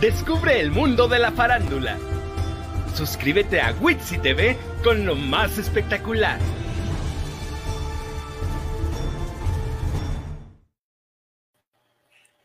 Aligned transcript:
Descubre 0.00 0.60
el 0.60 0.72
mundo 0.72 1.08
de 1.08 1.18
la 1.18 1.32
farándula. 1.32 1.96
Suscríbete 2.94 3.62
a 3.62 3.74
Witsi 3.80 4.18
TV 4.18 4.58
con 4.84 5.06
lo 5.06 5.14
más 5.16 5.56
espectacular. 5.56 6.38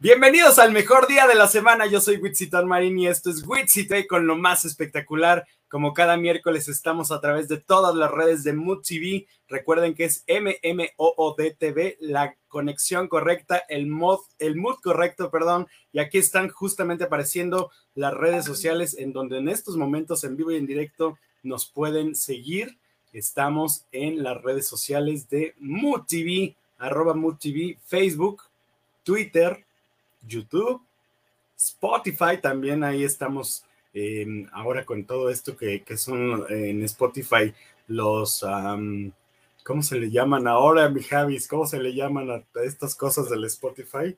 Bienvenidos 0.01 0.57
al 0.57 0.71
mejor 0.71 1.05
día 1.05 1.27
de 1.27 1.35
la 1.35 1.47
semana. 1.47 1.85
Yo 1.85 2.01
soy 2.01 2.17
Witsiton 2.17 2.67
Marín 2.67 2.97
y 2.97 3.05
esto 3.05 3.29
es 3.29 3.45
Witsi 3.45 3.87
TV 3.87 4.07
con 4.07 4.25
lo 4.25 4.35
más 4.35 4.65
espectacular. 4.65 5.45
Como 5.69 5.93
cada 5.93 6.17
miércoles 6.17 6.67
estamos 6.69 7.11
a 7.11 7.21
través 7.21 7.47
de 7.47 7.57
todas 7.57 7.93
las 7.93 8.09
redes 8.09 8.43
de 8.43 8.53
Mood 8.53 8.81
TV. 8.81 9.27
Recuerden 9.47 9.93
que 9.93 10.05
es 10.05 10.25
MMOOD 10.27 11.55
TV, 11.55 11.97
la 11.99 12.33
conexión 12.47 13.09
correcta, 13.09 13.61
el 13.69 13.85
mod, 13.85 14.21
el 14.39 14.55
mood 14.55 14.77
correcto, 14.81 15.29
perdón. 15.29 15.67
Y 15.93 15.99
aquí 15.99 16.17
están 16.17 16.49
justamente 16.49 17.03
apareciendo 17.03 17.69
las 17.93 18.15
redes 18.15 18.43
sociales 18.43 18.97
en 18.97 19.13
donde 19.13 19.37
en 19.37 19.49
estos 19.49 19.77
momentos 19.77 20.23
en 20.23 20.35
vivo 20.35 20.49
y 20.49 20.55
en 20.55 20.65
directo 20.65 21.19
nos 21.43 21.67
pueden 21.67 22.15
seguir. 22.15 22.75
Estamos 23.13 23.85
en 23.91 24.23
las 24.23 24.41
redes 24.41 24.67
sociales 24.67 25.29
de 25.29 25.53
Mood 25.59 26.07
TV, 26.07 26.55
arroba 26.79 27.13
Mood 27.13 27.35
TV, 27.37 27.77
Facebook, 27.85 28.41
Twitter, 29.03 29.63
YouTube, 30.25 30.81
Spotify, 31.57 32.39
también 32.41 32.83
ahí 32.83 33.03
estamos 33.03 33.63
eh, 33.93 34.47
ahora 34.53 34.85
con 34.85 35.05
todo 35.05 35.29
esto 35.29 35.57
que, 35.57 35.83
que 35.83 35.97
son 35.97 36.45
eh, 36.49 36.69
en 36.69 36.83
Spotify 36.83 37.53
los, 37.87 38.41
um, 38.43 39.11
¿cómo 39.63 39.81
se 39.81 39.97
le 39.99 40.09
llaman 40.09 40.47
ahora, 40.47 40.89
mi 40.89 41.03
Javis? 41.03 41.47
¿Cómo 41.47 41.65
se 41.65 41.79
le 41.79 41.93
llaman 41.93 42.29
a 42.31 42.43
estas 42.63 42.95
cosas 42.95 43.29
del 43.29 43.43
Spotify? 43.45 44.15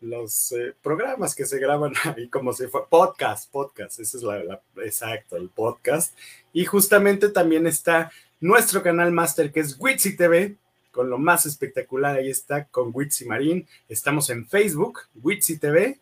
Los 0.00 0.52
eh, 0.52 0.74
programas 0.82 1.34
que 1.34 1.44
se 1.44 1.58
graban 1.58 1.92
ahí 2.16 2.28
como 2.28 2.52
si 2.52 2.66
fue 2.68 2.86
podcast, 2.88 3.50
podcast, 3.50 3.98
ese 3.98 4.16
es 4.16 4.22
la, 4.22 4.62
exacto, 4.76 5.36
el 5.36 5.48
podcast. 5.48 6.16
Y 6.52 6.64
justamente 6.64 7.28
también 7.28 7.66
está 7.66 8.10
nuestro 8.40 8.82
canal 8.82 9.12
master 9.12 9.52
que 9.52 9.60
es 9.60 9.76
Witsi 9.78 10.16
TV, 10.16 10.56
con 10.90 11.10
lo 11.10 11.18
más 11.18 11.46
espectacular. 11.46 12.16
Ahí 12.16 12.30
está 12.30 12.64
con 12.64 12.90
Witsi 12.92 13.24
Marín. 13.26 13.66
Estamos 13.88 14.30
en 14.30 14.46
Facebook, 14.46 15.00
Witsi 15.22 15.58
TV. 15.58 15.98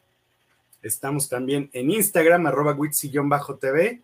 Estamos 0.82 1.28
también 1.28 1.68
en 1.72 1.90
Instagram, 1.90 2.46
arroba 2.46 2.74
Witsi-TV. 2.74 4.00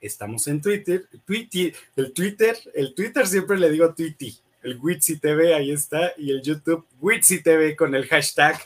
Estamos 0.00 0.46
en 0.48 0.60
Twitter, 0.60 1.06
Twitter, 1.24 1.74
el 1.96 2.12
Twitter, 2.12 2.56
el 2.74 2.94
Twitter 2.94 3.26
siempre 3.26 3.58
le 3.58 3.70
digo 3.70 3.94
Twitty, 3.94 4.36
el 4.62 4.78
Witsi 4.78 5.18
TV, 5.18 5.54
ahí 5.54 5.70
está, 5.70 6.12
y 6.18 6.30
el 6.30 6.42
YouTube 6.42 6.86
Witsi 7.00 7.42
TV 7.42 7.74
con 7.74 7.94
el 7.94 8.06
hashtag. 8.06 8.58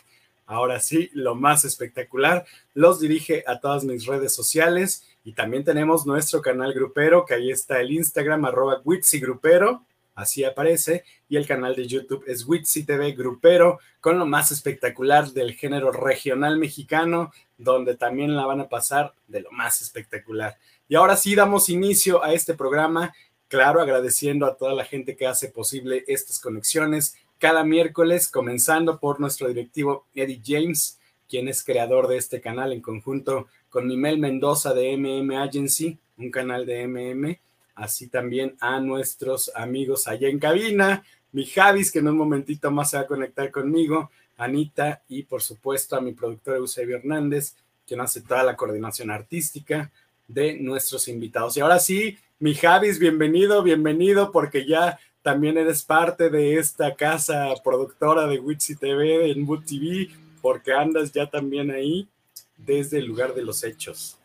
Ahora 0.46 0.80
sí, 0.80 1.10
lo 1.12 1.34
más 1.34 1.64
espectacular. 1.64 2.44
Los 2.74 2.98
dirige 2.98 3.44
a 3.46 3.60
todas 3.60 3.84
mis 3.84 4.06
redes 4.06 4.34
sociales 4.34 5.04
y 5.22 5.32
también 5.32 5.62
tenemos 5.62 6.06
nuestro 6.06 6.40
canal 6.40 6.72
grupero, 6.72 7.24
que 7.24 7.34
ahí 7.34 7.50
está 7.50 7.80
el 7.80 7.92
Instagram, 7.92 8.44
arroba 8.44 8.80
Witsi 8.84 9.20
Grupero 9.20 9.84
así 10.18 10.42
aparece, 10.42 11.04
y 11.28 11.36
el 11.36 11.46
canal 11.46 11.76
de 11.76 11.86
YouTube 11.86 12.24
es 12.26 12.46
Witsi 12.46 12.84
TV 12.84 13.12
Grupero, 13.12 13.78
con 14.00 14.18
lo 14.18 14.26
más 14.26 14.50
espectacular 14.50 15.28
del 15.32 15.54
género 15.54 15.92
regional 15.92 16.58
mexicano, 16.58 17.32
donde 17.56 17.96
también 17.96 18.36
la 18.36 18.44
van 18.44 18.60
a 18.60 18.68
pasar 18.68 19.14
de 19.28 19.42
lo 19.42 19.52
más 19.52 19.80
espectacular. 19.80 20.58
Y 20.88 20.96
ahora 20.96 21.16
sí 21.16 21.36
damos 21.36 21.68
inicio 21.68 22.22
a 22.24 22.32
este 22.32 22.54
programa, 22.54 23.14
claro, 23.46 23.80
agradeciendo 23.80 24.44
a 24.46 24.56
toda 24.56 24.74
la 24.74 24.84
gente 24.84 25.16
que 25.16 25.26
hace 25.26 25.48
posible 25.48 26.04
estas 26.08 26.40
conexiones 26.40 27.16
cada 27.38 27.62
miércoles, 27.62 28.28
comenzando 28.28 28.98
por 28.98 29.20
nuestro 29.20 29.46
directivo 29.46 30.06
Eddie 30.14 30.42
James, 30.44 30.98
quien 31.28 31.46
es 31.46 31.62
creador 31.62 32.08
de 32.08 32.16
este 32.16 32.40
canal 32.40 32.72
en 32.72 32.80
conjunto 32.80 33.46
con 33.68 33.86
Mimel 33.86 34.18
Mendoza 34.18 34.74
de 34.74 34.96
MM 34.96 35.36
Agency, 35.36 35.96
un 36.16 36.32
canal 36.32 36.66
de 36.66 36.88
MM, 36.88 37.38
así 37.78 38.08
también 38.08 38.56
a 38.60 38.80
nuestros 38.80 39.50
amigos 39.54 40.06
allá 40.08 40.28
en 40.28 40.38
cabina, 40.38 41.04
mi 41.32 41.46
Javis, 41.46 41.90
que 41.90 42.00
en 42.00 42.08
un 42.08 42.16
momentito 42.16 42.70
más 42.70 42.90
se 42.90 42.96
va 42.96 43.04
a 43.04 43.06
conectar 43.06 43.50
conmigo, 43.50 44.10
Anita 44.36 45.02
y 45.08 45.22
por 45.22 45.42
supuesto 45.42 45.96
a 45.96 46.00
mi 46.00 46.12
productor 46.12 46.56
Eusebio 46.56 46.96
Hernández, 46.96 47.54
quien 47.86 48.00
hace 48.00 48.20
toda 48.20 48.42
la 48.42 48.56
coordinación 48.56 49.10
artística 49.10 49.90
de 50.26 50.58
nuestros 50.58 51.08
invitados. 51.08 51.56
Y 51.56 51.60
ahora 51.60 51.78
sí, 51.78 52.18
mi 52.38 52.54
Javis, 52.54 52.98
bienvenido, 52.98 53.62
bienvenido, 53.62 54.30
porque 54.30 54.66
ya 54.66 54.98
también 55.22 55.58
eres 55.58 55.82
parte 55.82 56.30
de 56.30 56.56
esta 56.56 56.94
casa 56.94 57.52
productora 57.64 58.26
de 58.26 58.38
Witsi 58.38 58.76
TV 58.76 59.30
en 59.30 59.46
Boot 59.46 59.66
TV, 59.66 60.08
porque 60.40 60.72
andas 60.72 61.12
ya 61.12 61.28
también 61.28 61.70
ahí 61.70 62.08
desde 62.56 62.98
el 62.98 63.06
lugar 63.06 63.34
de 63.34 63.42
los 63.42 63.64
hechos. 63.64 64.17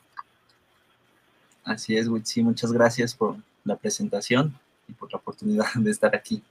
Así 1.64 1.96
es, 1.98 2.08
Witsi, 2.08 2.44
muchas 2.44 2.72
gracias 2.72 3.16
por 3.16 3.38
la 3.64 3.76
presentación 3.76 4.58
y 4.88 4.94
por 4.94 5.12
la 5.12 5.20
oportunidad 5.20 5.68
de 5.76 5.92
estar 5.92 6.16
aquí. 6.16 6.44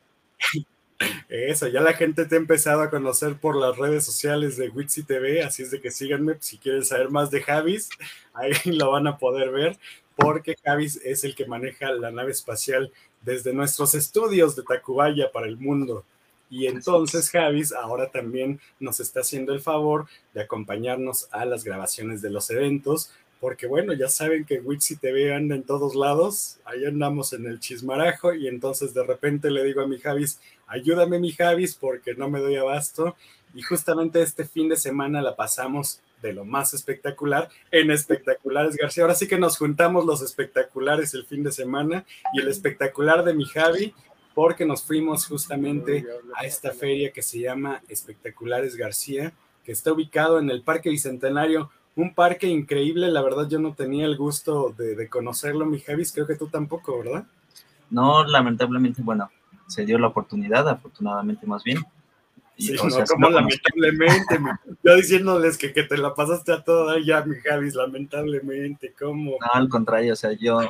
Eso, 1.28 1.66
ya 1.66 1.80
la 1.80 1.94
gente 1.94 2.26
te 2.26 2.36
ha 2.36 2.38
empezado 2.38 2.82
a 2.82 2.90
conocer 2.90 3.36
por 3.36 3.56
las 3.56 3.76
redes 3.76 4.04
sociales 4.04 4.56
de 4.56 4.68
Witsi 4.68 5.02
TV, 5.02 5.42
así 5.42 5.62
es 5.62 5.70
de 5.70 5.80
que 5.80 5.90
síganme 5.90 6.36
si 6.40 6.58
quieren 6.58 6.84
saber 6.84 7.10
más 7.10 7.30
de 7.30 7.42
Javis, 7.42 7.88
ahí 8.34 8.52
lo 8.66 8.92
van 8.92 9.06
a 9.06 9.18
poder 9.18 9.50
ver, 9.50 9.78
porque 10.16 10.56
Javis 10.62 11.00
es 11.04 11.24
el 11.24 11.34
que 11.34 11.46
maneja 11.46 11.90
la 11.92 12.10
nave 12.10 12.30
espacial 12.32 12.92
desde 13.22 13.52
nuestros 13.52 13.94
estudios 13.94 14.54
de 14.56 14.62
Tacubaya 14.62 15.30
para 15.32 15.46
el 15.46 15.56
mundo. 15.56 16.04
Y 16.50 16.66
entonces 16.66 17.30
Javis 17.30 17.72
ahora 17.72 18.10
también 18.10 18.60
nos 18.78 19.00
está 19.00 19.20
haciendo 19.20 19.54
el 19.54 19.60
favor 19.60 20.06
de 20.34 20.42
acompañarnos 20.42 21.28
a 21.32 21.46
las 21.46 21.64
grabaciones 21.64 22.20
de 22.20 22.28
los 22.28 22.50
eventos, 22.50 23.10
porque 23.42 23.66
bueno, 23.66 23.92
ya 23.92 24.06
saben 24.06 24.44
que 24.44 24.60
Witsi 24.60 24.98
TV 24.98 25.34
anda 25.34 25.56
en 25.56 25.64
todos 25.64 25.96
lados, 25.96 26.60
ahí 26.64 26.84
andamos 26.84 27.32
en 27.32 27.44
el 27.46 27.58
chismarajo 27.58 28.34
y 28.34 28.46
entonces 28.46 28.94
de 28.94 29.02
repente 29.02 29.50
le 29.50 29.64
digo 29.64 29.80
a 29.80 29.88
mi 29.88 29.98
Javis, 29.98 30.40
ayúdame 30.68 31.18
mi 31.18 31.32
Javis 31.32 31.74
porque 31.74 32.14
no 32.14 32.30
me 32.30 32.38
doy 32.38 32.54
abasto 32.54 33.16
y 33.52 33.62
justamente 33.62 34.22
este 34.22 34.44
fin 34.44 34.68
de 34.68 34.76
semana 34.76 35.20
la 35.20 35.34
pasamos 35.34 36.02
de 36.22 36.32
lo 36.32 36.44
más 36.44 36.72
espectacular 36.72 37.48
en 37.72 37.90
Espectaculares 37.90 38.76
García. 38.76 39.02
Ahora 39.02 39.16
sí 39.16 39.26
que 39.26 39.40
nos 39.40 39.58
juntamos 39.58 40.06
los 40.06 40.22
espectaculares 40.22 41.12
el 41.14 41.24
fin 41.24 41.42
de 41.42 41.50
semana 41.50 42.04
y 42.34 42.42
el 42.42 42.46
espectacular 42.46 43.24
de 43.24 43.34
mi 43.34 43.44
Javi 43.44 43.92
porque 44.36 44.64
nos 44.64 44.84
fuimos 44.84 45.26
justamente 45.26 46.06
a 46.36 46.46
esta 46.46 46.70
feria 46.70 47.10
que 47.10 47.22
se 47.22 47.40
llama 47.40 47.82
Espectaculares 47.88 48.76
García, 48.76 49.32
que 49.64 49.72
está 49.72 49.92
ubicado 49.92 50.38
en 50.38 50.48
el 50.48 50.62
Parque 50.62 50.90
Bicentenario 50.90 51.72
un 51.96 52.14
parque 52.14 52.46
increíble, 52.46 53.10
la 53.10 53.22
verdad 53.22 53.48
yo 53.48 53.58
no 53.58 53.74
tenía 53.74 54.06
el 54.06 54.16
gusto 54.16 54.74
de, 54.76 54.94
de, 54.94 55.08
conocerlo, 55.08 55.66
mi 55.66 55.80
Javis, 55.80 56.12
creo 56.12 56.26
que 56.26 56.36
tú 56.36 56.48
tampoco, 56.48 56.98
¿verdad? 56.98 57.26
No, 57.90 58.24
lamentablemente, 58.24 59.02
bueno, 59.02 59.30
se 59.66 59.84
dio 59.84 59.98
la 59.98 60.08
oportunidad, 60.08 60.68
afortunadamente 60.68 61.46
más 61.46 61.62
bien. 61.62 61.78
Y, 62.56 62.68
sí, 62.68 62.74
no, 62.74 62.90
sea, 62.90 63.04
como 63.04 63.28
no 63.28 63.40
lamentablemente, 63.40 64.38
yo 64.82 64.96
diciéndoles 64.96 65.58
que, 65.58 65.72
que, 65.72 65.82
te 65.82 65.98
la 65.98 66.14
pasaste 66.14 66.52
a 66.52 66.62
toda 66.62 66.96
ya, 67.04 67.22
mi 67.24 67.36
Javis, 67.36 67.74
lamentablemente, 67.74 68.94
¿cómo? 68.98 69.32
No, 69.32 69.46
al 69.52 69.68
contrario, 69.68 70.14
o 70.14 70.16
sea, 70.16 70.32
yo 70.32 70.60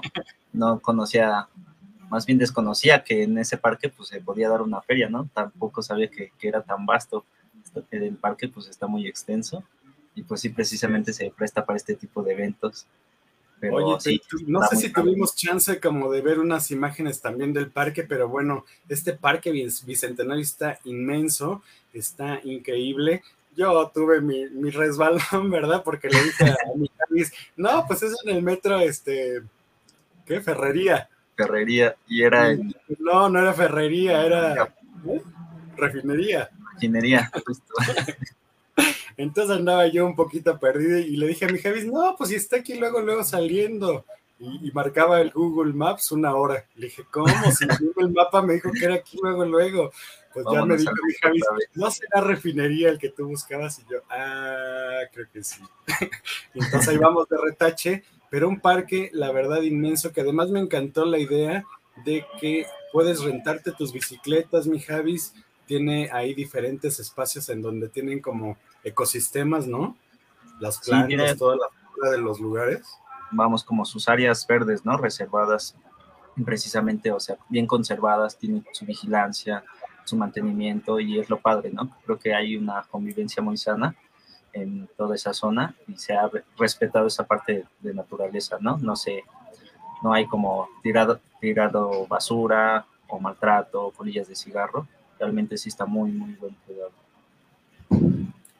no 0.52 0.80
conocía, 0.80 1.48
más 2.08 2.26
bien 2.26 2.38
desconocía 2.38 3.04
que 3.04 3.24
en 3.24 3.38
ese 3.38 3.58
parque 3.58 3.88
pues 3.88 4.08
se 4.08 4.20
podía 4.20 4.48
dar 4.48 4.62
una 4.62 4.80
feria, 4.80 5.08
¿no? 5.08 5.28
Tampoco 5.32 5.82
sabía 5.82 6.08
que, 6.08 6.32
que 6.38 6.48
era 6.48 6.62
tan 6.62 6.86
vasto, 6.86 7.24
el 7.90 8.16
parque 8.16 8.48
pues 8.48 8.68
está 8.68 8.86
muy 8.86 9.06
extenso 9.06 9.64
y 10.14 10.22
pues 10.22 10.40
sí, 10.40 10.50
precisamente 10.50 11.12
se 11.12 11.30
presta 11.30 11.64
para 11.64 11.76
este 11.76 11.94
tipo 11.94 12.22
de 12.22 12.32
eventos. 12.32 12.86
Pero 13.60 13.76
Oye, 13.76 14.00
sí, 14.00 14.20
no 14.48 14.60
sé 14.66 14.76
si 14.76 14.92
tuvimos 14.92 15.36
chance 15.36 15.78
como 15.78 16.10
de 16.10 16.20
ver 16.20 16.40
unas 16.40 16.72
imágenes 16.72 17.20
también 17.20 17.52
del 17.52 17.70
parque, 17.70 18.02
pero 18.02 18.28
bueno, 18.28 18.64
este 18.88 19.12
parque 19.12 19.52
bicentenario 19.52 20.42
está 20.42 20.80
inmenso, 20.84 21.62
está 21.92 22.40
increíble. 22.42 23.22
Yo 23.56 23.88
tuve 23.94 24.20
mi, 24.20 24.48
mi 24.50 24.70
resbalón, 24.70 25.20
¿verdad? 25.50 25.82
Porque 25.84 26.08
le 26.08 26.24
dije 26.24 26.50
a 26.50 26.76
mi 26.76 26.90
Javis, 26.98 27.32
no, 27.56 27.86
pues 27.86 28.02
es 28.02 28.16
en 28.24 28.36
el 28.36 28.42
metro, 28.42 28.80
este, 28.80 29.42
¿qué? 30.26 30.40
Ferrería. 30.40 31.08
Ferrería, 31.36 31.94
y 32.08 32.22
era 32.22 32.50
en... 32.50 32.74
No, 32.98 33.28
no 33.28 33.38
era 33.38 33.52
ferrería, 33.54 34.26
era 34.26 34.74
¿eh? 35.06 35.22
refinería. 35.76 36.50
Refinería, 36.74 37.30
justo. 37.46 37.74
Entonces 39.16 39.56
andaba 39.56 39.86
yo 39.86 40.06
un 40.06 40.14
poquito 40.14 40.58
perdido 40.58 40.98
y 40.98 41.16
le 41.16 41.26
dije 41.26 41.44
a 41.44 41.48
mi 41.48 41.58
Javis, 41.58 41.86
no, 41.86 42.14
pues 42.16 42.30
si 42.30 42.36
está 42.36 42.56
aquí 42.56 42.74
luego, 42.74 43.00
luego 43.00 43.24
saliendo. 43.24 44.04
Y, 44.38 44.68
y, 44.68 44.72
marcaba 44.72 45.20
el 45.20 45.30
Google 45.30 45.72
Maps 45.72 46.10
una 46.10 46.34
hora. 46.34 46.66
Le 46.74 46.86
dije, 46.86 47.04
¿cómo? 47.10 47.28
Si 47.52 47.64
el 48.00 48.10
mapa 48.10 48.42
me 48.42 48.54
dijo 48.54 48.72
que 48.72 48.84
era 48.84 48.94
aquí 48.94 49.16
luego, 49.22 49.44
luego. 49.44 49.92
Pues 50.32 50.46
ya 50.50 50.64
me 50.64 50.76
dijo 50.76 50.92
mi 51.06 51.14
Javis, 51.20 51.44
no 51.74 51.90
será 51.90 52.22
refinería 52.22 52.88
el 52.88 52.98
que 52.98 53.10
tú 53.10 53.28
buscabas. 53.28 53.78
Y 53.78 53.82
yo, 53.90 53.98
ah, 54.10 55.00
creo 55.12 55.26
que 55.32 55.44
sí. 55.44 55.60
Entonces 56.54 56.88
ahí 56.88 56.96
vamos 56.96 57.28
de 57.28 57.36
retache, 57.38 58.04
pero 58.30 58.48
un 58.48 58.60
parque, 58.60 59.10
la 59.12 59.30
verdad, 59.30 59.62
inmenso, 59.62 60.12
que 60.12 60.22
además 60.22 60.48
me 60.48 60.60
encantó 60.60 61.04
la 61.04 61.18
idea 61.18 61.64
de 62.04 62.24
que 62.40 62.66
puedes 62.92 63.22
rentarte 63.22 63.72
tus 63.72 63.92
bicicletas, 63.92 64.66
mi 64.66 64.80
Javis. 64.80 65.34
Tiene 65.66 66.10
ahí 66.12 66.34
diferentes 66.34 66.98
espacios 66.98 67.48
en 67.48 67.62
donde 67.62 67.88
tienen 67.88 68.20
como 68.20 68.58
ecosistemas, 68.84 69.66
¿no? 69.66 69.96
las 70.62 70.78
plantas, 70.78 71.36
toda 71.36 71.56
la 71.56 71.66
flora 71.92 72.10
de 72.12 72.18
los 72.18 72.40
lugares. 72.40 72.98
Vamos, 73.32 73.64
como 73.64 73.84
sus 73.84 74.08
áreas 74.08 74.46
verdes, 74.46 74.84
¿no? 74.84 74.96
Reservadas 74.96 75.74
precisamente, 76.46 77.10
o 77.12 77.20
sea, 77.20 77.36
bien 77.48 77.66
conservadas, 77.66 78.38
tienen 78.38 78.64
su 78.72 78.86
vigilancia, 78.86 79.64
su 80.04 80.16
mantenimiento 80.16 80.98
y 81.00 81.18
es 81.18 81.28
lo 81.28 81.38
padre, 81.38 81.70
¿no? 81.72 81.90
Creo 82.04 82.18
que 82.18 82.34
hay 82.34 82.56
una 82.56 82.82
convivencia 82.84 83.42
muy 83.42 83.56
sana 83.56 83.94
en 84.52 84.88
toda 84.96 85.14
esa 85.14 85.34
zona 85.34 85.74
y 85.88 85.96
se 85.96 86.14
ha 86.14 86.30
respetado 86.58 87.06
esa 87.06 87.26
parte 87.26 87.66
de 87.80 87.94
naturaleza, 87.94 88.58
¿no? 88.60 88.78
No 88.78 88.96
sé, 88.96 89.24
no 90.02 90.12
hay 90.12 90.26
como 90.26 90.68
tirado, 90.82 91.20
tirado 91.40 92.06
basura 92.06 92.86
o 93.08 93.18
maltrato, 93.18 93.86
o 93.86 93.90
colillas 93.90 94.28
de 94.28 94.36
cigarro, 94.36 94.86
realmente 95.18 95.58
sí 95.58 95.68
está 95.68 95.84
muy, 95.86 96.12
muy 96.12 96.34
buen 96.34 96.54
cuidado. 96.66 96.92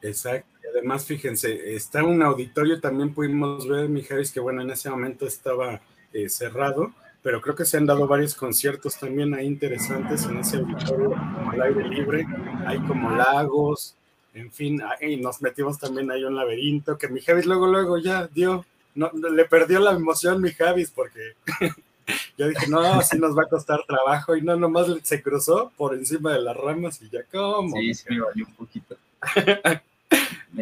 Exacto. 0.03 0.47
Además, 0.69 1.05
fíjense, 1.05 1.75
está 1.75 2.03
un 2.03 2.21
auditorio, 2.21 2.79
también 2.79 3.13
pudimos 3.13 3.67
ver, 3.67 3.89
Mijares, 3.89 4.31
que 4.31 4.39
bueno, 4.39 4.61
en 4.61 4.71
ese 4.71 4.89
momento 4.89 5.25
estaba 5.25 5.81
eh, 6.11 6.29
cerrado, 6.29 6.91
pero 7.21 7.41
creo 7.41 7.55
que 7.55 7.65
se 7.65 7.77
han 7.77 7.85
dado 7.85 8.05
varios 8.07 8.35
conciertos 8.35 8.99
también 8.99 9.33
ahí 9.33 9.45
interesantes 9.45 10.25
en 10.25 10.39
ese 10.39 10.57
auditorio 10.57 11.15
al 11.51 11.61
aire 11.61 11.87
libre. 11.87 12.25
Hay 12.65 12.79
como 12.79 13.11
lagos, 13.11 13.95
en 14.33 14.51
fin, 14.51 14.81
y 14.99 15.17
nos 15.17 15.41
metimos 15.41 15.79
también 15.79 16.11
ahí 16.11 16.23
un 16.23 16.35
laberinto 16.35 16.97
que 16.97 17.07
mi 17.07 17.21
Javis 17.21 17.45
luego, 17.45 17.67
luego 17.67 17.97
ya 17.97 18.27
dio, 18.27 18.65
no, 18.95 19.11
le 19.11 19.45
perdió 19.45 19.79
la 19.79 19.91
emoción 19.91 20.41
mi 20.41 20.51
Javis 20.51 20.91
porque 20.91 21.33
yo 22.37 22.47
dije, 22.47 22.67
no, 22.67 22.81
así 22.81 23.17
nos 23.19 23.37
va 23.37 23.43
a 23.43 23.49
costar 23.49 23.83
trabajo 23.87 24.35
y 24.35 24.41
no, 24.41 24.55
nomás 24.55 24.87
se 25.03 25.21
cruzó 25.21 25.71
por 25.77 25.93
encima 25.93 26.33
de 26.33 26.41
las 26.41 26.57
ramas 26.57 27.01
y 27.01 27.09
ya, 27.09 27.23
¿cómo? 27.31 27.77
Sí, 27.77 27.93
sí, 27.93 28.05
me 28.09 28.21
valió 28.21 28.45
un 28.47 28.53
poquito. 28.55 28.97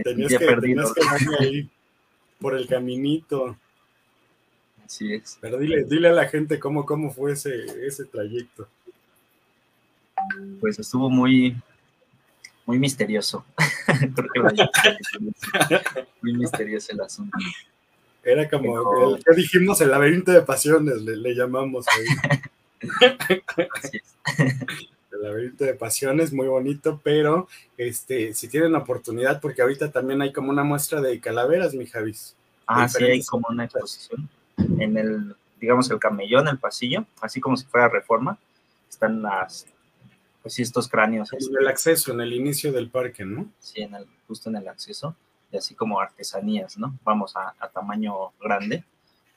tenías, 0.03 0.37
que, 0.37 0.45
tenías 0.45 0.93
que 0.93 1.01
ahí 1.39 1.69
por 2.39 2.55
el 2.55 2.67
caminito. 2.67 3.57
Así 4.85 5.13
es. 5.13 5.37
Pero 5.39 5.57
dile, 5.57 5.85
dile 5.85 6.09
a 6.09 6.13
la 6.13 6.27
gente 6.27 6.59
cómo, 6.59 6.85
cómo 6.85 7.13
fue 7.13 7.33
ese, 7.33 7.65
ese 7.85 8.05
trayecto. 8.05 8.67
Pues 10.59 10.79
estuvo 10.79 11.09
muy, 11.09 11.55
muy 12.65 12.79
misterioso. 12.79 13.45
muy 16.21 16.33
misterioso 16.33 16.91
el 16.91 17.01
asunto. 17.01 17.37
Era 18.23 18.49
como 18.49 19.15
el 19.15 19.23
que 19.23 19.33
dijimos 19.35 19.81
el 19.81 19.89
laberinto 19.89 20.31
de 20.31 20.43
pasiones, 20.43 21.01
le, 21.01 21.35
llamamos 21.35 21.87
ahí. 21.87 22.05
Así 23.81 23.97
es. 23.97 24.15
Laberinto 25.21 25.63
de 25.63 25.73
pasiones, 25.73 26.33
muy 26.33 26.47
bonito, 26.47 26.99
pero 27.03 27.47
este, 27.77 28.33
si 28.33 28.47
tienen 28.47 28.75
oportunidad, 28.75 29.39
porque 29.39 29.61
ahorita 29.61 29.91
también 29.91 30.21
hay 30.21 30.33
como 30.33 30.49
una 30.49 30.63
muestra 30.63 31.01
de 31.01 31.19
calaveras, 31.19 31.73
mi 31.73 31.85
Javis. 31.85 32.35
Ah, 32.67 32.87
sí, 32.87 33.03
hay 33.03 33.23
como 33.23 33.47
una 33.49 33.65
exposición 33.65 34.29
en 34.79 34.97
el, 34.97 35.35
digamos, 35.59 35.89
el 35.91 35.99
camellón, 35.99 36.47
el 36.47 36.57
pasillo, 36.57 37.05
así 37.21 37.39
como 37.39 37.57
si 37.57 37.65
fuera 37.65 37.89
reforma, 37.89 38.37
están 38.89 39.21
las, 39.21 39.67
pues 40.41 40.53
sí, 40.53 40.61
estos 40.61 40.87
cráneos. 40.87 41.31
En 41.33 41.57
el 41.59 41.67
acceso, 41.67 42.11
en 42.11 42.21
el 42.21 42.33
inicio 42.33 42.71
del 42.71 42.89
parque, 42.89 43.25
¿no? 43.25 43.47
Sí, 43.59 43.81
en 43.81 43.95
el, 43.95 44.05
justo 44.27 44.49
en 44.49 44.57
el 44.57 44.67
acceso, 44.67 45.15
y 45.51 45.57
así 45.57 45.75
como 45.75 45.99
artesanías, 45.99 46.77
¿no? 46.77 46.97
Vamos 47.03 47.35
a, 47.35 47.53
tamaño 47.69 48.31
grande, 48.41 48.83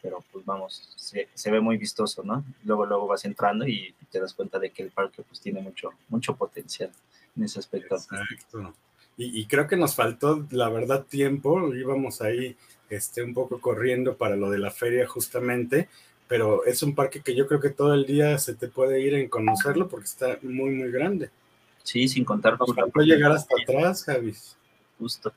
pero 0.05 0.23
pues 0.31 0.45
vamos, 0.45 0.87
se, 0.97 1.29
se, 1.33 1.51
ve 1.51 1.61
muy 1.61 1.79
vistoso, 1.79 2.23
¿no? 2.23 2.45
Luego, 2.65 2.85
luego 2.85 3.07
vas 3.07 3.25
entrando 3.25 3.67
y 3.67 3.95
te 4.11 4.21
das 4.21 4.35
cuenta 4.35 4.59
de 4.59 4.69
que 4.69 4.83
el 4.83 4.91
parque 4.91 5.23
pues 5.23 5.41
tiene 5.41 5.63
mucho, 5.63 5.93
mucho 6.11 6.37
potencial 6.37 6.91
en 7.35 7.45
ese 7.45 7.59
aspecto. 7.59 7.95
Exacto. 7.95 8.75
Y, 9.17 9.41
y 9.41 9.47
creo 9.47 9.67
que 9.67 9.79
nos 9.79 9.95
faltó, 9.95 10.47
la 10.51 10.69
verdad, 10.69 11.07
tiempo, 11.07 11.75
íbamos 11.75 12.21
ahí 12.21 12.55
este, 12.91 13.23
un 13.23 13.33
poco 13.33 13.63
corriendo 13.63 14.19
para 14.19 14.37
lo 14.37 14.51
de 14.51 14.59
la 14.59 14.71
feria 14.71 15.09
justamente, 15.09 15.89
pero 16.29 16.67
es 16.67 16.83
un 16.83 16.95
parque 16.95 17.23
que 17.23 17.35
yo 17.35 17.47
creo 17.47 17.61
que 17.61 17.71
todo 17.71 17.95
el 17.95 18.05
día 18.05 18.39
se 18.39 18.55
te 18.55 18.69
puede 18.69 19.01
ir 19.01 19.15
en 19.15 19.31
conocerlo 19.31 19.89
porque 19.89 20.05
está 20.05 20.39
muy, 20.43 20.71
muy 20.71 20.91
grande. 20.91 21.31
Sí, 21.83 22.09
sin 22.09 22.27
contar 22.27 22.59
con... 22.59 22.77
Nos 22.77 23.07
llegar 23.07 23.33
hasta 23.33 23.55
atrás, 23.63 24.05
Javis. 24.05 24.55
Justo, 24.99 25.33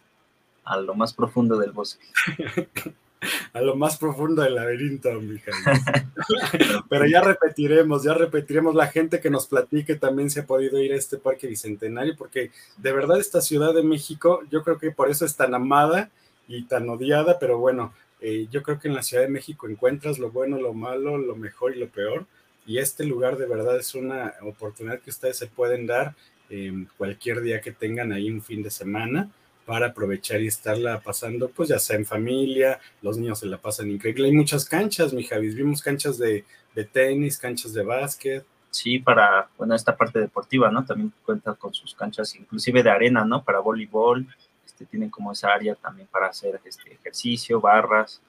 a 0.65 0.77
lo 0.77 0.93
más 0.93 1.13
profundo 1.13 1.57
del 1.57 1.71
bosque. 1.71 2.05
a 3.53 3.61
lo 3.61 3.75
más 3.75 3.97
profundo 3.97 4.43
del 4.43 4.55
laberinto, 4.55 5.11
mi 5.19 5.39
Pero 6.89 7.05
ya 7.05 7.21
repetiremos, 7.21 8.03
ya 8.03 8.13
repetiremos. 8.13 8.75
La 8.75 8.87
gente 8.87 9.19
que 9.19 9.29
nos 9.29 9.47
platique 9.47 9.95
también 9.95 10.29
se 10.29 10.41
ha 10.41 10.45
podido 10.45 10.81
ir 10.81 10.93
a 10.93 10.97
este 10.97 11.17
parque 11.17 11.47
bicentenario, 11.47 12.15
porque 12.15 12.51
de 12.77 12.91
verdad 12.91 13.19
esta 13.19 13.41
Ciudad 13.41 13.73
de 13.73 13.83
México, 13.83 14.41
yo 14.51 14.63
creo 14.63 14.77
que 14.77 14.91
por 14.91 15.09
eso 15.09 15.25
es 15.25 15.35
tan 15.35 15.53
amada 15.53 16.09
y 16.47 16.63
tan 16.63 16.87
odiada, 16.89 17.39
pero 17.39 17.57
bueno, 17.57 17.93
eh, 18.21 18.47
yo 18.51 18.63
creo 18.63 18.79
que 18.79 18.87
en 18.87 18.95
la 18.95 19.03
Ciudad 19.03 19.23
de 19.23 19.29
México 19.29 19.67
encuentras 19.67 20.19
lo 20.19 20.31
bueno, 20.31 20.59
lo 20.59 20.73
malo, 20.73 21.17
lo 21.17 21.35
mejor 21.35 21.75
y 21.75 21.79
lo 21.79 21.87
peor. 21.89 22.25
Y 22.65 22.79
este 22.79 23.05
lugar 23.05 23.37
de 23.37 23.47
verdad 23.47 23.77
es 23.77 23.95
una 23.95 24.33
oportunidad 24.41 24.99
que 24.99 25.09
ustedes 25.09 25.37
se 25.37 25.47
pueden 25.47 25.87
dar 25.87 26.15
eh, 26.49 26.85
cualquier 26.97 27.41
día 27.41 27.61
que 27.61 27.71
tengan 27.71 28.11
ahí 28.11 28.29
un 28.29 28.41
fin 28.41 28.61
de 28.61 28.69
semana 28.69 29.29
para 29.67 29.87
aprovechar 29.87 30.41
y 30.41 30.47
estarla 30.47 31.01
pasando, 31.01 31.49
pues 31.49 31.67
ya 31.67 31.77
sea 31.77 31.97
en 31.97 32.05
familia, 32.05 32.79
los 33.01 33.17
niños 33.17 33.39
se 33.39 33.47
la 33.47 33.57
pasan 33.57 33.91
increíble. 33.91 34.27
Hay 34.27 34.31
muchas 34.31 34.63
canchas, 34.63 35.11
mi 35.11 35.25
Javis, 35.25 35.55
vimos 35.55 35.81
canchas 35.81 36.17
de, 36.17 36.45
de 36.73 36.85
tenis, 36.85 37.37
canchas 37.37 37.73
de 37.73 37.83
básquet. 37.83 38.45
Sí, 38.71 38.99
para, 38.99 39.49
bueno, 39.57 39.75
esta 39.75 39.97
parte 39.97 40.19
deportiva, 40.19 40.71
¿no? 40.71 40.85
También 40.85 41.11
cuenta 41.25 41.53
con 41.53 41.73
sus 41.73 41.93
canchas, 41.93 42.33
inclusive 42.35 42.81
de 42.81 42.89
arena, 42.89 43.25
¿no? 43.25 43.43
Para 43.43 43.59
voleibol, 43.59 44.25
este, 44.65 44.85
tienen 44.85 45.09
como 45.09 45.33
esa 45.33 45.53
área 45.53 45.75
también 45.75 46.07
para 46.07 46.27
hacer 46.27 46.61
este 46.63 46.93
ejercicio, 46.93 47.59
barras, 47.59 48.21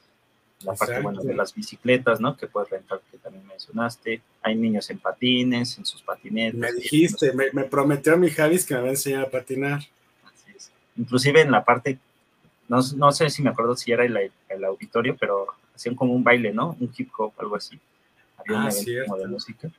la 0.64 0.74
parte 0.74 1.00
bueno, 1.00 1.22
de 1.22 1.34
las 1.34 1.54
bicicletas, 1.54 2.20
¿no? 2.20 2.36
Que 2.36 2.48
puedes 2.48 2.68
rentar, 2.68 3.00
que 3.12 3.18
también 3.18 3.46
mencionaste. 3.46 4.22
Hay 4.42 4.56
niños 4.56 4.90
en 4.90 4.98
patines, 4.98 5.78
en 5.78 5.86
sus 5.86 6.02
patinetas. 6.02 6.58
Me 6.58 6.72
dijiste, 6.72 7.32
me, 7.32 7.62
prometió 7.62 8.16
mi 8.16 8.28
Javis 8.28 8.66
que 8.66 8.74
me 8.74 8.80
va 8.80 8.86
a 8.88 8.90
enseñar 8.90 9.22
a 9.22 9.30
patinar. 9.30 9.82
Inclusive 10.98 11.40
en 11.40 11.50
la 11.50 11.64
parte, 11.64 11.98
no, 12.68 12.80
no 12.96 13.12
sé 13.12 13.30
si 13.30 13.42
me 13.42 13.50
acuerdo 13.50 13.76
si 13.76 13.92
era 13.92 14.04
el, 14.04 14.30
el, 14.48 14.64
auditorio, 14.64 15.16
pero 15.18 15.46
hacían 15.74 15.94
como 15.94 16.12
un 16.12 16.24
baile, 16.24 16.52
¿no? 16.52 16.76
Un 16.78 16.92
hip 16.96 17.10
hop, 17.16 17.32
algo 17.38 17.56
así. 17.56 17.78
Había 18.36 18.62
ah, 18.62 18.68
un 18.68 19.04
como 19.06 19.16
de 19.16 19.26
música. 19.28 19.70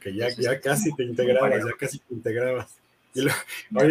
que 0.00 0.14
ya, 0.14 0.28
ya 0.30 0.60
casi 0.60 0.92
te 0.94 1.04
integrabas, 1.04 1.64
ya 1.64 1.72
casi 1.78 1.98
te 1.98 2.14
integrabas. 2.14 2.74
Y 3.14 3.20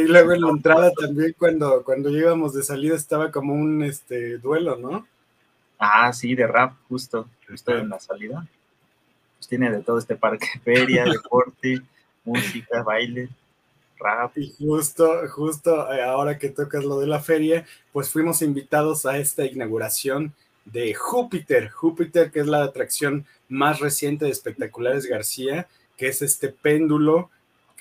luego, 0.07 0.33
en 0.33 0.41
la 0.41 0.49
entrada 0.49 0.91
también 0.91 1.33
cuando, 1.37 1.81
cuando 1.83 2.09
íbamos 2.09 2.53
de 2.53 2.61
salida 2.61 2.95
estaba 2.95 3.31
como 3.31 3.53
un 3.53 3.81
este 3.83 4.37
duelo, 4.37 4.75
¿no? 4.75 5.07
Ah, 5.79 6.11
sí, 6.11 6.35
de 6.35 6.45
rap, 6.45 6.73
justo, 6.89 7.29
justo 7.47 7.77
en 7.77 7.89
la 7.89 7.99
salida. 7.99 8.45
Pues 9.37 9.47
tiene 9.47 9.71
de 9.71 9.81
todo 9.81 9.97
este 9.97 10.17
parque, 10.17 10.47
feria, 10.63 11.05
deporte, 11.05 11.81
música, 12.25 12.83
baile, 12.83 13.29
rap. 13.97 14.37
Y 14.37 14.53
justo, 14.57 15.21
justo 15.29 15.91
eh, 15.91 16.03
ahora 16.03 16.37
que 16.37 16.49
tocas 16.49 16.83
lo 16.83 16.99
de 16.99 17.07
la 17.07 17.19
feria, 17.19 17.65
pues 17.91 18.09
fuimos 18.09 18.41
invitados 18.41 19.05
a 19.05 19.17
esta 19.17 19.45
inauguración 19.45 20.33
de 20.65 20.93
Júpiter. 20.93 21.69
Júpiter, 21.69 22.31
que 22.31 22.39
es 22.39 22.47
la 22.47 22.63
atracción 22.63 23.25
más 23.49 23.79
reciente 23.79 24.25
de 24.25 24.31
Espectaculares 24.31 25.05
García, 25.05 25.67
que 25.97 26.07
es 26.07 26.21
este 26.21 26.49
péndulo 26.49 27.29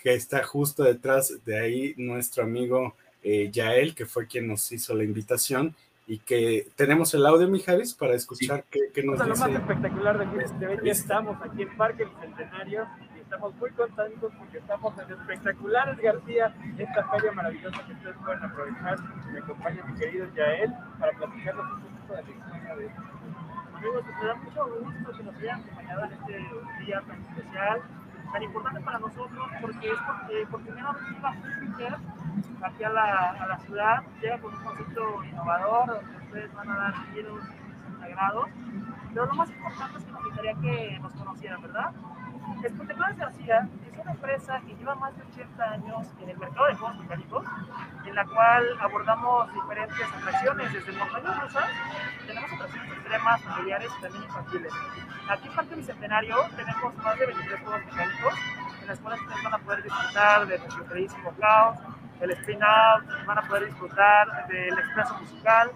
que 0.02 0.14
está 0.14 0.42
justo 0.42 0.82
detrás 0.82 1.44
de 1.44 1.58
ahí 1.58 1.94
nuestro 1.96 2.42
amigo 2.42 2.94
eh, 3.22 3.50
Yael, 3.52 3.94
que 3.94 4.04
fue 4.04 4.26
quien 4.26 4.48
nos 4.48 4.70
hizo 4.72 4.94
la 4.94 5.04
invitación 5.04 5.76
y 6.06 6.18
que 6.18 6.66
tenemos 6.74 7.14
el 7.14 7.24
audio, 7.24 7.48
mi 7.48 7.60
Javis, 7.60 7.94
para 7.94 8.14
escuchar 8.14 8.64
qué, 8.68 8.80
qué, 8.92 9.04
nos 9.04 9.16
dice. 9.16 9.28
Lo 9.28 9.36
más 9.36 9.60
espectacular 9.60 10.18
de 10.18 10.42
este 10.42 10.84
ya 10.84 10.92
estamos 10.92 11.36
aquí 11.42 11.62
en 11.62 11.76
Parque 11.76 12.04
Bicentenario 12.04 12.86
y 13.11 13.11
estamos 13.32 13.54
muy 13.56 13.70
contentos 13.70 14.30
porque 14.38 14.58
estamos 14.58 14.98
en 14.98 15.10
Espectaculares 15.10 15.96
García, 15.96 16.54
esta 16.76 17.04
feria 17.08 17.32
maravillosa 17.32 17.86
que 17.86 17.92
ustedes 17.94 18.16
pueden 18.22 18.44
aprovechar. 18.44 18.98
Me 19.32 19.38
acompaña 19.38 19.82
mi 19.84 19.98
querido 19.98 20.26
Yael 20.34 20.70
para 21.00 21.12
platicarnos 21.12 21.64
un 21.72 21.80
poquito 21.80 22.12
de 22.12 22.22
la 22.22 22.30
historia 22.30 22.76
de 22.76 22.90
Amigos, 23.74 24.04
nos 24.04 24.26
da 24.26 24.34
mucho 24.34 24.84
gusto 24.84 25.12
que 25.16 25.22
nos 25.24 25.36
hayan 25.36 25.60
acompañado 25.60 26.04
en 26.04 26.12
este 26.12 26.84
día 26.84 27.00
tan 27.00 27.20
especial 27.22 27.82
tan 28.32 28.42
importante 28.42 28.80
para 28.80 28.98
nosotros 28.98 29.48
porque 29.60 29.90
es 29.90 29.98
porque 30.06 30.46
por 30.50 30.60
primera 30.62 30.92
vez 30.92 31.02
llega 31.10 31.32
Júpiter 31.32 31.96
aquí 32.62 32.84
a 32.84 32.90
la, 32.90 33.30
a 33.30 33.46
la 33.46 33.58
ciudad, 33.60 34.02
llega 34.20 34.38
con 34.38 34.54
un 34.54 34.62
concepto 34.62 35.24
innovador 35.24 35.86
donde 35.86 36.16
ustedes 36.24 36.54
van 36.54 36.70
a 36.70 36.76
dar 36.76 36.94
giros 37.12 37.42
integrados. 37.88 38.46
Pero 39.12 39.26
lo 39.26 39.34
más 39.34 39.50
importante 39.50 39.98
es 39.98 40.04
que 40.04 40.12
nos 40.12 40.24
gustaría 40.24 40.54
que 40.54 40.98
nos 41.00 41.12
conocieran, 41.12 41.62
¿verdad? 41.62 41.92
Espectaculares 42.62 43.18
García 43.18 43.68
es 43.86 43.98
una 43.98 44.12
empresa 44.12 44.60
que 44.66 44.74
lleva 44.74 44.94
más 44.94 45.16
de 45.16 45.22
80 45.22 45.64
años 45.64 46.06
en 46.20 46.28
el 46.30 46.38
mercado 46.38 46.66
de 46.66 46.74
juegos 46.74 46.98
mecánicos, 46.98 47.44
en 48.04 48.14
la 48.14 48.24
cual 48.24 48.78
abordamos 48.80 49.52
diferentes 49.52 50.06
atracciones, 50.14 50.72
desde 50.72 50.92
montañas 50.92 51.42
rusas, 51.42 51.64
tenemos 52.26 52.52
atracciones 52.52 52.92
extremas, 52.92 53.42
familiares 53.42 53.90
y 53.98 54.02
también 54.02 54.24
infantiles. 54.24 54.72
Aquí 55.28 55.48
en 55.48 55.54
Parque 55.54 55.74
Bicentenario 55.74 56.36
tenemos 56.56 56.96
más 56.96 57.18
de 57.18 57.26
23 57.26 57.60
juegos 57.60 57.84
mecánicos, 57.86 58.34
en 58.80 58.86
las 58.86 58.98
cuales 59.00 59.20
ustedes 59.20 59.44
van 59.44 59.54
a 59.54 59.58
poder 59.58 59.82
disfrutar 59.82 60.46
de 60.46 60.58
nuestro 60.58 60.86
queridísimo 60.86 61.34
caos, 61.40 61.78
el 62.20 62.30
spin-out, 62.30 63.26
van 63.26 63.38
a 63.38 63.42
poder 63.42 63.66
disfrutar 63.66 64.46
del 64.46 64.78
expreso 64.78 65.14
musical 65.20 65.72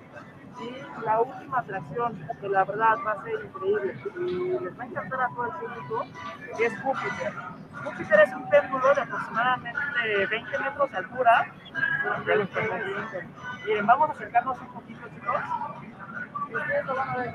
y 0.60 1.04
la 1.04 1.20
última 1.20 1.58
atracción, 1.58 2.26
que 2.40 2.48
la 2.48 2.64
verdad 2.64 2.96
va 3.06 3.12
a 3.12 3.22
ser 3.22 3.44
increíble 3.44 3.94
y 4.26 4.58
les 4.58 4.78
va 4.78 4.82
a 4.82 4.86
encantar 4.86 5.20
a 5.20 5.28
todo 5.28 5.46
el 5.46 5.52
público, 5.52 6.04
es 6.58 6.80
Júpiter. 6.80 7.32
Júpiter 7.84 8.20
es 8.20 8.34
un 8.34 8.48
péndulo 8.48 8.94
de 8.94 9.00
aproximadamente 9.02 10.26
20 10.30 10.58
metros 10.58 10.90
de 10.90 10.96
altura. 10.96 11.52
Miren, 13.66 13.86
vamos 13.86 14.08
a 14.08 14.12
acercarnos 14.12 14.60
un 14.60 14.68
poquito, 14.68 15.08
chicos. 15.08 15.42
Y 16.50 16.56
ustedes 16.56 16.86
lo 16.86 16.94
van 16.94 17.08
a 17.10 17.16
ver. 17.16 17.34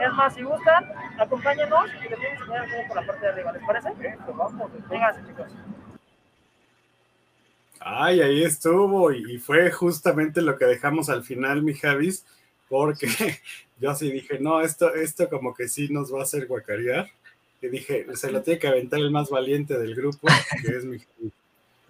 Es 0.00 0.12
más, 0.12 0.34
si 0.34 0.42
gustan, 0.42 0.84
acompáñenos 1.18 1.86
y 1.94 2.08
les 2.08 2.18
voy 2.18 2.26
a 2.26 2.32
enseñar 2.34 2.62
un 2.64 2.70
poco 2.70 2.88
por 2.88 2.96
la 2.96 3.06
parte 3.06 3.26
de 3.26 3.32
arriba. 3.32 3.52
¿Les 3.52 3.66
parece? 3.66 3.88
Eso, 4.00 4.34
vamos. 4.34 4.70
Vengan, 4.88 5.26
chicos. 5.26 5.52
Ay, 7.80 8.20
ahí 8.20 8.42
estuvo 8.42 9.12
y 9.12 9.38
fue 9.38 9.70
justamente 9.70 10.42
lo 10.42 10.56
que 10.56 10.64
dejamos 10.64 11.08
al 11.08 11.22
final, 11.24 11.62
mi 11.62 11.74
Javis, 11.74 12.24
porque 12.68 13.06
yo 13.80 13.94
sí 13.94 14.10
dije, 14.10 14.38
no, 14.38 14.60
esto, 14.60 14.94
esto 14.94 15.28
como 15.28 15.54
que 15.54 15.68
sí 15.68 15.88
nos 15.88 16.12
va 16.12 16.20
a 16.20 16.24
hacer 16.24 16.46
guacarear. 16.46 17.08
Y 17.62 17.68
dije, 17.68 18.06
se 18.14 18.30
lo 18.30 18.42
tiene 18.42 18.60
que 18.60 18.68
aventar 18.68 19.00
el 19.00 19.10
más 19.10 19.30
valiente 19.30 19.78
del 19.78 19.94
grupo, 19.94 20.28
que 20.62 20.76
es 20.76 20.84
mi 20.84 20.98
Javis. 20.98 21.32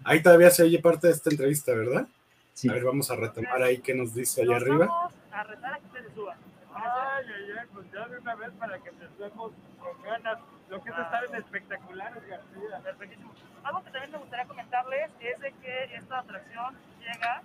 Ahí 0.03 0.21
todavía 0.21 0.49
se 0.49 0.63
oye 0.63 0.79
parte 0.79 1.07
de 1.07 1.13
esta 1.13 1.29
entrevista, 1.29 1.73
¿verdad? 1.73 2.07
Sí. 2.53 2.69
A 2.69 2.73
ver, 2.73 2.85
vamos 2.85 3.11
a 3.11 3.15
retomar 3.15 3.61
ahí 3.61 3.79
qué 3.79 3.93
nos 3.93 4.13
dice 4.13 4.41
allá 4.41 4.55
arriba. 4.55 4.85
Vamos 4.85 5.13
a 5.31 5.43
retar 5.43 5.73
a 5.73 5.79
que 5.79 5.85
ustedes 5.85 6.13
suban. 6.15 6.37
Ay, 6.73 7.25
ay, 7.27 7.55
ay, 7.59 7.67
pues 7.73 7.85
ya 7.93 8.07
de 8.07 8.17
una 8.17 8.35
vez 8.35 8.51
para 8.57 8.79
que 8.79 8.89
empecemos 8.89 9.51
con 9.79 10.03
ganas. 10.03 10.39
Lo 10.69 10.83
que 10.83 10.89
es 10.89 10.97
estar 10.97 11.23
en 11.23 11.35
espectaculares, 11.35 12.27
García. 12.27 12.79
Perfectísimo. 12.83 13.33
Algo 13.63 13.83
que 13.83 13.91
también 13.91 14.11
me 14.11 14.17
gustaría 14.17 14.45
comentarles 14.45 15.11
es 15.19 15.39
de 15.39 15.51
que 15.53 15.95
esta 15.95 16.19
atracción 16.19 16.75
llega 16.99 17.41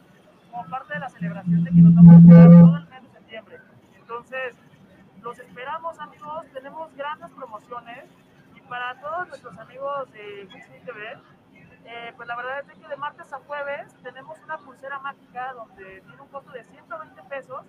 como 0.50 0.68
parte 0.68 0.94
de 0.94 1.00
la 1.00 1.08
celebración 1.08 1.64
de 1.64 1.70
que 1.70 1.76
nos 1.76 1.94
vamos 1.94 2.16
a 2.16 2.28
quedar 2.28 2.48
todo 2.48 2.76
el 2.76 2.86
mes 2.86 3.02
de 3.02 3.08
septiembre. 3.10 3.60
Entonces, 3.96 4.56
los 5.22 5.38
esperamos, 5.38 5.98
amigos. 6.00 6.46
Tenemos 6.52 6.94
grandes 6.96 7.30
promociones 7.30 8.04
y 8.54 8.60
para 8.62 9.00
todos 9.00 9.28
nuestros 9.28 9.58
amigos 9.58 10.12
de 10.12 10.48
Wixi 10.52 10.84
TV, 10.84 11.18
eh, 11.84 12.12
pues 12.16 12.28
la 12.28 12.36
verdad 12.36 12.60
es 12.60 12.78
que 12.78 12.88
de 12.88 12.96
martes 12.96 13.32
a 13.32 13.38
jueves 13.38 13.94
tenemos 14.02 14.38
una 14.40 14.58
pulsera 14.58 14.98
mágica 14.98 15.52
donde 15.52 16.00
tiene 16.00 16.20
un 16.20 16.28
costo 16.28 16.50
de 16.52 16.64
120 16.64 17.22
pesos 17.24 17.64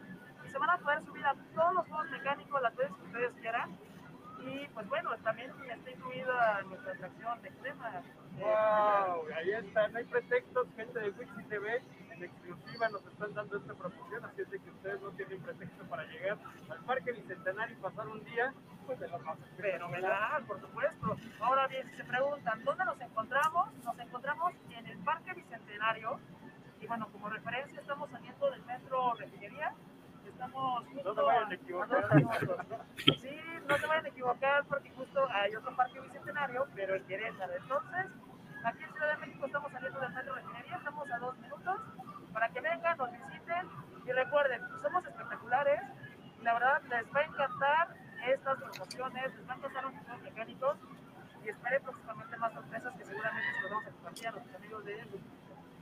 y 0.45 0.49
se 0.49 0.57
van 0.57 0.69
a 0.71 0.77
poder 0.77 1.03
subir 1.03 1.25
a 1.25 1.35
todos 1.55 1.73
los 1.75 1.87
juegos 1.87 2.09
mecánicos 2.09 2.61
las 2.61 2.75
veces 2.75 2.95
que 2.95 3.03
ustedes 3.03 3.33
quieran. 3.39 3.77
Y 4.45 4.67
pues 4.73 4.87
bueno, 4.89 5.09
también 5.23 5.51
está 5.69 5.91
incluida 5.91 6.61
nuestra 6.63 6.91
atracción 6.93 7.41
de 7.41 7.49
crema. 7.51 7.89
eh, 7.99 8.03
Wow, 8.39 9.25
ahí 9.35 9.51
está, 9.51 9.87
no 9.89 9.97
hay 9.99 10.05
pretextos, 10.05 10.67
gente 10.75 10.99
de 10.99 11.09
Wixi 11.11 11.43
TV, 11.49 11.81
en 12.11 12.23
exclusiva 12.23 12.89
nos 12.89 13.05
están 13.05 13.33
dando 13.33 13.57
esta 13.57 13.73
promoción, 13.75 14.25
así 14.25 14.41
es 14.41 14.49
de 14.49 14.59
que 14.59 14.69
ustedes 14.71 15.01
no 15.01 15.11
tienen 15.11 15.39
pretexto 15.41 15.83
para 15.85 16.03
llegar 16.05 16.37
al 16.69 16.79
Parque 16.79 17.11
Bicentenario 17.11 17.77
y 17.77 17.81
pasar 17.81 18.07
un 18.07 18.23
día, 18.25 18.53
pues 18.85 18.99
de 18.99 19.07
los 19.07 19.21
más. 19.23 19.37
Fenomenal, 19.57 20.43
por 20.45 20.59
supuesto. 20.59 21.15
Ahora 21.39 21.67
bien, 21.67 21.87
si 21.91 21.95
se 21.97 22.03
preguntan, 22.03 22.63
¿dónde 22.63 22.85
nos 22.85 22.99
encontramos? 22.99 23.73
Nos 23.83 23.99
encontramos 23.99 24.53
en 24.71 24.87
el 24.87 24.97
Parque 24.99 25.33
Bicentenario. 25.33 26.19
Y 26.81 26.87
bueno, 26.87 27.07
como 27.11 27.29
referencia, 27.29 27.79
estamos 27.79 28.09
saliendo 28.09 28.51
del 28.51 28.63
metro 28.65 29.13
Refinería. 29.13 29.73
Estamos 30.43 30.85
justo 30.87 31.03
No 31.03 31.15
se 31.15 31.21
vayan 31.21 31.51
a 31.51 31.55
equivocar. 31.55 32.85
Sí, 33.21 33.39
no 33.65 33.77
se 33.77 33.87
vayan 33.87 34.05
a 34.05 34.09
equivocar 34.09 34.65
porque 34.65 34.91
justo 34.91 35.27
hay 35.29 35.55
otro 35.55 35.75
Parque 35.75 36.01
Bicentenario, 36.01 36.67
pero 36.75 36.95
en 36.95 37.03
Querétaro. 37.05 37.53
Entonces, 37.53 38.05
aquí 38.65 38.83
en 38.83 38.91
Ciudad 38.91 39.09
de 39.13 39.25
México 39.25 39.45
estamos 39.45 39.71
saliendo 39.71 39.99
del 40.01 40.13
metro 40.13 40.35
Refinería, 40.35 40.75
estamos 40.75 41.11
a 41.11 41.17
dos 41.19 41.37
minutos 41.37 41.81
para 42.33 42.49
que 42.49 42.59
vengan, 42.59 42.97
nos 42.97 43.11
visiten 43.11 43.69
y 44.05 44.11
recuerden, 44.11 44.61
somos 44.81 45.05
espectaculares 45.05 45.81
y 46.39 46.43
la 46.43 46.53
verdad 46.53 46.81
les 46.89 47.15
va 47.15 47.19
a 47.19 47.23
encantar 47.23 47.95
estas 48.27 48.57
promociones, 48.59 49.35
les 49.35 49.47
va 49.47 49.53
a 49.53 49.57
encantar 49.57 49.83
los 49.83 49.93
juegos 49.93 50.21
mecánicos 50.23 50.77
y 51.45 51.49
esperen 51.49 51.83
próximamente 51.83 52.37
más 52.37 52.53
sorpresas 52.53 52.93
que 52.95 53.05
seguramente 53.05 53.53
se 53.53 53.61
los 53.61 53.71
vamos 53.71 53.87
a 53.87 53.91
compartir 53.91 54.27
a 54.27 54.31
nuestros 54.31 54.55
amigos 54.55 54.85
de 54.85 54.99
Edu. 54.99 55.19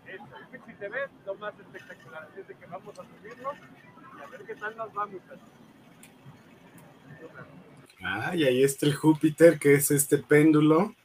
Eso, 0.06 0.38
el 0.38 0.48
Wixi 0.51 0.74
TV, 0.75 1.10
lo 1.25 1.36
más 1.36 1.58
espectacular, 1.58 2.24
así 2.24 2.41
es 2.41 2.48
de 2.48 2.56
que 2.56 2.65
vamos 2.65 3.00
a 3.00 3.03
subirnos 3.03 3.56
a 4.24 4.28
ver 4.30 4.44
qué 4.46 4.56
tal. 4.56 4.75
Ah, 8.04 8.36
y 8.36 8.44
ahí 8.44 8.63
está 8.63 8.86
el 8.86 8.96
Júpiter, 8.96 9.60
que 9.60 9.75
es 9.75 9.92
este 9.92 10.18
péndulo. 10.18 10.96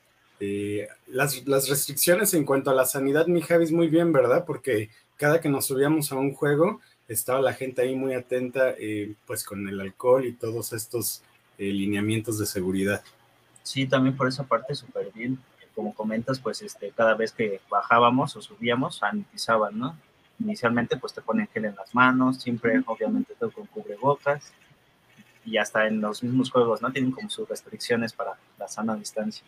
Eh, 0.41 0.89
las, 1.07 1.47
las 1.47 1.69
restricciones 1.69 2.35
en 2.35 2.45
cuanto 2.45 2.71
a 2.71 2.75
la 2.75 2.85
sanidad, 2.85 3.27
mi 3.27 3.43
Javis, 3.43 3.73
muy 3.73 3.89
bien, 3.89 4.13
¿verdad? 4.13 4.45
Porque 4.47 4.91
cada 5.17 5.41
que 5.41 5.49
nos 5.49 5.67
subíamos 5.67 6.13
a 6.13 6.17
un 6.17 6.33
juego, 6.33 6.81
estaba 7.09 7.41
la 7.41 7.53
gente 7.53 7.83
ahí 7.83 7.95
muy 7.95 8.15
atenta, 8.15 8.75
eh, 8.79 9.15
pues 9.27 9.45
con 9.45 9.69
el 9.69 9.81
alcohol 9.81 10.25
y 10.25 10.33
todos 10.33 10.73
estos 10.73 11.23
eh, 11.59 11.67
lineamientos 11.67 12.39
de 12.39 12.47
seguridad. 12.47 13.03
Sí, 13.63 13.87
también 13.87 14.17
por 14.17 14.29
esa 14.29 14.45
parte 14.45 14.75
súper 14.75 15.11
bien. 15.13 15.39
Como 15.75 15.95
comentas, 15.95 16.39
pues 16.39 16.63
este, 16.63 16.91
cada 16.91 17.15
vez 17.15 17.33
que 17.33 17.61
bajábamos 17.69 18.35
o 18.37 18.41
subíamos, 18.41 18.97
sanitizaban, 18.97 19.79
¿no? 19.79 19.99
Inicialmente, 20.39 20.97
pues 20.97 21.15
te 21.15 21.23
ponen 21.23 21.49
gel 21.49 21.65
en 21.67 21.75
las 21.75 21.95
manos, 21.95 22.41
siempre, 22.43 22.83
obviamente, 22.87 23.35
todo 23.39 23.51
con 23.51 23.67
cubrebocas. 23.67 24.53
Y 25.45 25.57
hasta 25.59 25.87
en 25.87 26.01
los 26.01 26.23
mismos 26.23 26.51
juegos, 26.51 26.83
¿no? 26.83 26.91
Tienen 26.93 27.13
como 27.13 27.31
sus 27.31 27.49
restricciones 27.49 28.13
para 28.13 28.33
la 28.59 28.69
sana 28.69 28.97
distancia. 28.97 29.47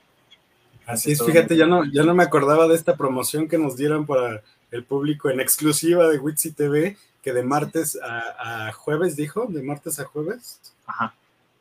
Así 0.86 1.12
es, 1.12 1.22
fíjate, 1.22 1.56
ya 1.56 1.66
no, 1.66 1.84
ya 1.84 2.02
no 2.04 2.14
me 2.14 2.22
acordaba 2.22 2.66
de 2.66 2.74
esta 2.74 2.96
promoción 2.96 3.46
que 3.48 3.58
nos 3.58 3.76
dieron 3.76 4.06
para 4.06 4.42
el 4.70 4.84
público 4.84 5.28
en 5.28 5.40
exclusiva 5.40 6.08
de 6.08 6.18
Witsi 6.18 6.52
TV, 6.52 6.96
que 7.22 7.32
de 7.34 7.42
martes 7.42 7.98
a, 8.02 8.68
a 8.68 8.72
jueves, 8.72 9.14
dijo, 9.16 9.46
de 9.46 9.62
martes 9.62 9.98
a 10.00 10.04
jueves, 10.04 10.60
Ajá, 10.86 11.14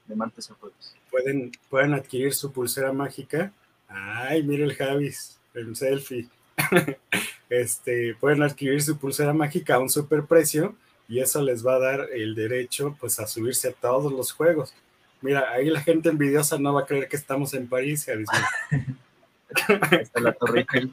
de 0.06 0.16
martes 0.16 0.50
a 0.50 0.54
jueves. 0.54 0.96
pueden, 1.12 1.52
pueden 1.70 1.94
adquirir 1.94 2.34
su 2.34 2.54
pulsera 2.54 2.94
mágica. 2.94 3.52
Ay, 3.90 4.44
mira 4.44 4.64
el 4.64 4.76
Javis, 4.76 5.40
el 5.54 5.76
selfie. 5.76 6.30
este, 7.50 8.16
pueden 8.20 8.44
adquirir 8.44 8.82
su 8.82 8.98
pulsera 8.98 9.34
mágica 9.34 9.76
a 9.76 9.80
un 9.80 9.90
super 9.90 10.26
precio 10.26 10.76
y 11.08 11.20
eso 11.20 11.42
les 11.42 11.66
va 11.66 11.76
a 11.76 11.80
dar 11.80 12.10
el 12.14 12.36
derecho 12.36 12.96
pues 13.00 13.20
a 13.20 13.28
subirse 13.28 13.70
a 13.70 13.74
todos 13.74 14.12
los 14.12 14.32
juegos. 14.32 14.74
Mira, 15.22 15.52
ahí 15.52 15.70
la 15.70 15.82
gente 15.82 16.10
envidiosa 16.10 16.60
no 16.60 16.74
va 16.74 16.82
a 16.82 16.86
creer 16.86 17.08
que 17.08 17.16
estamos 17.16 17.54
en 17.54 17.68
París, 17.68 18.06
Javis. 18.06 18.30
Ahí 19.90 20.02
está 20.02 20.20
la 20.20 20.34
Torre 20.34 20.60
Eiffel. 20.60 20.92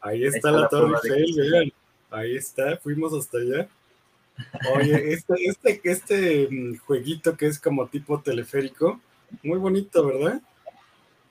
Ahí 0.00 0.24
está, 0.24 0.36
está 0.36 0.50
la, 0.50 0.60
la 0.62 0.68
Torre 0.68 0.98
Eiffel, 1.04 1.50
vean. 1.50 1.72
Ahí 2.10 2.36
está, 2.36 2.76
fuimos 2.78 3.12
hasta 3.14 3.38
allá. 3.38 3.68
Oye, 4.74 5.12
este, 5.12 5.34
este, 5.44 5.80
este 5.84 6.48
mm, 6.50 6.78
jueguito 6.78 7.36
que 7.36 7.46
es 7.46 7.58
como 7.58 7.86
tipo 7.86 8.20
teleférico, 8.20 9.00
muy 9.42 9.58
bonito, 9.58 10.04
¿verdad? 10.06 10.40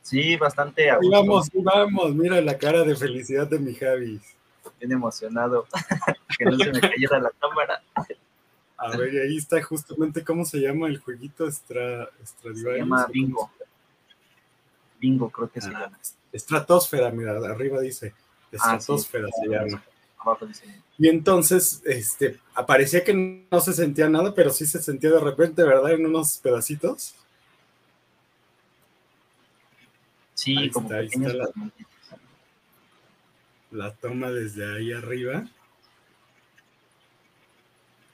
Sí, 0.01 0.35
bastante 0.37 0.89
Ahí 0.89 1.09
vamos, 1.09 1.49
vamos, 1.53 2.15
mira 2.15 2.41
la 2.41 2.57
cara 2.57 2.83
de 2.83 2.95
felicidad 2.95 3.47
de 3.47 3.59
mi 3.59 3.75
Javis. 3.75 4.21
Bien 4.79 4.91
emocionado. 4.91 5.67
que 6.37 6.45
no 6.45 6.57
se 6.57 6.71
me 6.71 6.79
cayera 6.79 7.19
la 7.19 7.31
cámara. 7.39 7.81
A 8.77 8.97
ver, 8.97 9.13
y 9.13 9.19
ahí 9.19 9.37
está 9.37 9.61
justamente 9.61 10.23
cómo 10.23 10.43
se 10.45 10.59
llama 10.59 10.87
el 10.87 10.97
jueguito 10.99 11.45
Extra, 11.45 12.09
Se 12.23 12.77
llama 12.77 13.05
Bingo. 13.07 13.51
Bingo, 14.99 15.29
creo 15.29 15.51
que 15.51 15.61
se 15.61 15.69
Ah, 15.69 15.81
llama. 15.81 15.99
Estratosfera, 16.31 17.11
mira, 17.11 17.31
arriba 17.37 17.79
dice. 17.81 18.13
Ah, 18.15 18.19
sí. 18.49 18.55
Estratosfera 18.55 19.27
se 19.39 19.47
llama. 19.47 19.83
Abajo 20.17 20.45
dice. 20.45 20.65
Y 20.97 21.07
entonces, 21.07 21.81
este, 21.85 22.39
aparecía 22.53 23.03
que 23.03 23.47
no 23.51 23.59
se 23.61 23.73
sentía 23.73 24.07
nada, 24.07 24.33
pero 24.35 24.51
sí 24.51 24.65
se 24.65 24.81
sentía 24.81 25.09
de 25.11 25.19
repente, 25.19 25.63
¿verdad? 25.63 25.91
En 25.91 26.05
unos 26.05 26.37
pedacitos. 26.37 27.15
Sí, 30.35 30.57
Ahí 30.57 30.69
como 30.71 30.87
está, 30.87 30.97
ahí 30.99 31.07
pequeños 31.07 31.33
está 31.33 31.43
la-. 31.43 31.71
La 33.71 33.93
toma 33.95 34.29
desde 34.31 34.75
ahí 34.75 34.91
arriba. 34.93 35.45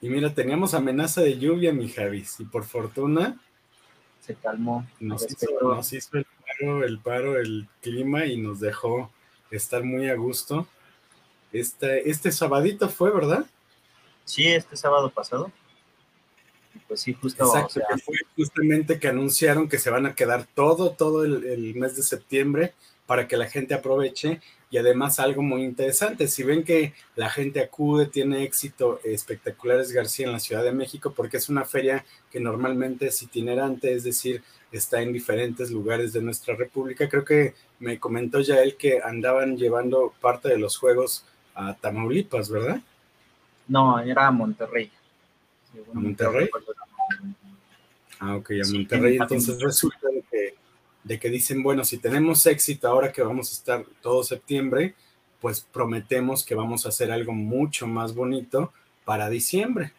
Y 0.01 0.09
mira, 0.09 0.33
teníamos 0.33 0.73
amenaza 0.73 1.21
de 1.21 1.39
lluvia, 1.39 1.73
mi 1.73 1.89
Javis, 1.89 2.39
y 2.39 2.45
por 2.45 2.63
fortuna 2.65 3.39
Se 4.21 4.35
calmó. 4.35 4.87
nos 4.99 5.23
hizo, 5.23 5.47
respetó. 5.47 5.75
nos 5.75 5.93
hizo 5.93 6.17
el 6.17 6.25
paro, 6.25 6.83
el 6.83 6.99
paro, 6.99 7.39
el 7.39 7.67
clima 7.81 8.25
y 8.25 8.37
nos 8.37 8.59
dejó 8.59 9.11
estar 9.49 9.83
muy 9.83 10.09
a 10.09 10.15
gusto. 10.15 10.67
Este, 11.51 12.09
este 12.09 12.31
sabadito 12.31 12.89
fue, 12.89 13.11
¿verdad? 13.11 13.45
Sí, 14.25 14.45
este 14.47 14.75
sábado 14.77 15.09
pasado. 15.09 15.51
Pues 16.87 17.01
sí, 17.01 17.13
justo. 17.13 17.43
o 17.43 17.47
Exacto, 17.47 17.73
sea, 17.73 17.85
que 17.89 17.97
fue 18.01 18.15
justamente 18.35 18.99
que 18.99 19.07
anunciaron 19.07 19.67
que 19.67 19.79
se 19.79 19.89
van 19.89 20.05
a 20.05 20.13
quedar 20.13 20.45
todo, 20.53 20.91
todo 20.91 21.25
el, 21.25 21.43
el 21.45 21.73
mes 21.75 21.95
de 21.95 22.03
septiembre 22.03 22.75
para 23.07 23.27
que 23.27 23.37
la 23.37 23.47
gente 23.47 23.73
aproveche 23.73 24.41
y 24.69 24.77
además 24.77 25.19
algo 25.19 25.41
muy 25.41 25.63
interesante, 25.63 26.27
si 26.27 26.43
ven 26.43 26.63
que 26.63 26.93
la 27.15 27.29
gente 27.29 27.61
acude, 27.61 28.05
tiene 28.05 28.43
éxito 28.43 28.99
espectaculares 29.03 29.93
García 29.93 30.27
en 30.27 30.33
la 30.33 30.39
Ciudad 30.39 30.63
de 30.63 30.73
México 30.73 31.13
porque 31.15 31.37
es 31.37 31.47
una 31.47 31.63
feria 31.63 32.05
que 32.29 32.39
normalmente 32.41 33.07
es 33.07 33.23
itinerante, 33.23 33.93
es 33.93 34.03
decir, 34.03 34.43
está 34.71 35.01
en 35.01 35.13
diferentes 35.13 35.71
lugares 35.71 36.11
de 36.11 36.21
nuestra 36.21 36.55
república. 36.55 37.07
Creo 37.07 37.23
que 37.23 37.53
me 37.79 37.97
comentó 37.97 38.41
ya 38.41 38.61
él 38.61 38.75
que 38.75 38.99
andaban 39.01 39.57
llevando 39.57 40.13
parte 40.19 40.49
de 40.49 40.59
los 40.59 40.77
juegos 40.77 41.25
a 41.55 41.73
Tamaulipas, 41.73 42.49
¿verdad? 42.49 42.81
No, 43.67 43.99
era 43.99 44.27
a 44.27 44.31
Monterrey. 44.31 44.91
¿A 45.93 45.99
Monterrey? 45.99 46.49
Ah, 48.19 48.35
ok, 48.35 48.51
a 48.63 48.71
Monterrey. 48.71 49.17
Entonces 49.17 49.61
resulta 49.61 50.07
que, 50.29 50.55
de 51.07 51.19
que 51.19 51.29
dicen, 51.29 51.63
bueno, 51.63 51.85
si 51.85 51.97
tenemos 51.97 52.45
éxito 52.45 52.87
ahora 52.87 53.11
que 53.11 53.21
vamos 53.21 53.49
a 53.49 53.53
estar 53.53 53.85
todo 54.01 54.23
septiembre, 54.23 54.93
pues 55.39 55.61
prometemos 55.61 56.45
que 56.45 56.55
vamos 56.55 56.85
a 56.85 56.89
hacer 56.89 57.11
algo 57.11 57.33
mucho 57.33 57.87
más 57.87 58.13
bonito 58.13 58.73
para 59.05 59.29
diciembre. 59.29 59.93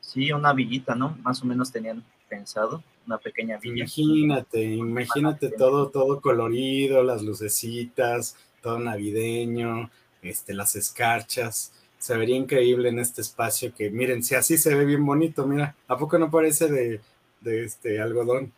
Sí, 0.00 0.30
una 0.30 0.52
villita, 0.52 0.94
¿no? 0.94 1.18
Más 1.22 1.42
o 1.42 1.46
menos 1.46 1.72
tenían 1.72 2.04
pensado 2.28 2.82
una 3.06 3.18
pequeña 3.18 3.58
villa. 3.58 3.84
Imagínate, 3.84 4.62
imagínate 4.62 5.50
todo, 5.50 5.88
todo 5.88 6.20
colorido, 6.20 7.02
las 7.02 7.22
lucecitas, 7.22 8.36
todo 8.62 8.78
navideño, 8.78 9.90
este, 10.22 10.54
las 10.54 10.76
escarchas. 10.76 11.72
Se 11.98 12.16
vería 12.16 12.36
increíble 12.36 12.90
en 12.90 13.00
este 13.00 13.22
espacio 13.22 13.74
que, 13.74 13.90
miren, 13.90 14.22
si 14.22 14.36
así 14.36 14.56
se 14.58 14.74
ve 14.74 14.84
bien 14.84 15.04
bonito, 15.04 15.46
mira, 15.46 15.74
¿a 15.88 15.96
poco 15.96 16.18
no 16.18 16.30
parece 16.30 16.68
de, 16.68 17.00
de 17.40 17.64
este 17.64 18.00
algodón? 18.00 18.52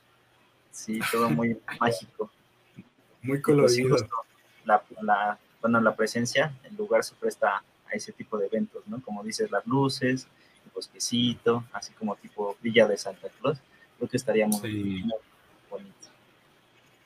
Sí, 0.78 1.00
todo 1.10 1.28
muy 1.28 1.58
mágico. 1.80 2.30
Muy 3.22 3.42
colorido. 3.42 3.96
la, 4.64 4.80
la, 5.02 5.38
bueno, 5.60 5.80
la 5.80 5.96
presencia, 5.96 6.56
el 6.62 6.76
lugar 6.76 7.02
se 7.02 7.16
presta 7.16 7.64
a 7.86 7.92
ese 7.92 8.12
tipo 8.12 8.38
de 8.38 8.46
eventos, 8.46 8.86
¿no? 8.86 9.02
Como 9.02 9.24
dices, 9.24 9.50
las 9.50 9.66
luces, 9.66 10.28
el 10.64 10.70
bosquecito, 10.72 11.64
así 11.72 11.92
como 11.94 12.14
tipo 12.14 12.56
Villa 12.62 12.86
de 12.86 12.96
Santa 12.96 13.28
Cruz, 13.28 13.58
creo 13.96 14.08
que 14.08 14.16
estaría 14.16 14.46
muy, 14.46 15.04
bonito. 15.68 15.92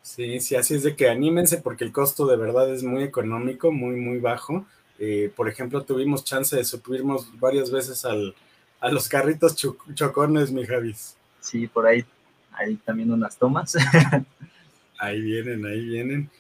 Sí, 0.03 0.41
sí, 0.41 0.55
así 0.55 0.75
es 0.75 0.83
de 0.83 0.95
que 0.95 1.09
anímense 1.09 1.57
porque 1.57 1.85
el 1.85 1.93
costo 1.93 2.27
de 2.27 2.37
verdad 2.37 2.71
es 2.71 2.83
muy 2.83 3.03
económico, 3.03 3.73
muy, 3.73 3.97
muy 3.97 4.19
bajo. 4.19 4.67
Eh, 4.99 5.33
por 5.35 5.49
ejemplo, 5.49 5.83
tuvimos 5.83 6.25
chance 6.25 6.55
de 6.55 6.65
subirnos 6.65 7.41
varias 7.41 7.71
veces 7.71 8.05
al, 8.05 8.35
a 8.81 8.91
los 8.91 9.09
carritos 9.09 9.57
chocones, 9.95 10.53
mi 10.53 10.67
Javis. 10.67 11.17
Sí, 11.41 11.67
por 11.67 11.87
ahí 11.87 12.05
hay 12.55 12.77
también 12.77 13.13
unas 13.13 13.37
tomas. 13.37 13.77
ahí 14.99 15.21
vienen, 15.21 15.65
ahí 15.67 15.85
vienen. 15.85 16.31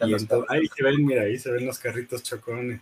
Ahí, 0.00 0.14
ahí 0.48 0.66
se 0.68 0.82
ven, 0.82 1.04
mira, 1.04 1.22
ahí 1.22 1.38
se 1.38 1.50
ven 1.50 1.66
los 1.66 1.78
carritos 1.78 2.22
chocones. 2.22 2.80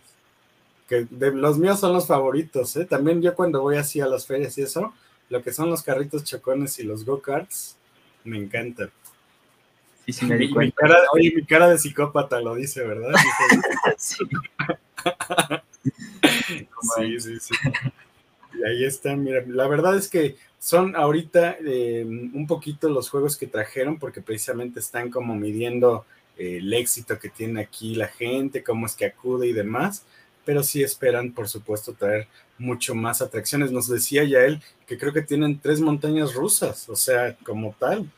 Que 0.87 1.07
de, 1.09 1.31
los 1.31 1.57
míos 1.57 1.79
son 1.79 1.93
los 1.93 2.07
favoritos, 2.07 2.75
¿eh? 2.75 2.85
También 2.85 3.21
yo 3.21 3.33
cuando 3.33 3.61
voy 3.61 3.77
así 3.77 4.01
a 4.01 4.07
las 4.07 4.27
ferias 4.27 4.57
y 4.57 4.63
eso, 4.63 4.93
lo 5.29 5.41
que 5.41 5.51
son 5.53 5.69
los 5.69 5.83
carritos 5.83 6.23
chocones 6.23 6.77
y 6.79 6.83
los 6.83 7.05
go-karts, 7.05 7.77
me 8.23 8.37
encantan. 8.37 8.91
Sí, 10.05 10.13
sí, 10.13 10.25
me 10.25 10.37
di 10.37 10.53
Mi 10.53 10.71
cara, 10.71 10.97
oye, 11.13 11.31
mi 11.35 11.45
cara 11.45 11.69
de 11.69 11.77
psicópata 11.77 12.39
lo 12.41 12.55
dice, 12.55 12.83
¿verdad? 12.83 13.13
sí. 13.97 14.25
sí, 16.97 17.19
sí, 17.19 17.39
sí. 17.39 17.53
Ahí 18.65 18.85
están, 18.85 19.23
mira, 19.23 19.43
la 19.47 19.67
verdad 19.67 19.97
es 19.97 20.07
que 20.07 20.35
son 20.59 20.95
ahorita 20.95 21.57
eh, 21.65 22.03
un 22.05 22.45
poquito 22.47 22.89
los 22.89 23.09
juegos 23.09 23.37
que 23.37 23.47
trajeron 23.47 23.97
porque 23.97 24.21
precisamente 24.21 24.79
están 24.79 25.09
como 25.09 25.35
midiendo 25.35 26.05
eh, 26.37 26.57
el 26.57 26.73
éxito 26.73 27.17
que 27.17 27.29
tiene 27.29 27.61
aquí 27.61 27.95
la 27.95 28.07
gente, 28.07 28.63
cómo 28.63 28.85
es 28.85 28.95
que 28.95 29.05
acude 29.05 29.47
y 29.47 29.53
demás, 29.53 30.05
pero 30.45 30.63
sí 30.63 30.83
esperan, 30.83 31.31
por 31.31 31.47
supuesto, 31.47 31.93
traer 31.93 32.27
mucho 32.57 32.95
más 32.95 33.21
atracciones. 33.21 33.71
Nos 33.71 33.87
decía 33.87 34.23
ya 34.23 34.39
él 34.39 34.61
que 34.85 34.97
creo 34.97 35.13
que 35.13 35.21
tienen 35.21 35.59
tres 35.59 35.81
montañas 35.81 36.33
rusas, 36.33 36.89
o 36.89 36.95
sea, 36.95 37.35
como 37.43 37.75
tal. 37.79 38.09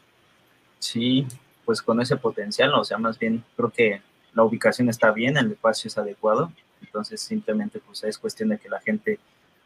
Sí, 0.79 1.25
pues 1.65 1.81
con 1.81 2.01
ese 2.01 2.17
potencial, 2.17 2.73
o 2.73 2.83
sea, 2.83 2.97
más 2.97 3.17
bien 3.17 3.43
creo 3.55 3.69
que 3.71 4.01
la 4.33 4.43
ubicación 4.43 4.89
está 4.89 5.11
bien, 5.11 5.37
el 5.37 5.51
espacio 5.51 5.87
es 5.87 5.97
adecuado, 5.97 6.51
entonces 6.81 7.21
simplemente 7.21 7.79
pues 7.79 8.03
es 8.03 8.17
cuestión 8.17 8.49
de 8.49 8.57
que 8.57 8.69
la 8.69 8.81
gente 8.81 9.19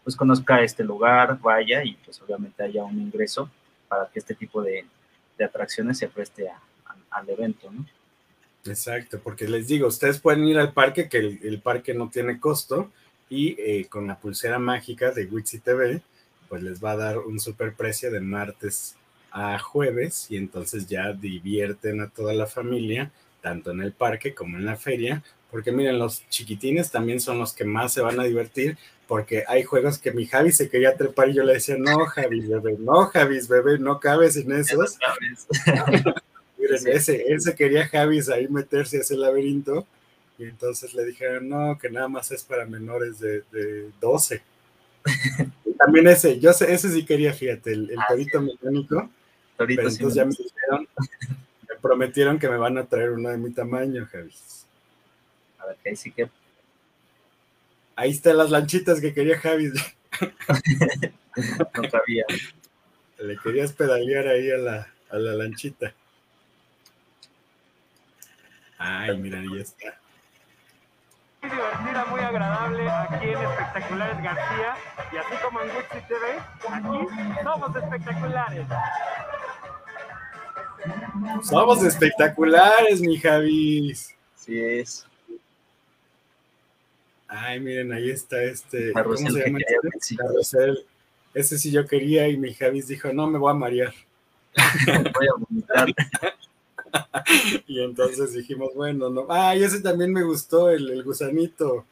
pues 0.07 0.15
conozca 0.15 0.63
este 0.63 0.85
lugar, 0.85 1.37
vaya 1.41 1.83
y 1.83 1.91
pues 1.95 2.21
obviamente 2.21 2.63
haya 2.63 2.81
un 2.85 2.97
ingreso 2.97 3.51
para 3.89 4.07
que 4.07 4.19
este 4.19 4.35
tipo 4.35 4.61
de, 4.61 4.85
de 5.37 5.43
atracciones 5.43 5.97
se 5.97 6.07
preste 6.07 6.47
a, 6.47 6.61
al 7.09 7.29
evento, 7.29 7.69
¿no? 7.69 7.85
Exacto, 8.65 9.19
porque 9.21 9.49
les 9.49 9.67
digo, 9.67 9.85
ustedes 9.85 10.17
pueden 10.21 10.45
ir 10.45 10.59
al 10.59 10.71
parque, 10.71 11.09
que 11.09 11.17
el, 11.17 11.59
parque 11.61 11.93
no 11.93 12.09
tiene 12.09 12.39
costo, 12.39 12.89
y 13.29 13.57
eh, 13.59 13.87
con 13.89 14.07
la 14.07 14.17
pulsera 14.17 14.59
mágica 14.59 15.11
de 15.11 15.25
Witsi 15.25 15.59
TV, 15.59 16.01
pues 16.47 16.63
les 16.63 16.81
va 16.81 16.91
a 16.91 16.97
dar 16.97 17.17
un 17.17 17.37
super 17.41 17.73
precio 17.73 18.09
de 18.09 18.21
martes 18.21 18.95
a 19.31 19.59
jueves, 19.59 20.27
y 20.31 20.37
entonces 20.37 20.87
ya 20.87 21.11
divierten 21.11 21.99
a 21.99 22.07
toda 22.07 22.33
la 22.33 22.47
familia, 22.47 23.11
tanto 23.41 23.71
en 23.71 23.81
el 23.81 23.91
parque 23.91 24.33
como 24.33 24.55
en 24.55 24.65
la 24.65 24.77
feria, 24.77 25.21
porque 25.51 25.73
miren, 25.73 25.99
los 25.99 26.25
chiquitines 26.29 26.91
también 26.91 27.19
son 27.19 27.39
los 27.39 27.51
que 27.51 27.65
más 27.65 27.91
se 27.91 27.99
van 27.99 28.21
a 28.21 28.23
divertir, 28.23 28.77
porque 29.07 29.43
hay 29.47 29.63
juegos 29.63 29.97
que 29.97 30.11
mi 30.11 30.25
Javi 30.25 30.51
se 30.51 30.69
quería 30.69 30.95
trepar 30.95 31.29
y 31.29 31.35
yo 31.35 31.43
le 31.43 31.53
decía, 31.53 31.77
no, 31.77 32.05
Javi, 32.05 32.41
bebé, 32.41 32.75
no, 32.77 33.05
Javi, 33.05 33.39
bebé, 33.47 33.79
no 33.79 33.99
cabes 33.99 34.35
en 34.35 34.51
esos. 34.51 34.97
Miren, 36.57 36.87
ese, 36.87 37.31
ese 37.31 37.55
quería 37.55 37.87
Javis 37.87 38.29
ahí 38.29 38.47
meterse 38.47 38.97
a 38.97 39.01
ese 39.01 39.15
laberinto 39.15 39.87
y 40.37 40.43
entonces 40.43 40.93
le 40.93 41.05
dijeron, 41.05 41.47
no, 41.49 41.77
que 41.79 41.89
nada 41.89 42.07
más 42.07 42.31
es 42.31 42.43
para 42.43 42.65
menores 42.65 43.19
de, 43.19 43.43
de 43.51 43.89
12. 44.01 44.41
También 45.77 46.07
ese, 46.07 46.39
yo 46.39 46.51
sé, 46.53 46.73
ese 46.73 46.89
sí 46.91 47.05
quería, 47.05 47.33
fíjate, 47.33 47.71
el, 47.71 47.91
el 47.91 47.99
ah, 47.99 48.05
torito 48.09 48.41
mecánico. 48.41 49.09
Torito 49.55 49.81
pero 49.81 49.89
entonces 49.89 50.13
ya 50.13 50.25
me 50.25 50.31
dijeron, 50.31 50.87
me 51.69 51.75
prometieron 51.81 52.39
que 52.39 52.49
me 52.49 52.57
van 52.57 52.77
a 52.77 52.85
traer 52.85 53.11
uno 53.11 53.29
de 53.29 53.37
mi 53.37 53.51
tamaño, 53.51 54.07
Javis. 54.11 54.65
A 55.59 55.67
ver, 55.67 55.77
que 55.81 55.89
ahí 55.89 55.95
sí 55.95 56.11
que. 56.11 56.29
Ahí 57.97 58.11
están 58.11 58.37
las 58.37 58.51
lanchitas 58.51 59.01
que 59.01 59.11
quería 59.11 59.39
Javis. 59.39 59.73
no 61.75 61.89
cabía. 61.89 62.25
Le 63.17 63.37
querías 63.37 63.73
pedalear 63.73 64.27
ahí 64.27 64.51
a 64.51 64.57
la, 64.57 64.87
a 65.09 65.17
la 65.17 65.33
lanchita. 65.33 65.95
Ay, 68.77 69.17
mira, 69.17 69.39
ahí 69.39 69.59
está. 69.59 69.99
Muy 71.41 71.49
divertida, 71.49 72.05
muy 72.05 72.19
agradable 72.19 72.87
aquí 72.87 73.29
en 73.29 73.41
Espectaculares 73.41 74.23
García 74.23 74.75
y 75.11 75.17
así 75.17 75.43
como 75.43 75.61
en 75.61 75.69
Gucci 75.69 76.07
TV, 76.07 76.39
aquí 76.69 77.43
somos 77.43 77.75
espectaculares. 77.75 78.67
Somos 81.41 81.83
espectaculares, 81.83 83.01
mi 83.01 83.17
Javis. 83.17 84.15
Sí 84.35 84.63
es. 84.63 85.06
Ay, 87.27 87.59
miren, 87.59 87.91
ahí 87.91 88.09
está 88.09 88.41
este. 88.43 88.91
¿Cómo 88.93 89.17
se 89.17 89.23
llama 89.23 89.59
este? 89.59 90.15
Carrusel. 90.15 90.85
Ese 91.33 91.57
sí 91.57 91.71
yo 91.71 91.85
quería 91.85 92.27
y 92.29 92.37
mi 92.37 92.53
Javis 92.53 92.87
dijo, 92.87 93.11
no, 93.13 93.27
me 93.27 93.37
voy 93.37 93.51
a 93.51 93.53
marear. 93.53 93.93
voy 95.13 95.27
a 95.27 95.33
vomitar. 95.37 95.87
y 97.67 97.83
entonces 97.83 98.33
dijimos, 98.33 98.73
bueno, 98.73 99.09
no. 99.09 99.27
Ah, 99.29 99.55
y 99.55 99.63
ese 99.63 99.81
también 99.81 100.11
me 100.11 100.23
gustó, 100.23 100.69
el, 100.69 101.03
gusanito. 101.03 101.85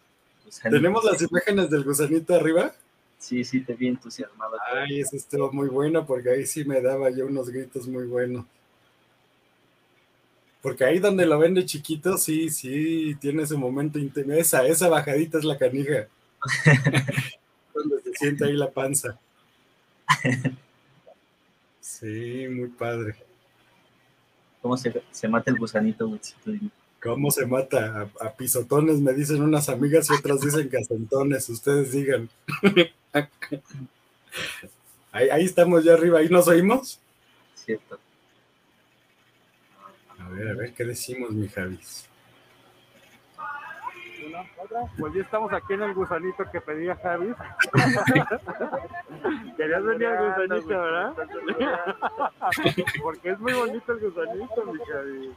¿Tenemos 0.64 1.04
las 1.04 1.22
imágenes 1.22 1.70
del 1.70 1.84
gusanito 1.84 2.34
arriba? 2.34 2.74
Sí, 3.20 3.44
sí, 3.44 3.62
te 3.62 3.74
vi 3.74 3.88
entusiasmado. 3.88 4.58
Ay, 4.74 5.02
ese 5.02 5.18
estuvo 5.18 5.52
muy 5.52 5.68
bueno 5.68 6.06
porque 6.06 6.30
ahí 6.30 6.46
sí 6.46 6.64
me 6.66 6.82
daba 6.82 7.10
yo 7.10 7.26
unos 7.26 7.50
gritos 7.50 7.88
muy 7.88 8.06
buenos. 8.06 8.46
Porque 10.66 10.84
ahí 10.84 10.98
donde 10.98 11.28
lo 11.28 11.38
ven 11.38 11.54
de 11.54 11.64
chiquito, 11.64 12.18
sí, 12.18 12.50
sí, 12.50 13.14
tiene 13.22 13.44
ese 13.44 13.56
momento 13.56 14.00
íntimo. 14.00 14.34
Esa, 14.34 14.66
esa 14.66 14.90
bajadita 14.90 15.38
es 15.38 15.44
la 15.44 15.60
canija. 15.60 16.08
donde 17.76 18.02
se 18.02 18.14
siente 18.16 18.46
ahí 18.46 18.54
la 18.54 18.72
panza. 18.72 19.20
Sí, 21.80 22.48
muy 22.50 22.70
padre. 22.70 23.16
¿Cómo 24.60 24.76
se, 24.76 25.04
se 25.12 25.28
mata 25.28 25.52
el 25.52 25.58
gusanito, 25.58 26.12
¿Cómo 27.02 27.30
se 27.30 27.46
mata? 27.46 28.10
A, 28.20 28.32
pisotones 28.34 29.00
me 29.00 29.14
dicen 29.14 29.44
unas 29.44 29.70
amigas 29.70 30.10
y 30.10 30.14
otras 30.14 30.42
dicen 30.42 30.68
que 30.68 30.80
Ustedes 31.50 31.92
digan. 31.92 32.28
ahí, 35.12 35.30
ahí 35.30 35.46
estamos 35.46 35.84
ya 35.84 35.94
arriba. 35.94 36.20
¿Ahí 36.20 36.30
nos 36.30 36.48
oímos? 36.48 37.00
Cierto. 37.54 38.00
A 40.36 40.38
ver, 40.38 40.50
a 40.50 40.54
ver, 40.54 40.74
¿qué 40.74 40.84
decimos, 40.84 41.32
mi 41.32 41.48
Javis? 41.48 42.10
Pues 45.00 45.14
ya 45.14 45.22
estamos 45.22 45.54
aquí 45.54 45.72
en 45.74 45.84
el 45.84 45.94
gusanito 45.94 46.44
que 46.52 46.60
pedía 46.60 46.98
Javi. 46.98 47.34
Querías 49.56 49.82
venir 49.84 50.08
al 50.08 50.30
gusanito, 50.30 50.68
¿verdad? 50.68 51.14
Porque 53.02 53.30
es 53.30 53.40
muy 53.40 53.54
bonito 53.54 53.94
el 53.94 54.00
gusanito, 54.00 54.66
mi 54.66 54.80
Javi. 54.80 55.34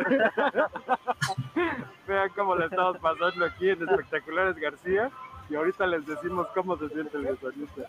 Vean 2.06 2.28
cómo 2.36 2.56
le 2.56 2.66
estamos 2.66 2.98
pasando 2.98 3.46
aquí 3.46 3.70
en 3.70 3.88
Espectaculares 3.88 4.56
García. 4.56 5.10
Y 5.48 5.56
ahorita 5.56 5.86
les 5.86 6.06
decimos 6.06 6.46
cómo 6.54 6.76
se 6.76 6.90
siente 6.90 7.16
el 7.16 7.28
gusanito. 7.28 7.86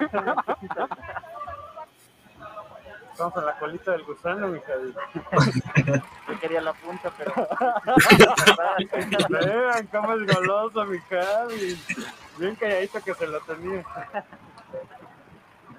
Vamos 3.18 3.36
a 3.36 3.42
la 3.42 3.58
colita 3.58 3.92
del 3.92 4.04
gusano, 4.04 4.48
mi 4.48 4.60
Javi. 4.60 4.94
Yo 6.28 6.40
quería 6.40 6.60
la 6.60 6.72
punta, 6.72 7.12
pero. 7.18 7.34
Vean 9.28 9.86
cómo 9.88 10.14
es 10.14 10.26
goloso, 10.26 10.84
mi 10.84 10.98
Javi. 11.00 11.76
Bien 12.38 12.54
calladito 12.54 13.02
que 13.02 13.14
se 13.14 13.26
lo 13.26 13.40
tenía. 13.40 13.84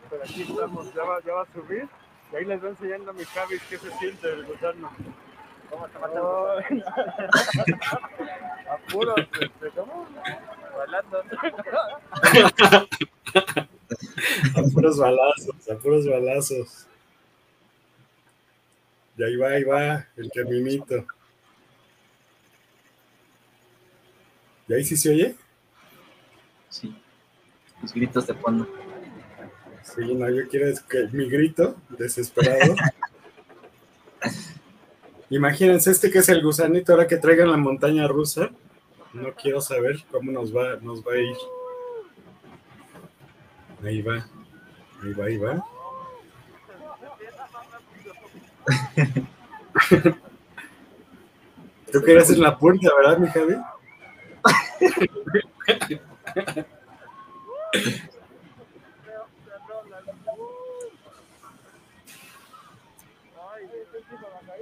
Pero 0.10 0.23
aquí 0.23 0.41
estamos, 0.41 0.93
ya 0.93 1.04
va, 1.04 1.21
ya 1.21 1.34
va 1.34 1.43
a 1.43 1.54
subir. 1.54 1.88
Y 2.32 2.36
ahí 2.36 2.45
les 2.45 2.63
va 2.63 2.69
enseñando 2.69 3.12
a 3.12 3.13
mi 3.13 3.23
Javi 3.23 3.60
qué 3.69 3.78
se 3.78 3.91
siente 3.91 4.34
el 4.34 4.45
gusano. 4.45 4.91
¿Cómo 5.69 5.88
te 5.88 5.99
mata 5.99 6.19
el 6.19 6.65
Ay. 6.65 6.84
A 8.69 8.78
puros, 8.91 9.15
este, 9.39 9.69
¿cómo? 9.75 10.08
Bailando. 10.78 11.23
A 14.56 14.62
puros 14.73 14.97
balazos, 14.97 15.69
a 15.69 15.75
puros 15.75 16.08
balazos. 16.08 16.88
Y 19.19 19.23
ahí 19.23 19.36
va, 19.36 19.49
ahí 19.49 19.63
va, 19.65 20.08
el 20.15 20.32
caminito. 20.32 21.05
¿Y 24.65 24.73
ahí 24.73 24.84
sí 24.86 24.95
se 24.95 25.10
oye? 25.10 25.36
Sí. 26.69 26.95
Los 27.82 27.93
gritos 27.93 28.27
de 28.27 28.34
fondo. 28.36 28.65
Sí, 29.84 30.15
no, 30.15 30.29
yo 30.29 30.47
quiero 30.47 30.73
que 30.88 31.10
mi 31.12 31.29
grito, 31.29 31.75
desesperado. 31.89 32.75
Imagínense 35.29 35.91
este 35.91 36.10
que 36.10 36.19
es 36.19 36.29
el 36.29 36.41
gusanito, 36.41 36.93
ahora 36.93 37.05
que 37.05 37.17
traigan 37.17 37.51
la 37.51 37.58
montaña 37.58 38.08
rusa. 38.08 38.49
No 39.12 39.34
quiero 39.34 39.60
saber 39.60 39.97
cómo 40.10 40.32
nos 40.32 40.55
va, 40.55 40.77
nos 40.77 41.05
va 41.05 41.12
a 41.12 41.17
ir. 41.17 41.36
Ahí 43.84 44.01
va, 44.01 44.25
ahí 45.03 45.12
va, 45.12 45.25
ahí 45.25 45.38
va. 45.38 45.79
Tú 51.91 52.01
querías 52.03 52.29
en 52.29 52.41
la 52.41 52.58
punta, 52.58 52.89
¿verdad, 52.95 53.17
mi 53.17 53.27
Javi? 53.27 53.55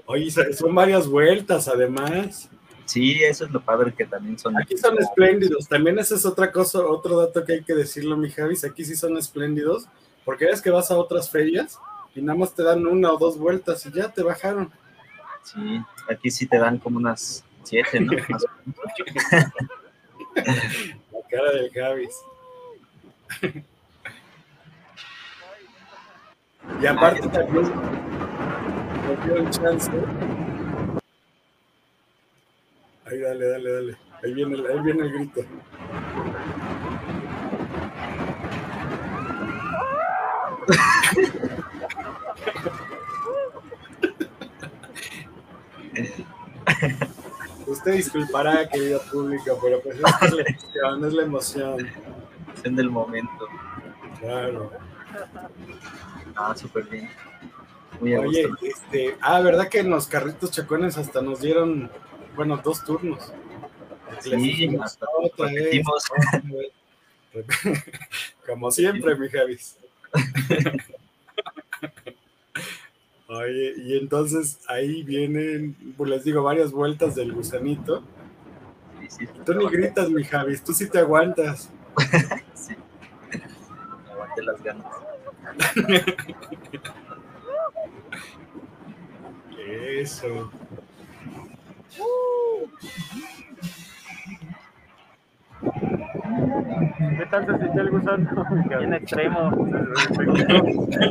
Oye, 0.06 0.32
son- 0.54 0.74
varias 0.74 1.08
vueltas, 1.08 1.68
además. 1.68 2.50
Sí, 2.86 3.22
eso 3.22 3.44
es 3.46 3.52
lo 3.52 3.60
padre 3.62 3.94
que 3.94 4.06
también 4.06 4.40
son. 4.40 4.58
Aquí 4.58 4.78
son 4.78 4.98
espléndidos. 4.98 5.68
También 5.68 6.00
esa 6.00 6.16
es 6.16 6.26
otra 6.26 6.50
cosa, 6.54 6.80
otro 6.80 7.18
dato 7.18 7.44
que 7.44 7.54
hay 7.54 7.64
que 7.64 7.76
decirlo, 7.76 8.16
mi 8.16 8.30
Javis. 8.32 8.64
Aquí 8.64 8.86
sí 8.86 8.96
son 8.96 9.18
espléndidos, 9.18 9.86
porque 10.24 10.46
ves 10.46 10.62
que 10.62 10.70
vas 10.70 10.90
a 10.90 10.98
otras 10.98 11.30
ferias 11.30 11.78
y 12.18 12.22
nada 12.22 12.38
más 12.40 12.54
te 12.54 12.64
dan 12.64 12.86
una 12.88 13.12
o 13.12 13.18
dos 13.18 13.38
vueltas 13.38 13.86
y 13.86 13.92
ya 13.92 14.12
te 14.12 14.24
bajaron. 14.24 14.72
Sí, 15.44 15.80
aquí 16.10 16.32
sí 16.32 16.48
te 16.48 16.58
dan 16.58 16.80
como 16.80 16.98
unas 16.98 17.44
siete, 17.64 18.00
¿no? 18.00 18.12
Más. 18.30 18.44
La 20.36 21.22
cara 21.30 21.52
del 21.52 21.72
Javis. 21.72 22.16
y 26.82 26.86
aparte 26.86 27.28
también 27.30 27.72
nos 29.06 29.26
dieron 29.26 29.50
chance. 29.52 29.92
Ahí 33.06 33.20
dale, 33.20 33.48
dale, 33.48 33.72
dale. 33.72 33.98
Ahí 34.24 34.34
viene 34.34 34.56
el, 34.56 34.66
ahí 34.66 34.80
viene 34.80 35.04
el 35.04 35.14
grito. 35.14 35.46
Usted 47.88 48.00
disculpará, 48.00 48.68
querido 48.68 49.02
público, 49.04 49.58
pero 49.64 49.82
pues 49.82 49.96
es 49.96 50.02
la 50.02 50.10
emoción, 50.44 51.06
es 51.06 51.14
la 51.14 51.24
emoción. 51.24 51.88
Es 52.62 52.76
del 52.76 52.90
momento. 52.90 53.48
Claro. 54.20 54.74
Ah, 56.36 56.54
súper 56.54 56.84
bien. 56.84 57.10
Muy 58.02 58.14
a 58.14 58.20
Oye, 58.20 58.46
gusto. 58.46 58.66
este, 58.66 59.18
ah, 59.22 59.40
¿verdad 59.40 59.70
que 59.70 59.80
en 59.80 59.90
los 59.90 60.06
carritos 60.08 60.52
chacones 60.52 60.98
hasta 60.98 61.22
nos 61.22 61.40
dieron, 61.40 61.90
bueno, 62.36 62.58
dos 62.58 62.84
turnos? 62.84 63.32
Sí, 64.20 64.78
hasta 64.84 65.06
otra 65.18 65.46
vez, 65.46 65.56
repetimos. 65.56 66.04
otra 66.12 66.42
vez. 66.44 66.74
Como 68.46 68.70
siempre, 68.70 69.16
mi 69.16 69.30
Javis. 69.30 69.78
Oye, 73.30 73.74
y 73.78 73.98
entonces 73.98 74.60
ahí 74.68 75.04
vienen, 75.04 75.76
pues 75.98 76.10
les 76.10 76.24
digo, 76.24 76.44
varias 76.44 76.72
vueltas 76.72 77.16
del 77.16 77.34
gusanito. 77.34 78.02
Sí, 79.02 79.08
sí, 79.10 79.28
Tú 79.46 79.54
ni 79.54 79.70
gritas, 79.70 80.10
mi 80.10 80.24
Javis, 80.24 80.64
tú 80.64 80.74
sí 80.74 80.90
te 80.90 81.00
aguantas. 81.00 81.70
Sí. 82.54 82.76
Me 84.06 84.12
aguanté 84.12 84.44
las 84.44 84.64
ganas. 84.64 84.86
Eso. 89.68 90.52
¿Qué 97.18 97.26
tal 97.32 97.46
se 97.46 97.58
sintió 97.64 97.82
el 97.82 97.90
gusano? 97.90 98.46
Bien 98.80 98.94
extremo. 98.94 99.68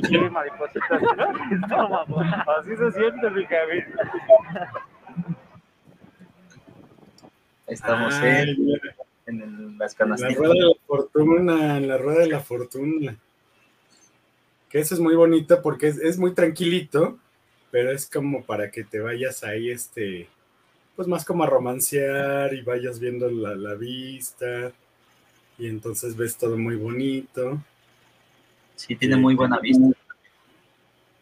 Sí, 0.08 0.18
maripositas 0.30 1.02
en. 1.02 1.64
Así 1.64 2.76
se 2.76 2.92
siente, 2.92 3.30
mi. 3.30 3.44
Ahí 7.68 7.74
estamos 7.74 8.14
Ay, 8.14 8.50
en, 9.26 9.36
en 9.38 9.42
el- 9.42 9.78
las 9.78 9.92
la 9.94 9.98
canastitas. 9.98 10.36
rueda 10.36 10.54
de 10.54 10.60
la 10.60 10.74
fortuna, 10.86 11.76
en 11.78 11.88
la 11.88 11.98
rueda 11.98 12.20
de 12.20 12.28
la 12.28 12.40
fortuna. 12.40 13.16
Que 14.68 14.78
eso 14.80 14.94
es 14.94 15.00
muy 15.00 15.14
bonito 15.14 15.60
porque 15.62 15.88
es, 15.88 15.98
es 15.98 16.18
muy 16.18 16.32
tranquilito, 16.34 17.18
pero 17.70 17.90
es 17.90 18.08
como 18.08 18.42
para 18.44 18.70
que 18.70 18.84
te 18.84 19.00
vayas 19.00 19.42
ahí, 19.44 19.70
este, 19.70 20.28
pues 20.94 21.08
más 21.08 21.24
como 21.24 21.44
a 21.44 21.46
romancear 21.46 22.52
y 22.54 22.62
vayas 22.62 23.00
viendo 23.00 23.28
la, 23.30 23.54
la 23.54 23.74
vista. 23.74 24.72
Y 25.58 25.68
entonces 25.68 26.16
ves 26.16 26.36
todo 26.36 26.56
muy 26.58 26.76
bonito. 26.76 27.62
Sí, 28.74 28.94
tiene 28.96 29.16
muy 29.16 29.34
buena 29.34 29.58
vista. 29.58 29.86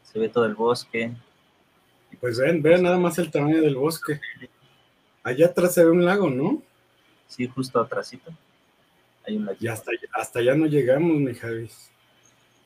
Se 0.03 0.19
ve 0.19 0.29
todo 0.29 0.45
el 0.47 0.55
bosque. 0.55 1.13
Pues 2.21 2.39
ven, 2.39 2.63
vean 2.63 2.83
nada 2.83 2.99
más 2.99 3.19
el 3.19 3.31
tamaño 3.31 3.61
del 3.61 3.77
bosque. 3.77 4.21
Allá 5.23 5.47
atrás 5.47 5.75
se 5.75 5.85
ve 5.85 5.91
un 5.91 6.05
lago, 6.05 6.31
¿no? 6.31 6.63
Sí, 7.29 7.47
justo 7.49 7.81
atrásito. 7.81 8.33
Hay 9.27 9.37
un 9.37 9.47
lago. 9.47 9.59
Y 9.61 9.69
hasta, 9.69 9.91
hasta 10.13 10.39
allá 10.41 10.55
no 10.55 10.67
llegamos, 10.67 11.17
mi 11.17 11.35
Javis. 11.35 11.91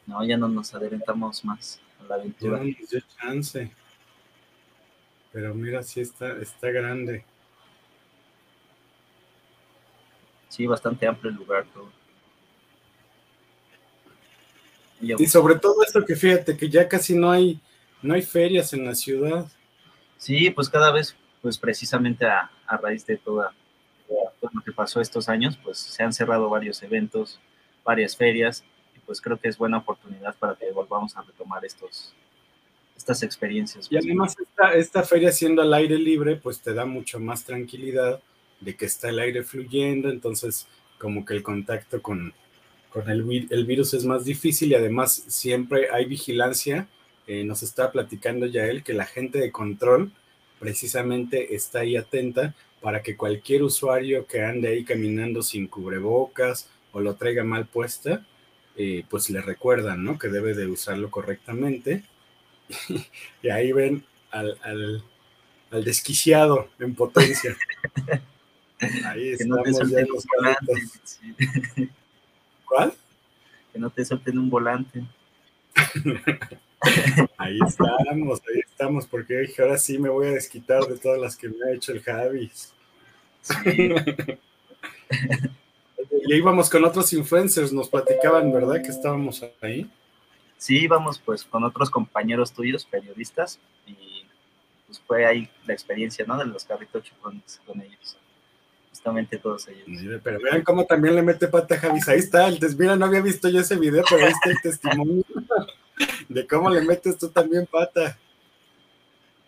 No, 0.07 0.25
ya 0.25 0.37
no 0.39 0.49
nos 0.49 0.75
adelantamos 0.75 1.45
más 1.45 1.81
a 2.01 2.03
la 2.05 2.09
Ya 2.09 2.15
aventura. 2.23 2.59
no 2.59 2.65
nos 2.65 2.91
dio 2.91 3.01
chance. 3.21 3.71
Pero 5.33 5.55
mira, 5.55 5.83
sí 5.83 6.01
está, 6.01 6.33
está 6.41 6.71
grande. 6.71 7.25
Sí, 10.49 10.67
bastante 10.67 11.07
amplio 11.07 11.31
el 11.31 11.37
lugar. 11.37 11.67
Todo. 11.73 11.91
Y 15.01 15.27
sobre 15.27 15.57
todo 15.57 15.83
esto 15.85 16.05
que 16.05 16.17
fíjate 16.17 16.57
que 16.57 16.69
ya 16.69 16.89
casi 16.89 17.17
no 17.17 17.31
hay, 17.31 17.61
no 18.03 18.15
hay 18.15 18.23
ferias 18.23 18.73
en 18.73 18.85
la 18.85 18.95
ciudad. 18.95 19.47
Sí, 20.17 20.51
pues 20.51 20.69
cada 20.69 20.91
vez, 20.91 21.15
pues 21.41 21.57
precisamente 21.59 22.27
a, 22.27 22.51
a 22.67 22.77
raíz 22.77 23.07
de 23.07 23.17
toda, 23.17 23.55
todo 24.41 24.51
lo 24.53 24.63
que 24.63 24.73
pasó 24.73 25.01
estos 25.01 25.29
años, 25.29 25.57
pues 25.63 25.79
se 25.79 26.03
han 26.03 26.13
cerrado 26.13 26.49
varios 26.49 26.83
eventos, 26.83 27.39
varias 27.85 28.17
ferias, 28.17 28.65
y 28.97 28.99
pues 29.01 29.21
creo 29.21 29.39
que 29.39 29.49
es 29.49 29.57
buena 29.57 29.79
oportunidad 29.79 30.35
para 30.37 30.57
que 30.57 30.71
volvamos 30.73 31.17
a 31.17 31.23
retomar 31.23 31.65
estos, 31.65 32.13
estas 32.97 33.23
experiencias. 33.23 33.87
Y 33.91 33.97
además 33.97 34.37
esta, 34.41 34.75
esta 34.75 35.03
feria 35.05 35.31
siendo 35.31 35.63
al 35.63 35.73
aire 35.75 35.97
libre, 35.97 36.37
pues 36.37 36.61
te 36.61 36.75
da 36.75 36.85
mucho 36.85 37.21
más 37.21 37.45
tranquilidad 37.45 38.21
de 38.61 38.77
que 38.77 38.87
está 38.87 39.09
el 39.11 39.19
aire 39.19 39.43
fluyendo, 39.45 40.11
entonces 40.11 40.67
como 40.99 41.25
que 41.25 41.35
el 41.35 41.43
contacto 41.43 42.03
con, 42.03 42.33
con 42.91 43.09
el, 43.09 43.49
el 43.51 43.67
virus 43.67 43.95
es 43.95 44.05
más 44.05 44.25
difícil 44.25 44.73
y 44.73 44.75
además 44.75 45.25
siempre 45.29 45.89
hay 45.93 46.07
vigilancia. 46.07 46.89
Eh, 47.27 47.45
nos 47.45 47.63
está 47.63 47.93
platicando 47.93 48.47
ya 48.47 48.65
él 48.67 48.83
que 48.83 48.95
la 48.95 49.05
gente 49.05 49.39
de 49.39 49.53
control 49.53 50.13
precisamente 50.59 51.55
está 51.55 51.81
ahí 51.81 51.97
atenta 51.97 52.55
para 52.81 53.03
que 53.03 53.17
cualquier 53.17 53.63
usuario 53.63 54.27
que 54.27 54.43
ande 54.43 54.69
ahí 54.69 54.85
caminando 54.85 55.43
sin 55.43 55.67
cubrebocas 55.67 56.69
o 56.93 57.01
lo 57.01 57.17
traiga 57.17 57.45
mal 57.45 57.67
puesta, 57.67 58.27
eh, 58.77 59.05
pues 59.11 59.29
le 59.31 59.41
recuerdan, 59.41 60.05
¿no? 60.05 60.19
Que 60.19 60.29
debe 60.29 60.55
de 60.55 60.67
usarlo 60.67 61.11
correctamente. 61.11 62.03
y 63.43 63.49
ahí 63.51 63.73
ven 63.73 64.05
al, 64.31 64.59
al, 64.63 65.03
al 65.71 65.85
desquiciado 65.85 66.69
en 66.79 66.95
potencia. 66.95 67.57
Ahí 69.07 69.37
que 69.37 69.45
no 69.45 69.63
te 69.63 69.73
suelten 69.73 70.07
en 70.07 70.13
un 70.13 70.23
volante. 70.37 70.73
sí, 71.05 71.35
¿Cuál? 72.65 72.95
que 73.73 73.79
no 73.79 73.91
te 73.91 74.05
suelten 74.05 74.39
un 74.39 74.51
volante. 74.51 75.05
Ahí 77.37 77.59
estamos, 77.67 78.41
ahí 78.49 78.61
estamos, 78.65 79.07
porque 79.07 79.39
dije, 79.39 79.63
ahora 79.63 79.79
sí 79.79 79.99
me 79.99 80.09
voy 80.09 80.29
a 80.29 80.31
desquitar 80.31 80.85
de 80.85 80.97
todas 80.97 81.21
las 81.21 81.37
que 81.37 81.49
me 81.49 81.57
ha 81.67 81.75
hecho 81.75 81.91
el 81.93 82.01
Javis. 82.03 82.73
Sí, 83.43 83.91
Y 86.11 86.35
íbamos 86.35 86.71
con 86.71 86.85
otros 86.85 87.13
influencers, 87.13 87.73
nos 87.73 87.89
platicaban, 87.89 88.53
¿verdad? 88.53 88.83
Que 88.83 88.89
estábamos 88.89 89.45
ahí. 89.61 89.91
sí, 90.57 90.79
íbamos 90.79 91.19
pues 91.19 91.43
con 91.45 91.65
otros 91.65 91.91
compañeros 91.91 92.53
tuyos, 92.53 92.85
periodistas, 92.85 93.59
y 93.87 94.25
pues 94.87 95.01
fue 95.01 95.27
ahí 95.27 95.51
la 95.67 95.73
experiencia, 95.73 96.25
¿no? 96.27 96.39
De 96.39 96.45
los 96.45 96.65
carritos 96.65 97.03
chocones 97.03 97.61
con 97.67 97.81
ellos. 97.81 98.17
Justamente 98.99 99.39
todos 99.39 99.69
ellos. 99.69 100.21
Pero 100.25 100.41
vean 100.41 100.63
cómo 100.63 100.85
también 100.85 101.15
le 101.15 101.23
mete 101.23 101.47
pata 101.47 101.77
a 101.77 101.79
Javis. 101.79 102.09
Ahí 102.09 102.19
está, 102.19 102.49
el 102.49 102.59
mira, 102.77 102.97
no 102.97 103.07
había 103.07 103.21
visto 103.21 103.49
yo 103.49 103.61
ese 103.61 103.77
video, 103.77 104.03
pero 104.11 104.27
ahí 104.27 104.33
está 104.33 104.51
el 104.51 104.61
testimonio 104.61 105.23
de 106.29 106.47
cómo 106.49 106.69
le 106.69 106.83
metes 106.83 107.17
tú 107.17 107.29
también 107.29 107.65
pata. 107.67 108.19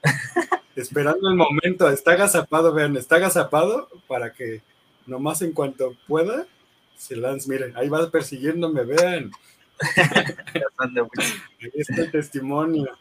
Esperando 0.76 1.28
el 1.28 1.34
momento, 1.34 1.90
está 1.90 2.12
agazapado, 2.12 2.72
vean, 2.72 2.96
está 2.96 3.16
agazapado 3.16 3.88
para 4.06 4.32
que 4.32 4.62
nomás 5.04 5.42
en 5.42 5.50
cuanto 5.50 5.96
pueda 6.06 6.46
se 6.96 7.16
lance. 7.16 7.50
Miren, 7.50 7.76
ahí 7.76 7.88
va 7.88 8.08
persiguiéndome, 8.08 8.84
vean. 8.84 9.32
Vuelta. 10.78 11.34
Ahí 11.60 11.70
está 11.74 12.02
el 12.02 12.12
testimonio. 12.12 12.96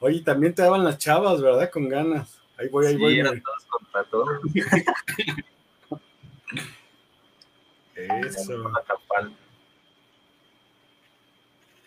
Oye, 0.00 0.22
también 0.22 0.56
te 0.56 0.62
daban 0.62 0.82
las 0.82 0.98
chavas, 0.98 1.40
¿verdad? 1.40 1.70
Con 1.70 1.88
ganas. 1.88 2.39
Ahí 2.60 2.68
voy, 2.68 2.86
ahí 2.86 2.94
Sí, 2.94 3.00
voy. 3.00 3.18
eran 3.18 3.42
todos 3.42 3.64
contra 3.66 4.04
todos. 4.10 4.28
Eso. 7.94 8.70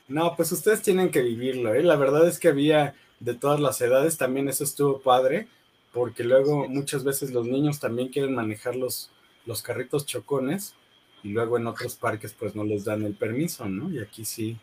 No, 0.08 0.36
pues 0.36 0.52
ustedes 0.52 0.82
tienen 0.82 1.10
que 1.12 1.22
vivirlo, 1.22 1.74
¿eh? 1.74 1.82
La 1.84 1.96
verdad 1.96 2.28
es 2.28 2.40
que 2.40 2.50
había 2.50 2.96
de 3.20 3.34
todas 3.36 3.60
las 3.60 3.80
edades, 3.82 4.18
también 4.18 4.48
eso 4.50 4.64
estuvo 4.64 5.00
padre, 5.00 5.48
porque 5.94 6.24
luego 6.24 6.64
Sí. 6.66 6.70
muchas 6.70 7.04
veces 7.04 7.32
los 7.32 7.48
niños 7.48 7.80
también 7.80 8.10
quieren 8.10 8.36
manejar 8.36 8.76
los, 8.76 9.10
los 9.46 9.62
carritos 9.62 10.06
chocones 10.06 10.76
y 11.24 11.30
luego 11.30 11.58
en 11.58 11.68
otros 11.68 11.96
parques 11.96 12.34
pues 12.34 12.54
no 12.56 12.64
les 12.64 12.84
dan 12.84 13.04
el 13.04 13.14
permiso, 13.14 13.66
¿no? 13.70 13.90
Y 13.92 14.00
aquí 14.00 14.26
sí, 14.26 14.58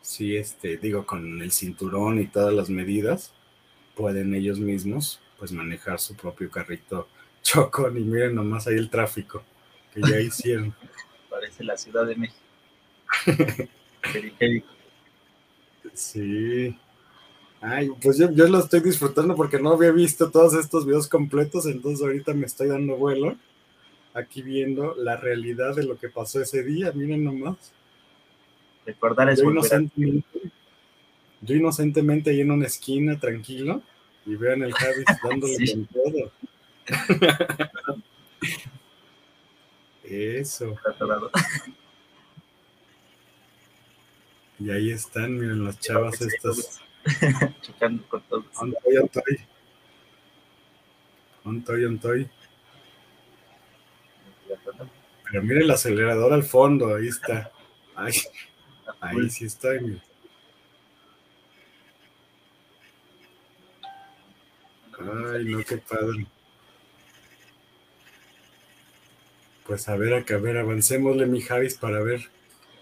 sí, 0.00 0.36
este, 0.36 0.78
digo, 0.78 1.04
con 1.04 1.42
el 1.42 1.52
cinturón 1.52 2.20
y 2.20 2.26
todas 2.26 2.54
las 2.54 2.70
medidas, 2.70 3.32
pueden 3.94 4.34
ellos 4.34 4.58
mismos 4.58 5.20
pues 5.40 5.50
manejar 5.52 5.98
su 5.98 6.14
propio 6.14 6.50
carrito 6.50 7.08
chocón 7.42 7.96
y 7.96 8.02
miren 8.02 8.34
nomás 8.34 8.66
ahí 8.66 8.76
el 8.76 8.90
tráfico 8.90 9.42
que 9.92 10.02
ya 10.02 10.20
hicieron. 10.20 10.74
Parece 11.28 11.64
la 11.64 11.76
Ciudad 11.76 12.06
de 12.06 12.14
México. 12.14 12.38
Periférico. 14.12 14.68
Sí. 15.94 16.76
Ay, 17.60 17.90
pues 18.00 18.18
yo, 18.18 18.30
yo 18.30 18.46
lo 18.48 18.58
estoy 18.58 18.80
disfrutando 18.80 19.34
porque 19.34 19.58
no 19.58 19.72
había 19.72 19.90
visto 19.90 20.30
todos 20.30 20.54
estos 20.54 20.86
videos 20.86 21.08
completos, 21.08 21.66
entonces 21.66 22.02
ahorita 22.02 22.32
me 22.32 22.46
estoy 22.46 22.68
dando 22.68 22.96
vuelo 22.96 23.36
aquí 24.14 24.42
viendo 24.42 24.94
la 24.96 25.16
realidad 25.16 25.74
de 25.74 25.84
lo 25.84 25.98
que 25.98 26.08
pasó 26.08 26.40
ese 26.40 26.62
día, 26.62 26.92
miren 26.92 27.24
nomás. 27.24 27.72
Recordar 28.86 29.30
es 29.30 29.40
Yo 29.40 29.50
inocentemente, 29.50 30.40
yo 31.42 31.54
inocentemente 31.54 32.30
ahí 32.30 32.40
en 32.40 32.50
una 32.50 32.66
esquina, 32.66 33.18
tranquilo, 33.18 33.82
y 34.26 34.34
vean 34.36 34.62
el 34.62 34.72
Javis 34.72 35.04
dándole 35.22 35.54
Sí. 35.56 35.72
con 35.74 35.86
todo. 35.86 36.32
Eso. 40.04 40.76
Y 44.58 44.70
ahí 44.70 44.90
están, 44.90 45.36
miren 45.38 45.64
las 45.64 45.78
chavas 45.80 46.20
estas. 46.20 46.80
Chocando 47.62 48.06
con 48.08 48.22
todos. 48.22 48.44
Ontoy, 48.56 48.96
ontoy. 48.98 49.38
Ontoy, 51.44 51.84
ontoy. 51.84 52.30
Pero 55.30 55.42
mire 55.44 55.60
el 55.60 55.70
acelerador 55.70 56.32
al 56.32 56.42
fondo, 56.42 56.94
ahí 56.94 57.06
está. 57.08 57.52
Ay, 57.94 58.12
ahí 59.00 59.30
sí 59.30 59.44
está. 59.46 59.68
mire. 59.80 60.02
Ay, 65.00 65.44
no, 65.44 65.64
qué 65.64 65.78
padre. 65.78 66.26
Pues 69.66 69.88
a 69.88 69.96
ver, 69.96 70.14
a 70.14 70.36
ver, 70.38 70.58
avancémosle, 70.58 71.26
mi 71.26 71.40
Javis, 71.40 71.76
para 71.76 72.00
ver 72.02 72.22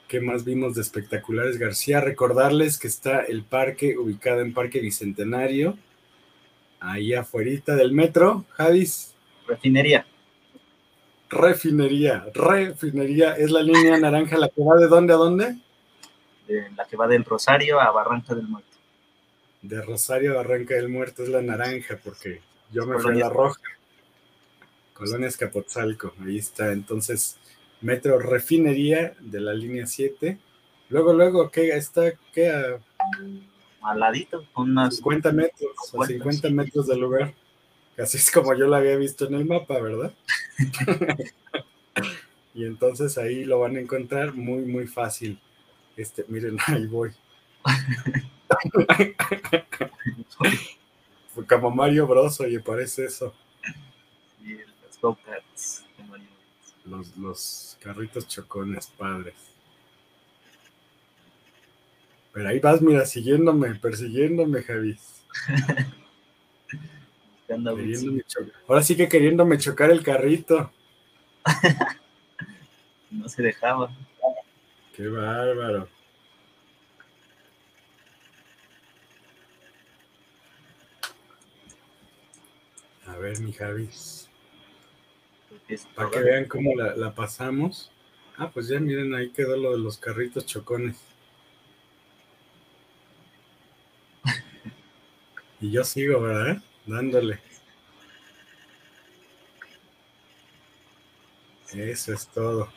qué 0.09 0.21
más 0.21 0.45
vimos 0.45 0.75
de 0.75 0.81
espectaculares. 0.81 1.59
García, 1.59 2.01
recordarles 2.01 2.79
que 2.79 2.89
está 2.89 3.21
el 3.21 3.45
parque 3.45 3.99
ubicado 3.99 4.41
en 4.41 4.55
Parque 4.55 4.81
Bicentenario, 4.81 5.77
ahí 6.81 7.15
afuerita 7.15 7.77
del 7.77 7.93
metro. 7.93 8.47
Javis, 8.51 9.15
Refinería. 9.47 10.07
refinería, 11.31 12.27
refinería, 12.35 13.35
es 13.35 13.51
la 13.51 13.63
línea 13.63 13.99
naranja 13.99 14.37
la 14.39 14.49
que 14.49 14.63
va 14.63 14.77
de 14.77 14.89
dónde 14.89 15.13
a 15.13 15.17
dónde? 15.17 15.57
de 16.47 16.71
la 16.77 16.87
que 16.87 16.97
va 16.97 17.07
del 17.07 17.25
Rosario 17.25 17.79
a 17.79 17.91
Barranca 17.91 18.35
del 18.35 18.49
Muerto. 18.49 18.68
De 19.63 19.83
Rosario 19.83 20.37
Barranca 20.37 20.75
del 20.75 20.89
Muerto 20.89 21.23
es 21.23 21.29
la 21.29 21.43
naranja, 21.43 21.99
porque 22.03 22.41
yo 22.71 22.87
me 22.87 22.99
fui 22.99 23.13
a 23.13 23.15
la 23.15 23.29
roja. 23.29 23.61
Colonia 24.93 25.29
Escapotzalco, 25.29 26.13
ahí 26.25 26.39
está. 26.39 26.73
Entonces, 26.73 27.39
metro 27.81 28.19
refinería 28.19 29.15
de 29.21 29.41
la 29.41 29.55
línea 29.55 29.87
7. 29.87 30.39
Luego, 30.91 31.13
luego, 31.13 31.51
¿qué 31.51 31.71
está? 31.71 32.13
¿Qué? 32.33 32.51
A 32.51 32.81
Al 33.83 34.01
ladito, 34.01 34.45
unas 34.57 34.97
50 34.97 35.33
metros, 35.33 35.71
a 35.79 36.07
50, 36.07 36.07
50 36.15 36.49
sí. 36.49 36.55
metros 36.55 36.87
del 36.87 37.01
lugar. 37.01 37.35
Así 37.97 38.17
es 38.17 38.31
como 38.31 38.55
yo 38.55 38.67
lo 38.67 38.77
había 38.77 38.97
visto 38.97 39.27
en 39.27 39.35
el 39.35 39.45
mapa, 39.45 39.81
¿verdad? 39.81 40.13
y 42.55 42.65
entonces 42.65 43.19
ahí 43.19 43.45
lo 43.45 43.61
van 43.61 43.77
a 43.77 43.81
encontrar 43.81 44.35
muy, 44.35 44.63
muy 44.63 44.87
fácil. 44.87 45.41
Este, 45.97 46.25
miren, 46.29 46.59
ahí 46.67 46.87
voy. 46.87 47.11
Como 51.49 51.71
Mario 51.71 52.07
Bros, 52.07 52.41
oye, 52.41 52.61
parece 52.61 53.05
eso. 53.05 53.35
y 54.45 54.55
las 54.55 55.01
go-karts. 55.01 55.85
como 55.97 56.17
yo. 56.17 56.25
Los, 56.85 57.17
los 57.17 57.79
carritos 57.81 58.27
chocones, 58.27 58.89
padres. 58.89 59.37
Pero 62.33 62.49
ahí 62.49 62.59
vas, 62.59 62.83
mira, 62.83 63.07
siguiéndome, 63.07 63.77
persiguiéndome, 63.77 64.63
Javis. 64.63 65.23
Ahora 68.69 68.83
sí 68.83 68.97
que 68.97 69.09
queriéndome 69.09 69.59
chocar 69.59 69.91
el 69.91 70.03
carrito. 70.03 70.71
no 73.11 73.29
se 73.29 73.43
dejaba. 73.43 73.91
Qué 74.95 75.09
bárbaro. 75.09 75.89
Ver, 83.19 83.41
mi 83.41 83.53
Javis. 83.53 84.29
Es 85.69 85.87
Para 85.95 86.11
que 86.11 86.21
vean 86.21 86.47
cómo 86.47 86.75
la, 86.75 86.97
la 86.97 87.15
pasamos. 87.15 87.91
Ah, 88.37 88.51
pues 88.51 88.69
ya 88.69 88.81
miren, 88.81 89.15
ahí 89.15 89.31
quedó 89.31 89.57
lo 89.57 89.73
de 89.73 89.79
los 89.79 89.99
carritos 89.99 90.47
chocones. 90.47 90.97
Y 95.61 95.73
yo 95.73 95.83
sigo, 95.85 96.21
¿verdad? 96.21 96.63
Dándole. 96.87 97.41
Eso 101.75 102.13
es 102.13 102.27
todo. 102.29 102.69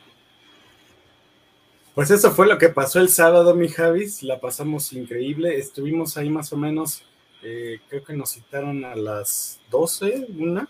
Pues 1.94 2.10
eso 2.10 2.32
fue 2.32 2.46
lo 2.46 2.58
que 2.58 2.70
pasó 2.70 3.00
el 3.00 3.08
sábado, 3.08 3.54
mi 3.54 3.68
Javis. 3.68 4.22
La 4.22 4.40
pasamos 4.40 4.92
increíble. 4.92 5.58
Estuvimos 5.58 6.16
ahí 6.16 6.28
más 6.28 6.52
o 6.52 6.56
menos, 6.56 7.04
eh, 7.42 7.80
creo 7.88 8.04
que 8.04 8.12
nos 8.14 8.30
citaron 8.30 8.84
a 8.84 8.94
las 8.94 9.60
12, 9.70 10.26
una, 10.38 10.68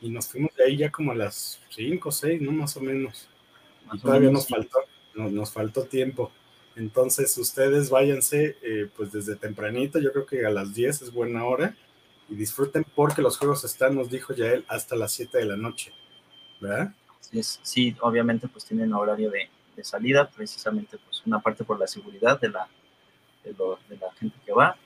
y 0.00 0.08
nos 0.10 0.28
fuimos 0.28 0.54
de 0.56 0.64
ahí 0.64 0.76
ya 0.76 0.90
como 0.90 1.12
a 1.12 1.14
las 1.14 1.60
5 1.70 2.08
o 2.08 2.12
6, 2.12 2.40
¿no? 2.40 2.52
Más 2.52 2.76
o 2.76 2.80
menos. 2.80 3.28
Y 3.92 3.96
o 3.96 4.00
todavía 4.00 4.28
menos, 4.28 4.42
nos 4.42 4.48
faltó, 4.48 4.78
no- 5.14 5.30
nos 5.30 5.52
faltó 5.52 5.84
tiempo. 5.84 6.32
Entonces 6.76 7.36
ustedes 7.38 7.90
váyanse 7.90 8.56
eh, 8.62 8.88
pues 8.96 9.12
desde 9.12 9.36
tempranito, 9.36 9.98
yo 9.98 10.12
creo 10.12 10.26
que 10.26 10.46
a 10.46 10.50
las 10.50 10.74
10 10.74 11.02
es 11.02 11.12
buena 11.12 11.44
hora 11.44 11.76
y 12.28 12.34
disfruten 12.34 12.84
porque 12.94 13.22
los 13.22 13.36
juegos 13.38 13.64
están, 13.64 13.94
nos 13.96 14.08
dijo 14.10 14.34
ya 14.34 14.46
él, 14.46 14.64
hasta 14.68 14.96
las 14.96 15.12
7 15.12 15.38
de 15.38 15.46
la 15.46 15.56
noche, 15.56 15.92
¿verdad? 16.60 16.94
Sí, 17.20 17.42
sí, 17.42 17.96
obviamente 18.00 18.48
pues 18.48 18.64
tienen 18.64 18.92
horario 18.94 19.30
de, 19.30 19.50
de 19.76 19.84
salida, 19.84 20.28
precisamente 20.30 20.96
pues 20.98 21.22
una 21.26 21.40
parte 21.40 21.64
por 21.64 21.78
la 21.78 21.86
seguridad 21.86 22.40
de 22.40 22.48
la, 22.50 22.68
de, 23.44 23.52
lo- 23.52 23.78
de 23.88 23.96
la 23.96 24.10
gente 24.12 24.36
que 24.44 24.52
va 24.52 24.76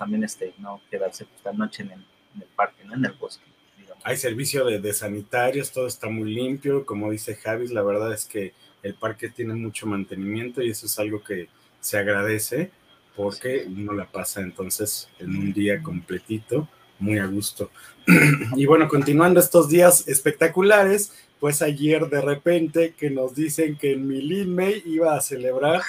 también 0.00 0.24
este 0.24 0.54
no 0.58 0.80
quedarse 0.90 1.26
pues, 1.26 1.44
la 1.44 1.52
noche 1.52 1.82
en 1.82 1.90
el, 1.90 2.00
en 2.34 2.42
el 2.42 2.48
parque, 2.56 2.82
¿no? 2.86 2.94
en 2.94 3.04
el 3.04 3.12
bosque, 3.12 3.44
digamos. 3.78 4.02
Hay 4.04 4.16
servicio 4.16 4.64
de, 4.64 4.80
de 4.80 4.94
sanitarios, 4.94 5.70
todo 5.70 5.86
está 5.86 6.08
muy 6.08 6.32
limpio, 6.32 6.86
como 6.86 7.10
dice 7.10 7.36
Javis, 7.36 7.70
la 7.70 7.82
verdad 7.82 8.12
es 8.14 8.24
que 8.24 8.54
el 8.82 8.94
parque 8.94 9.28
tiene 9.28 9.52
mucho 9.52 9.86
mantenimiento 9.86 10.62
y 10.62 10.70
eso 10.70 10.86
es 10.86 10.98
algo 10.98 11.22
que 11.22 11.48
se 11.80 11.98
agradece 11.98 12.70
porque 13.14 13.66
uno 13.66 13.92
la 13.92 14.06
pasa 14.06 14.40
entonces 14.40 15.10
en 15.18 15.36
un 15.36 15.52
día 15.52 15.82
completito, 15.82 16.66
muy 16.98 17.18
a 17.18 17.26
gusto. 17.26 17.70
y 18.56 18.64
bueno, 18.64 18.88
continuando 18.88 19.38
estos 19.38 19.68
días 19.68 20.08
espectaculares, 20.08 21.12
pues 21.38 21.60
ayer 21.60 22.08
de 22.08 22.22
repente 22.22 22.94
que 22.96 23.10
nos 23.10 23.34
dicen 23.34 23.76
que 23.76 23.92
en 23.92 24.08
Milin 24.08 24.54
May 24.54 24.82
iba 24.86 25.14
a 25.14 25.20
celebrar 25.20 25.82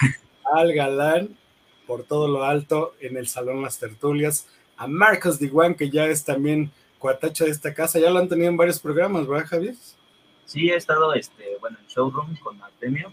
al 0.54 0.74
galán 0.74 1.38
por 1.92 2.06
todo 2.06 2.30
lo 2.30 2.46
alto 2.46 2.96
en 3.02 3.18
el 3.18 3.28
Salón 3.28 3.62
Las 3.62 3.78
Tertulias, 3.78 4.48
a 4.78 4.88
Marcos 4.88 5.40
Diguan, 5.40 5.76
que 5.76 5.90
ya 5.90 6.06
es 6.06 6.24
también 6.24 6.72
cuatacho 7.00 7.44
de 7.44 7.52
esta 7.52 7.74
casa, 7.74 8.00
ya 8.00 8.10
lo 8.10 8.20
han 8.20 8.30
tenido 8.30 8.48
en 8.48 8.56
varios 8.56 8.80
programas, 8.80 9.28
¿verdad, 9.28 9.46
Javier? 9.46 9.76
Sí, 10.46 10.70
he 10.70 10.76
estado, 10.78 11.14
este, 11.14 11.58
bueno, 11.60 11.78
en 11.82 11.88
showroom 11.88 12.38
con 12.38 12.64
Artemio 12.64 13.12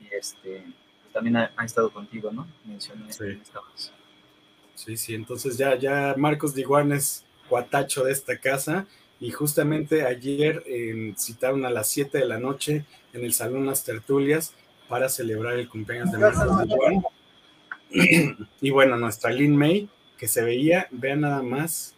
y 0.00 0.12
este, 0.12 0.64
pues 1.00 1.12
también 1.12 1.36
ha, 1.36 1.64
estado 1.64 1.92
contigo, 1.92 2.32
¿no? 2.32 2.48
Mencioné 2.64 3.12
sí. 3.12 3.40
Sí, 4.74 4.96
sí, 4.96 5.14
entonces 5.14 5.56
ya, 5.56 5.76
ya 5.76 6.16
Marcos 6.18 6.56
Diguan 6.56 6.90
es 6.90 7.24
cuatacho 7.48 8.02
de 8.02 8.10
esta 8.10 8.36
casa 8.40 8.88
y 9.20 9.30
justamente 9.30 10.04
ayer 10.04 10.64
citaron 11.16 11.64
a 11.64 11.70
las 11.70 11.86
7 11.86 12.18
de 12.18 12.26
la 12.26 12.40
noche 12.40 12.84
en 13.12 13.24
el 13.24 13.32
Salón 13.32 13.64
Las 13.64 13.84
Tertulias 13.84 14.54
para 14.88 15.08
celebrar 15.08 15.54
el 15.54 15.68
cumpleaños 15.68 16.10
de 16.10 16.18
Marcos 16.18 16.66
Diguan. 16.66 17.04
y 18.60 18.70
bueno, 18.70 18.96
nuestra 18.96 19.30
Lin 19.30 19.56
May, 19.56 19.88
que 20.18 20.28
se 20.28 20.42
veía, 20.42 20.88
vean 20.90 21.22
nada 21.22 21.42
más, 21.42 21.94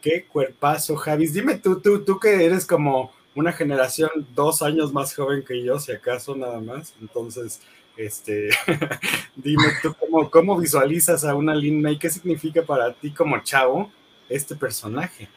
qué 0.00 0.24
cuerpazo, 0.24 0.96
Javis. 0.96 1.32
Dime 1.32 1.56
tú, 1.56 1.80
tú, 1.80 2.04
tú 2.04 2.18
que 2.18 2.44
eres 2.44 2.66
como 2.66 3.12
una 3.34 3.52
generación 3.52 4.10
dos 4.34 4.62
años 4.62 4.92
más 4.92 5.14
joven 5.14 5.44
que 5.44 5.62
yo, 5.62 5.78
si 5.78 5.92
acaso 5.92 6.36
nada 6.36 6.60
más. 6.60 6.94
Entonces, 7.00 7.60
este, 7.96 8.50
dime 9.36 9.64
tú 9.82 9.94
cómo, 9.98 10.30
cómo 10.30 10.58
visualizas 10.58 11.24
a 11.24 11.34
una 11.34 11.54
Lin 11.54 11.80
May, 11.80 11.98
qué 11.98 12.10
significa 12.10 12.62
para 12.62 12.92
ti 12.92 13.10
como 13.10 13.40
chavo 13.42 13.90
este 14.28 14.54
personaje. 14.54 15.28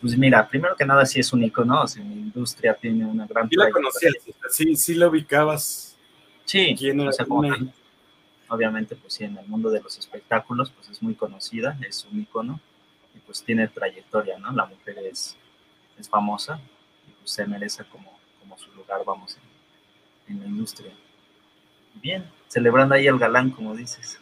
Pues 0.00 0.16
mira, 0.16 0.46
primero 0.46 0.76
que 0.76 0.84
nada 0.84 1.06
sí 1.06 1.20
es 1.20 1.32
un 1.32 1.42
icono, 1.42 1.82
o 1.82 1.88
sea, 1.88 2.04
mi 2.04 2.14
industria 2.14 2.74
tiene 2.74 3.04
una 3.04 3.26
gran... 3.26 3.48
¿Y 3.50 3.56
la 3.56 3.70
conocías? 3.70 4.14
Sí, 4.50 4.76
sí 4.76 4.94
la 4.94 5.08
ubicabas. 5.08 5.96
Sí, 6.44 6.76
¿Quién 6.78 7.00
era 7.00 7.10
o 7.10 7.12
sea, 7.12 7.26
obviamente, 8.48 8.96
pues 8.96 9.14
sí, 9.14 9.24
en 9.24 9.36
el 9.36 9.46
mundo 9.46 9.70
de 9.70 9.80
los 9.80 9.98
espectáculos, 9.98 10.70
pues 10.70 10.88
es 10.90 11.02
muy 11.02 11.14
conocida, 11.14 11.78
es 11.86 12.06
un 12.10 12.20
icono 12.20 12.60
y 13.14 13.18
pues 13.20 13.42
tiene 13.42 13.68
trayectoria, 13.68 14.38
¿no? 14.38 14.52
La 14.52 14.66
mujer 14.66 14.98
es, 14.98 15.36
es 15.98 16.08
famosa 16.08 16.60
y 17.08 17.12
pues 17.12 17.30
se 17.30 17.46
merece 17.46 17.84
como, 17.84 18.18
como 18.40 18.58
su 18.58 18.70
lugar, 18.72 19.00
vamos, 19.04 19.38
en, 20.28 20.40
la 20.40 20.46
industria. 20.46 20.92
Bien, 21.94 22.28
celebrando 22.48 22.94
ahí 22.94 23.06
el 23.06 23.18
galán, 23.18 23.50
como 23.50 23.74
dices. 23.74 24.18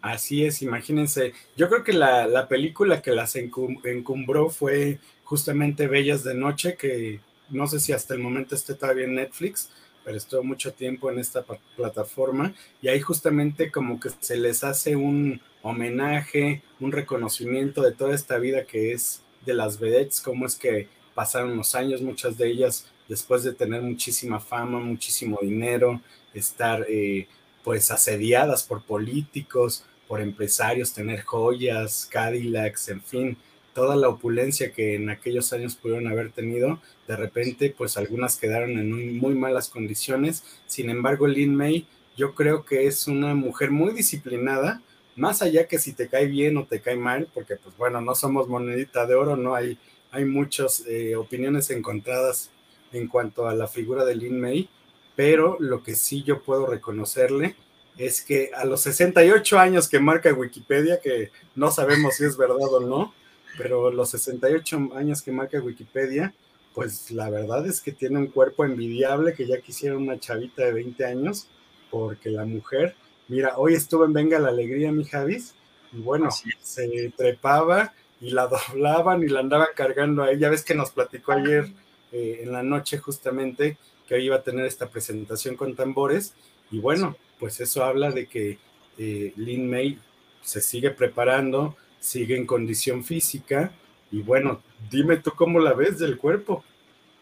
Así 0.00 0.44
es, 0.44 0.62
imagínense. 0.62 1.32
Yo 1.56 1.68
creo 1.68 1.82
que 1.82 1.92
la, 1.92 2.26
la 2.26 2.48
película 2.48 3.00
que 3.00 3.10
las 3.12 3.36
encumbró 3.36 4.50
fue 4.50 4.98
justamente 5.24 5.88
Bellas 5.88 6.24
de 6.24 6.34
Noche, 6.34 6.76
que 6.76 7.20
no 7.48 7.66
sé 7.66 7.80
si 7.80 7.92
hasta 7.92 8.14
el 8.14 8.20
momento 8.20 8.54
esté 8.54 8.74
todavía 8.74 9.04
en 9.04 9.14
Netflix, 9.14 9.70
pero 10.04 10.16
estuvo 10.16 10.42
mucho 10.42 10.72
tiempo 10.72 11.10
en 11.10 11.18
esta 11.18 11.44
plataforma 11.76 12.54
y 12.82 12.88
ahí 12.88 13.00
justamente 13.00 13.70
como 13.70 13.98
que 13.98 14.10
se 14.20 14.36
les 14.36 14.62
hace 14.62 14.96
un 14.96 15.40
homenaje, 15.62 16.62
un 16.80 16.92
reconocimiento 16.92 17.82
de 17.82 17.92
toda 17.92 18.14
esta 18.14 18.38
vida 18.38 18.64
que 18.64 18.92
es 18.92 19.22
de 19.46 19.54
las 19.54 19.78
vedettes, 19.78 20.20
cómo 20.20 20.46
es 20.46 20.56
que 20.56 20.88
pasaron 21.14 21.56
los 21.56 21.74
años, 21.74 22.02
muchas 22.02 22.36
de 22.36 22.48
ellas 22.48 22.86
después 23.08 23.42
de 23.44 23.52
tener 23.52 23.82
muchísima 23.82 24.40
fama, 24.40 24.78
muchísimo 24.78 25.38
dinero, 25.40 26.00
estar 26.32 26.84
eh, 26.88 27.28
pues 27.62 27.90
asediadas 27.90 28.62
por 28.62 28.82
políticos, 28.84 29.84
por 30.06 30.20
empresarios, 30.20 30.92
tener 30.92 31.22
joyas, 31.22 32.08
Cadillacs, 32.10 32.88
en 32.88 33.02
fin, 33.02 33.36
toda 33.74 33.96
la 33.96 34.08
opulencia 34.08 34.72
que 34.72 34.94
en 34.94 35.10
aquellos 35.10 35.52
años 35.52 35.74
pudieron 35.74 36.06
haber 36.06 36.30
tenido, 36.30 36.80
de 37.06 37.16
repente, 37.16 37.74
pues 37.76 37.96
algunas 37.96 38.36
quedaron 38.36 38.78
en 38.78 39.18
muy 39.18 39.34
malas 39.34 39.68
condiciones. 39.68 40.44
Sin 40.66 40.88
embargo, 40.88 41.26
Lin 41.26 41.54
May, 41.54 41.86
yo 42.16 42.34
creo 42.34 42.64
que 42.64 42.86
es 42.86 43.08
una 43.08 43.34
mujer 43.34 43.70
muy 43.70 43.92
disciplinada, 43.92 44.80
más 45.16 45.42
allá 45.42 45.66
que 45.66 45.78
si 45.78 45.92
te 45.92 46.08
cae 46.08 46.26
bien 46.26 46.56
o 46.56 46.64
te 46.64 46.80
cae 46.80 46.96
mal, 46.96 47.28
porque 47.34 47.56
pues 47.56 47.76
bueno, 47.76 48.00
no 48.00 48.14
somos 48.14 48.48
monedita 48.48 49.06
de 49.06 49.14
oro, 49.14 49.36
no 49.36 49.54
hay, 49.54 49.78
hay 50.10 50.24
muchas 50.24 50.84
eh, 50.86 51.16
opiniones 51.16 51.70
encontradas 51.70 52.50
en 52.92 53.08
cuanto 53.08 53.48
a 53.48 53.54
la 53.54 53.66
figura 53.66 54.04
de 54.04 54.14
Lin 54.14 54.40
May, 54.40 54.68
pero 55.16 55.56
lo 55.60 55.82
que 55.82 55.94
sí 55.94 56.22
yo 56.22 56.42
puedo 56.42 56.66
reconocerle 56.66 57.56
es 57.96 58.22
que 58.22 58.50
a 58.54 58.64
los 58.64 58.82
68 58.82 59.58
años 59.58 59.88
que 59.88 60.00
marca 60.00 60.32
Wikipedia, 60.32 61.00
que 61.00 61.30
no 61.54 61.70
sabemos 61.70 62.16
si 62.16 62.24
es 62.24 62.36
verdad 62.36 62.72
o 62.72 62.80
no, 62.80 63.14
pero 63.56 63.90
los 63.90 64.10
68 64.10 64.90
años 64.94 65.22
que 65.22 65.32
marca 65.32 65.60
Wikipedia, 65.60 66.34
pues 66.74 67.10
la 67.10 67.30
verdad 67.30 67.66
es 67.66 67.80
que 67.80 67.92
tiene 67.92 68.18
un 68.18 68.26
cuerpo 68.26 68.64
envidiable 68.64 69.34
que 69.34 69.46
ya 69.46 69.60
quisiera 69.60 69.96
una 69.96 70.18
chavita 70.18 70.64
de 70.64 70.72
20 70.72 71.04
años, 71.04 71.46
porque 71.90 72.30
la 72.30 72.44
mujer, 72.44 72.96
mira, 73.28 73.54
hoy 73.56 73.74
estuvo 73.74 74.04
en 74.04 74.12
Venga 74.12 74.38
la 74.38 74.48
Alegría, 74.48 74.90
mi 74.90 75.04
Javis, 75.04 75.54
y 75.92 76.00
bueno, 76.00 76.28
se 76.60 77.12
trepaba 77.16 77.92
y 78.20 78.30
la 78.30 78.46
doblaban 78.72 79.22
y 79.22 79.28
la 79.28 79.40
andaban 79.40 79.68
cargando 79.76 80.24
a 80.24 80.32
ella. 80.32 80.50
Ves 80.50 80.64
que 80.64 80.74
nos 80.74 80.90
platicó 80.90 81.32
ayer 81.32 81.66
eh, 82.10 82.40
en 82.42 82.52
la 82.52 82.62
noche 82.62 82.98
justamente 82.98 83.78
que 84.08 84.16
hoy 84.16 84.26
iba 84.26 84.36
a 84.36 84.42
tener 84.42 84.66
esta 84.66 84.88
presentación 84.88 85.56
con 85.56 85.76
tambores, 85.76 86.34
y 86.70 86.78
bueno, 86.78 87.16
pues 87.38 87.60
eso 87.60 87.84
habla 87.84 88.10
de 88.10 88.26
que 88.26 88.58
eh, 88.98 89.32
Lin 89.36 89.70
May 89.70 89.98
se 90.42 90.60
sigue 90.60 90.90
preparando, 90.90 91.76
sigue 92.04 92.36
en 92.36 92.46
condición 92.46 93.02
física 93.02 93.72
y 94.10 94.20
bueno, 94.20 94.62
dime 94.90 95.16
tú 95.16 95.32
cómo 95.34 95.58
la 95.58 95.72
ves 95.72 95.98
del 95.98 96.18
cuerpo. 96.18 96.62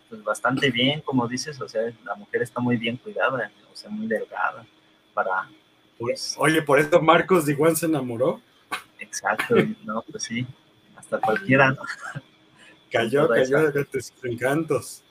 Pues 0.08 0.24
bastante 0.24 0.70
bien, 0.70 1.00
como 1.02 1.28
dices, 1.28 1.60
o 1.60 1.68
sea, 1.68 1.82
la 2.04 2.16
mujer 2.16 2.42
está 2.42 2.60
muy 2.60 2.76
bien 2.76 2.96
cuidada, 2.96 3.50
o 3.72 3.76
sea, 3.76 3.88
muy 3.88 4.08
delgada 4.08 4.66
para... 5.14 5.48
Pues, 5.98 6.34
Oye, 6.36 6.62
por 6.62 6.80
eso 6.80 7.00
Marcos 7.00 7.46
de 7.46 7.52
Iguan 7.52 7.76
se 7.76 7.86
enamoró. 7.86 8.40
Exacto, 8.98 9.54
no, 9.84 10.02
pues 10.10 10.24
sí, 10.24 10.44
hasta 10.96 11.18
cualquiera. 11.18 11.70
¿no? 11.70 11.82
Cayó, 12.90 13.28
cayó 13.28 13.70
de 13.70 13.84
tus 13.84 14.12
encantos. 14.24 15.04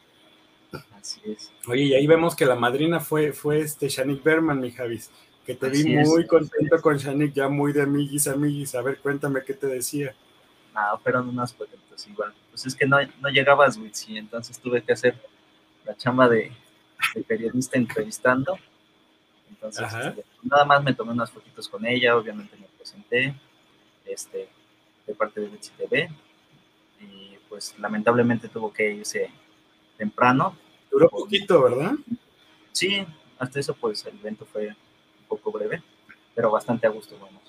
Así 0.99 1.21
es. 1.25 1.51
Oye, 1.65 1.83
y 1.83 1.93
ahí 1.93 2.05
vemos 2.05 2.35
que 2.35 2.45
la 2.45 2.55
madrina 2.55 2.99
fue, 2.99 3.31
fue 3.31 3.61
este 3.61 3.87
Shanik 3.87 4.21
Berman, 4.21 4.59
mi 4.59 4.71
Javis 4.71 5.09
que 5.45 5.55
te 5.55 5.69
vi 5.69 5.95
muy 5.97 6.27
contento 6.27 6.81
con 6.81 6.97
Shanik, 6.97 7.33
ya 7.33 7.49
muy 7.49 7.73
de 7.73 7.81
amiguis, 7.81 8.27
amiguis. 8.27 8.75
A 8.75 8.81
ver, 8.81 8.99
cuéntame 8.99 9.43
qué 9.43 9.53
te 9.53 9.67
decía. 9.67 10.13
Ah, 10.73 10.97
fueron 11.01 11.29
unas 11.29 11.53
fotitos 11.53 12.07
igual. 12.07 12.33
Pues 12.49 12.65
es 12.65 12.75
que 12.75 12.85
no, 12.85 12.97
no 13.19 13.29
llegabas, 13.29 13.77
Witsi, 13.77 14.17
entonces 14.17 14.59
tuve 14.59 14.83
que 14.83 14.93
hacer 14.93 15.15
la 15.85 15.95
chamba 15.97 16.29
de, 16.29 16.51
periodista 17.27 17.77
entrevistando. 17.77 18.57
Entonces, 19.49 19.87
este, 19.93 20.23
nada 20.43 20.65
más 20.65 20.83
me 20.83 20.93
tomé 20.93 21.11
unas 21.11 21.31
fotitos 21.31 21.67
con 21.67 21.85
ella, 21.85 22.15
obviamente 22.15 22.55
me 22.57 22.67
presenté, 22.77 23.35
este, 24.05 24.47
de 25.05 25.13
parte 25.15 25.41
de 25.41 25.47
Witsi 25.47 25.71
TV, 25.71 26.09
y 26.99 27.35
pues 27.49 27.77
lamentablemente 27.79 28.47
tuvo 28.47 28.71
que 28.71 28.91
irse 28.91 29.29
temprano. 29.97 30.55
Duró 30.89 31.09
poquito, 31.09 31.61
¿verdad? 31.63 31.93
Sí, 32.71 33.05
hasta 33.37 33.59
eso 33.59 33.73
pues 33.73 34.05
el 34.05 34.17
evento 34.19 34.45
fue 34.45 34.75
poco 35.31 35.51
breve, 35.51 35.81
pero 36.35 36.51
bastante 36.51 36.87
a 36.87 36.89
gusto, 36.89 37.17
vamos. 37.19 37.41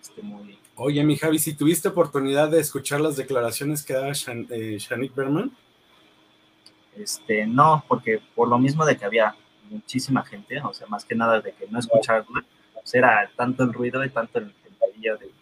Este, 0.00 0.22
muy... 0.22 0.58
Oye, 0.74 1.04
mi 1.04 1.16
Javi, 1.16 1.38
si 1.38 1.54
tuviste 1.54 1.88
oportunidad 1.88 2.50
de 2.50 2.60
escuchar 2.60 3.00
las 3.00 3.16
declaraciones 3.16 3.84
que 3.84 3.94
daba 3.94 4.12
eh, 4.12 4.76
Shanik 4.78 5.14
Berman. 5.14 5.52
Este, 6.96 7.46
no, 7.46 7.84
porque 7.88 8.20
por 8.34 8.48
lo 8.48 8.58
mismo 8.58 8.84
de 8.84 8.96
que 8.96 9.04
había 9.04 9.34
muchísima 9.70 10.24
gente, 10.24 10.60
o 10.60 10.74
sea, 10.74 10.86
más 10.88 11.04
que 11.04 11.14
nada 11.14 11.40
de 11.40 11.52
que 11.52 11.66
no 11.68 11.78
escucharla, 11.78 12.44
pues 12.74 12.94
era 12.94 13.30
tanto 13.36 13.62
el 13.62 13.72
ruido 13.72 14.04
y 14.04 14.10
tanto 14.10 14.40
el, 14.40 14.46
el 14.46 15.00
de 15.00 15.10
aquí 15.10 15.32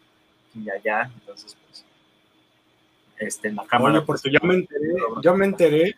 y 0.54 0.70
allá, 0.70 1.11
entonces 1.14 1.57
pues 1.66 1.84
este, 3.18 3.48
en 3.48 3.57
la 3.57 3.64
cámara. 3.64 3.98
Oye, 3.98 4.07
porque 4.07 4.30
pues, 4.30 4.34
yo 4.40 4.46
me 4.46 4.54
enteré, 4.54 4.94
yo 5.22 5.34
me 5.34 5.46
enteré 5.46 5.96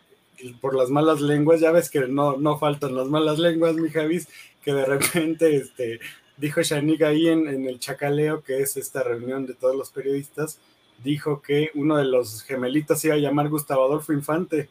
por 0.60 0.74
las 0.74 0.90
malas 0.90 1.20
lenguas, 1.20 1.60
ya 1.60 1.70
ves 1.70 1.90
que 1.90 2.00
no, 2.00 2.36
no 2.36 2.58
faltan 2.58 2.96
las 2.96 3.08
malas 3.08 3.38
lenguas, 3.38 3.74
mi 3.76 3.90
Javis, 3.90 4.28
que 4.62 4.72
de 4.72 4.84
repente 4.84 5.56
este, 5.56 6.00
dijo 6.36 6.62
Shanik 6.62 7.02
ahí 7.02 7.28
en, 7.28 7.66
el 7.66 7.78
Chacaleo, 7.78 8.42
que 8.42 8.60
es 8.60 8.76
esta 8.76 9.02
reunión 9.02 9.46
de 9.46 9.54
todos 9.54 9.76
los 9.76 9.90
periodistas, 9.90 10.60
dijo 11.02 11.42
que 11.42 11.70
uno 11.74 11.96
de 11.96 12.04
los 12.04 12.42
gemelitos 12.42 13.04
iba 13.04 13.14
a 13.14 13.18
llamar 13.18 13.48
Gustavo 13.48 13.84
Adolfo 13.84 14.12
Infante. 14.12 14.68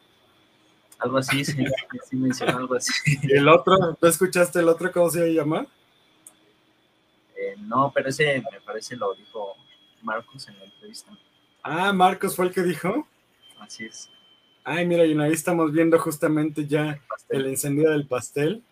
Algo 0.98 1.18
así, 1.18 1.44
sí, 1.44 1.64
sí 2.08 2.16
mencionó 2.16 2.58
algo 2.58 2.74
así. 2.74 2.92
¿Y 3.22 3.32
el 3.32 3.48
otro? 3.48 3.96
¿Tú 4.00 4.06
escuchaste 4.06 4.60
el 4.60 4.68
otro 4.68 4.90
cómo 4.92 5.10
se 5.10 5.18
iba 5.18 5.26
a 5.26 5.44
llamar? 5.44 5.66
Eh, 7.36 7.56
no, 7.58 7.90
pero 7.94 8.08
ese 8.08 8.42
me 8.52 8.60
parece 8.60 8.96
lo 8.96 9.14
dijo 9.14 9.56
Marcos 10.02 10.48
en 10.48 10.58
la 10.58 10.64
entrevista. 10.64 11.10
Ah, 11.62 11.92
Marcos 11.92 12.36
fue 12.36 12.46
el 12.46 12.52
que 12.52 12.62
dijo. 12.62 13.06
Así 13.58 13.84
es. 13.84 14.08
Ay, 14.64 14.86
mira, 14.86 15.04
y 15.04 15.18
ahí 15.18 15.32
estamos 15.32 15.72
viendo 15.72 15.98
justamente 15.98 16.66
ya 16.66 17.00
el 17.28 17.46
encendido 17.46 17.90
del 17.90 18.06
pastel 18.06 18.62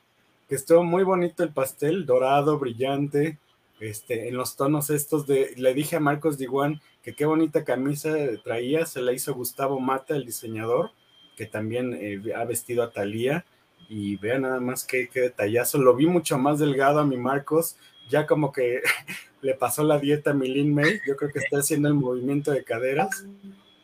que 0.51 0.57
estuvo 0.57 0.83
muy 0.83 1.05
bonito 1.05 1.45
el 1.45 1.53
pastel, 1.53 2.07
dorado, 2.07 2.59
brillante, 2.59 3.39
este, 3.79 4.27
en 4.29 4.37
los 4.37 4.57
tonos 4.57 4.91
estos 4.91 5.25
de, 5.29 5.55
le 5.57 5.75
dije 5.75 5.95
a 5.95 6.01
Marcos 6.01 6.39
Diguan 6.39 6.83
que 7.05 7.15
qué 7.15 7.25
bonita 7.25 7.65
camisa 7.65 8.17
traía, 8.43 8.85
se 8.85 9.01
la 9.01 9.13
hizo 9.13 9.33
Gustavo 9.33 9.79
Mata, 9.79 10.17
el 10.17 10.27
diseñador, 10.27 10.91
que 11.37 11.47
también 11.47 11.95
eh, 11.95 12.21
ha 12.35 12.45
vestido 12.47 12.83
a 12.83 12.91
Talía, 12.91 13.47
y 13.89 14.17
vean 14.17 14.43
nada 14.43 14.59
más 14.59 14.83
qué, 14.83 15.09
qué 15.09 15.21
detallazo, 15.21 15.79
lo 15.79 15.95
vi 15.95 16.07
mucho 16.07 16.37
más 16.37 16.59
delgado 16.59 16.99
a 16.99 17.07
mi 17.07 17.17
Marcos, 17.17 17.77
ya 18.09 18.27
como 18.27 18.51
que 18.51 18.81
le 19.43 19.55
pasó 19.55 19.85
la 19.85 20.01
dieta 20.01 20.33
a 20.33 20.35
mi 20.35 20.49
Lin 20.49 20.75
May, 20.75 21.01
yo 21.07 21.15
creo 21.15 21.31
que 21.31 21.39
está 21.39 21.59
haciendo 21.59 21.87
el 21.87 21.95
movimiento 21.95 22.51
de 22.51 22.65
caderas, 22.65 23.25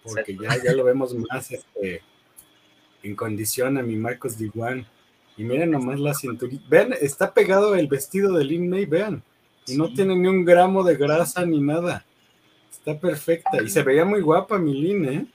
porque 0.02 0.36
ya, 0.36 0.60
ya 0.64 0.72
lo 0.72 0.82
vemos 0.82 1.14
más 1.14 1.52
este, 1.52 2.02
en 3.04 3.14
condición 3.14 3.78
a 3.78 3.84
mi 3.84 3.94
Marcos 3.94 4.36
Diguan. 4.36 4.84
Y 5.36 5.44
miren 5.44 5.70
nomás 5.70 6.00
la 6.00 6.14
cinturita. 6.14 6.64
Vean, 6.68 6.94
está 7.00 7.32
pegado 7.34 7.74
el 7.74 7.88
vestido 7.88 8.32
de 8.36 8.44
Lin 8.44 8.68
May, 8.68 8.86
vean. 8.86 9.22
Y 9.66 9.76
no 9.76 9.92
tiene 9.92 10.16
ni 10.16 10.28
un 10.28 10.44
gramo 10.44 10.82
de 10.82 10.96
grasa 10.96 11.44
ni 11.44 11.60
nada. 11.60 12.04
Está 12.70 12.98
perfecta. 12.98 13.62
Y 13.62 13.68
se 13.68 13.82
veía 13.82 14.04
muy 14.04 14.20
guapa 14.20 14.58
mi 14.58 14.74
Lin, 14.74 15.04
¿eh? 15.04 15.26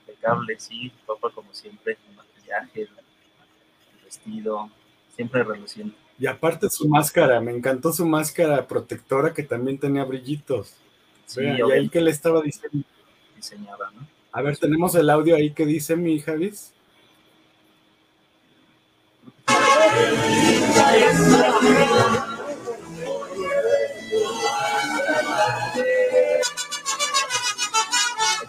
Impecable, 0.00 0.58
sí, 0.58 0.92
guapa 1.06 1.30
como 1.30 1.52
siempre. 1.54 1.96
El 2.08 2.16
maquillaje, 2.16 2.82
el 2.82 4.04
vestido, 4.04 4.70
siempre 5.14 5.44
reluciente. 5.44 5.96
Y 6.18 6.26
aparte 6.26 6.68
su 6.68 6.88
máscara, 6.88 7.40
me 7.40 7.52
encantó 7.52 7.92
su 7.92 8.04
máscara 8.04 8.66
protectora 8.66 9.32
que 9.32 9.44
también 9.44 9.78
tenía 9.78 10.04
brillitos. 10.04 10.74
Sí, 11.26 11.40
Vean, 11.40 11.58
y 11.58 11.72
ahí 11.72 11.88
que 11.88 12.00
le 12.00 12.10
estaba 12.10 12.42
diciendo. 12.42 12.84
diseñada, 13.36 13.90
¿no? 13.94 14.06
A 14.32 14.42
ver, 14.42 14.58
tenemos 14.58 14.94
el 14.94 15.08
audio 15.08 15.36
ahí 15.36 15.52
que 15.52 15.64
dice 15.64 15.96
mi 15.96 16.18
Javis. 16.18 16.74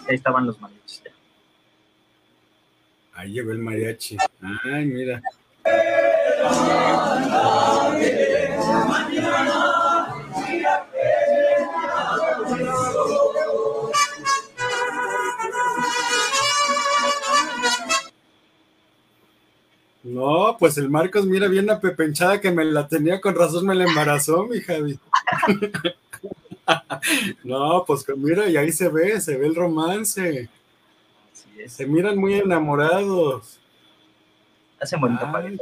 Ahí 0.08 0.16
estaban 0.16 0.48
los 0.48 0.60
mariachis. 0.60 1.04
Ahí 3.14 3.32
llegó 3.32 3.52
el 3.52 3.60
mariachi. 3.60 4.18
Ay, 4.64 4.86
mira. 4.86 5.22
No, 20.10 20.58
pues 20.58 20.76
el 20.80 20.90
Marcos, 20.90 21.28
mira 21.28 21.48
bien 21.48 21.70
apepenchada 21.70 22.42
que 22.42 22.50
me 22.50 22.66
la 22.66 22.88
tenía, 22.88 23.22
con 23.22 23.36
razón 23.36 23.68
me 23.68 23.76
la 23.76 23.84
embarazó, 23.86 24.46
mi 24.46 24.60
Javi. 24.60 25.00
No, 27.44 27.84
pues 27.88 28.04
que 28.04 28.14
mira, 28.14 28.48
y 28.48 28.56
ahí 28.56 28.72
se 28.72 28.90
ve, 28.90 29.20
se 29.22 29.38
ve 29.38 29.48
el 29.48 29.56
romance. 29.56 30.48
Se 31.68 31.86
miran 31.88 32.16
muy 32.16 32.36
enamorados. 32.36 33.60
Hace 34.80 34.96
bonito 34.98 35.32
pareja. 35.32 35.58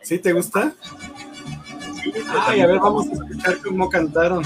¿Sí 0.00 0.20
te 0.20 0.32
gusta? 0.32 0.72
Sí, 2.00 2.12
Ay, 2.46 2.60
a 2.60 2.66
ver, 2.68 2.78
vamos 2.78 3.08
a 3.08 3.12
escuchar 3.12 3.58
cómo 3.60 3.90
cantaron. 3.90 4.44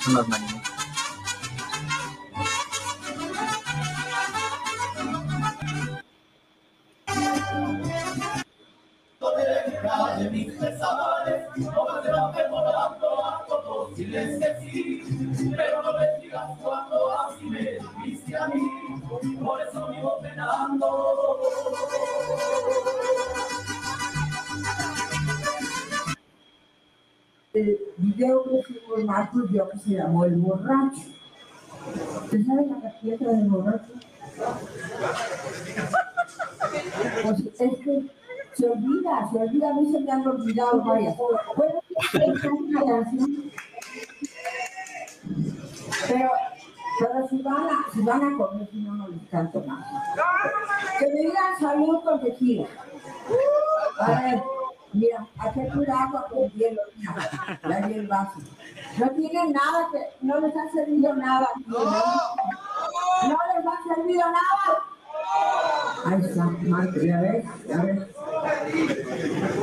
Son 0.00 0.12
unas 0.16 0.28
manitas. 0.28 0.47
Yo 29.52 29.68
que 29.68 29.78
se 29.78 29.90
llamó 29.90 30.24
El 30.24 30.36
Borracho. 30.36 31.02
¿Usted 32.24 32.46
sabe 32.46 32.66
la 32.66 32.80
casqueta 32.80 33.24
del 33.24 33.48
borracho? 33.48 33.92
Pues 37.22 37.40
es 37.40 37.78
que 37.84 38.06
se 38.54 38.68
olvida, 38.68 39.30
se 39.30 39.38
olvida, 39.38 39.70
a 39.70 39.74
mí 39.74 39.92
se 39.92 40.00
me 40.00 40.10
han 40.10 40.26
olvidado 40.26 40.84
varias. 40.84 41.16
Bueno. 41.56 41.80
Pero, 46.08 46.30
pero 46.98 47.28
si 47.28 47.42
van 47.42 47.66
a, 47.68 47.86
si 47.92 48.02
van 48.02 48.22
a 48.22 48.36
comer, 48.36 48.68
si 48.70 48.80
no, 48.80 48.94
no 48.94 49.08
les 49.08 49.28
canto 49.30 49.62
más. 49.64 49.86
Que 50.98 51.06
me 51.06 51.20
digan 51.20 51.58
salud 51.60 52.02
con 52.02 52.20
tequila. 52.20 52.66
A 54.00 54.10
ver, 54.10 54.42
mira, 54.92 55.26
hay 55.38 55.52
que 55.52 55.68
cuidado 55.68 56.26
con 56.30 56.44
el 56.44 56.52
hielo, 56.52 56.82
mira, 56.96 57.78
el 57.88 58.06
vaso. 58.06 58.38
No 58.98 59.10
tienen 59.10 59.52
nada 59.52 59.88
que, 59.92 59.98
no 60.26 60.40
les 60.40 60.56
ha 60.56 60.68
servido 60.72 61.14
nada. 61.14 61.48
No, 61.66 61.78
no 61.78 63.36
les 63.54 63.66
ha 63.66 63.94
servido 63.94 64.24
nada. 64.26 64.84
Ahí 66.04 66.20
está, 66.20 66.44
Marco, 66.44 67.00
ya 67.00 67.20
ves, 67.20 67.44
ya 67.66 67.82
ves. 67.82 68.06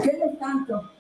¿Qué 0.04 0.12
les 0.14 0.40
canto? 0.40 0.92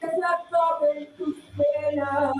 Que 0.00 0.06
se 0.06 0.24
acaben 0.24 1.16
tus 1.16 1.36
penas. 1.56 2.32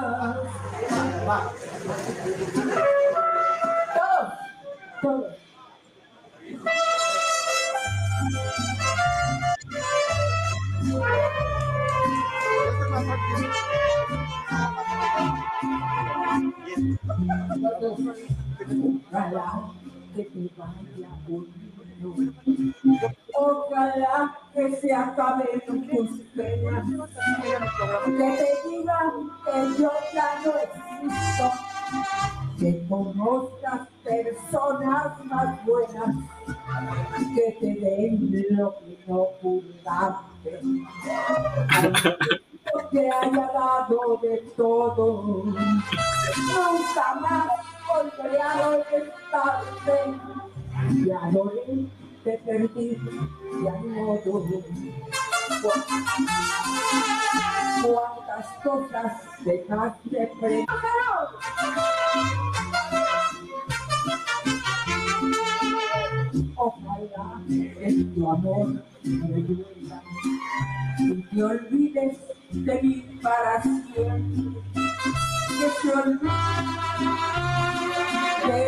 Todos, 3.95 4.50
Ojalá 5.03 5.41
que 20.15 20.25
te 20.25 20.51
vaya 20.57 21.09
bonito. 21.27 21.81
Ojalá 23.35 24.39
que 24.53 24.77
se 24.77 24.93
acaben 24.93 25.61
tus 25.67 26.11
penas. 26.37 26.85
Que 28.05 28.13
te 28.13 28.69
digan 28.69 29.31
que 29.45 29.83
yo 29.83 29.91
ya 30.13 30.29
no 30.45 30.53
existo. 30.59 31.47
Que 32.61 32.87
conozcas 32.91 33.89
personas 34.05 35.25
más 35.25 35.65
buenas. 35.65 36.15
Que 37.35 37.57
te 37.59 37.75
den 37.81 38.47
lo 38.51 38.75
que 38.81 38.99
no 39.07 39.29
pudiste. 39.41 40.61
Que 42.91 43.11
haya 43.11 43.51
dado 43.55 44.19
de 44.21 44.37
todo. 44.59 45.45
Nunca 45.45 47.15
más 47.23 47.49
volveré 47.89 48.43
a 48.43 48.55
molestarte. 48.57 49.97
Y 50.97 51.11
adoré, 51.11 51.87
te 52.25 52.33
perdí, 52.45 52.99
ya 53.65 53.73
modo. 53.73 54.63
Cuántas 57.83 58.47
cosas 58.65 59.13
dejaste 59.45 60.33
pre. 60.41 60.65
Ojalá 66.57 67.43
que 67.47 68.05
tu 68.15 68.31
amor 68.31 68.83
duela 69.03 70.03
y 70.99 71.23
te 71.23 71.43
olvides 71.43 72.17
de 72.53 72.83
mí 72.83 73.19
para 73.23 73.63
siempre. 73.63 74.63
Que 75.59 75.69
te 75.83 75.91
olvides 75.95 76.31
de 78.47 78.61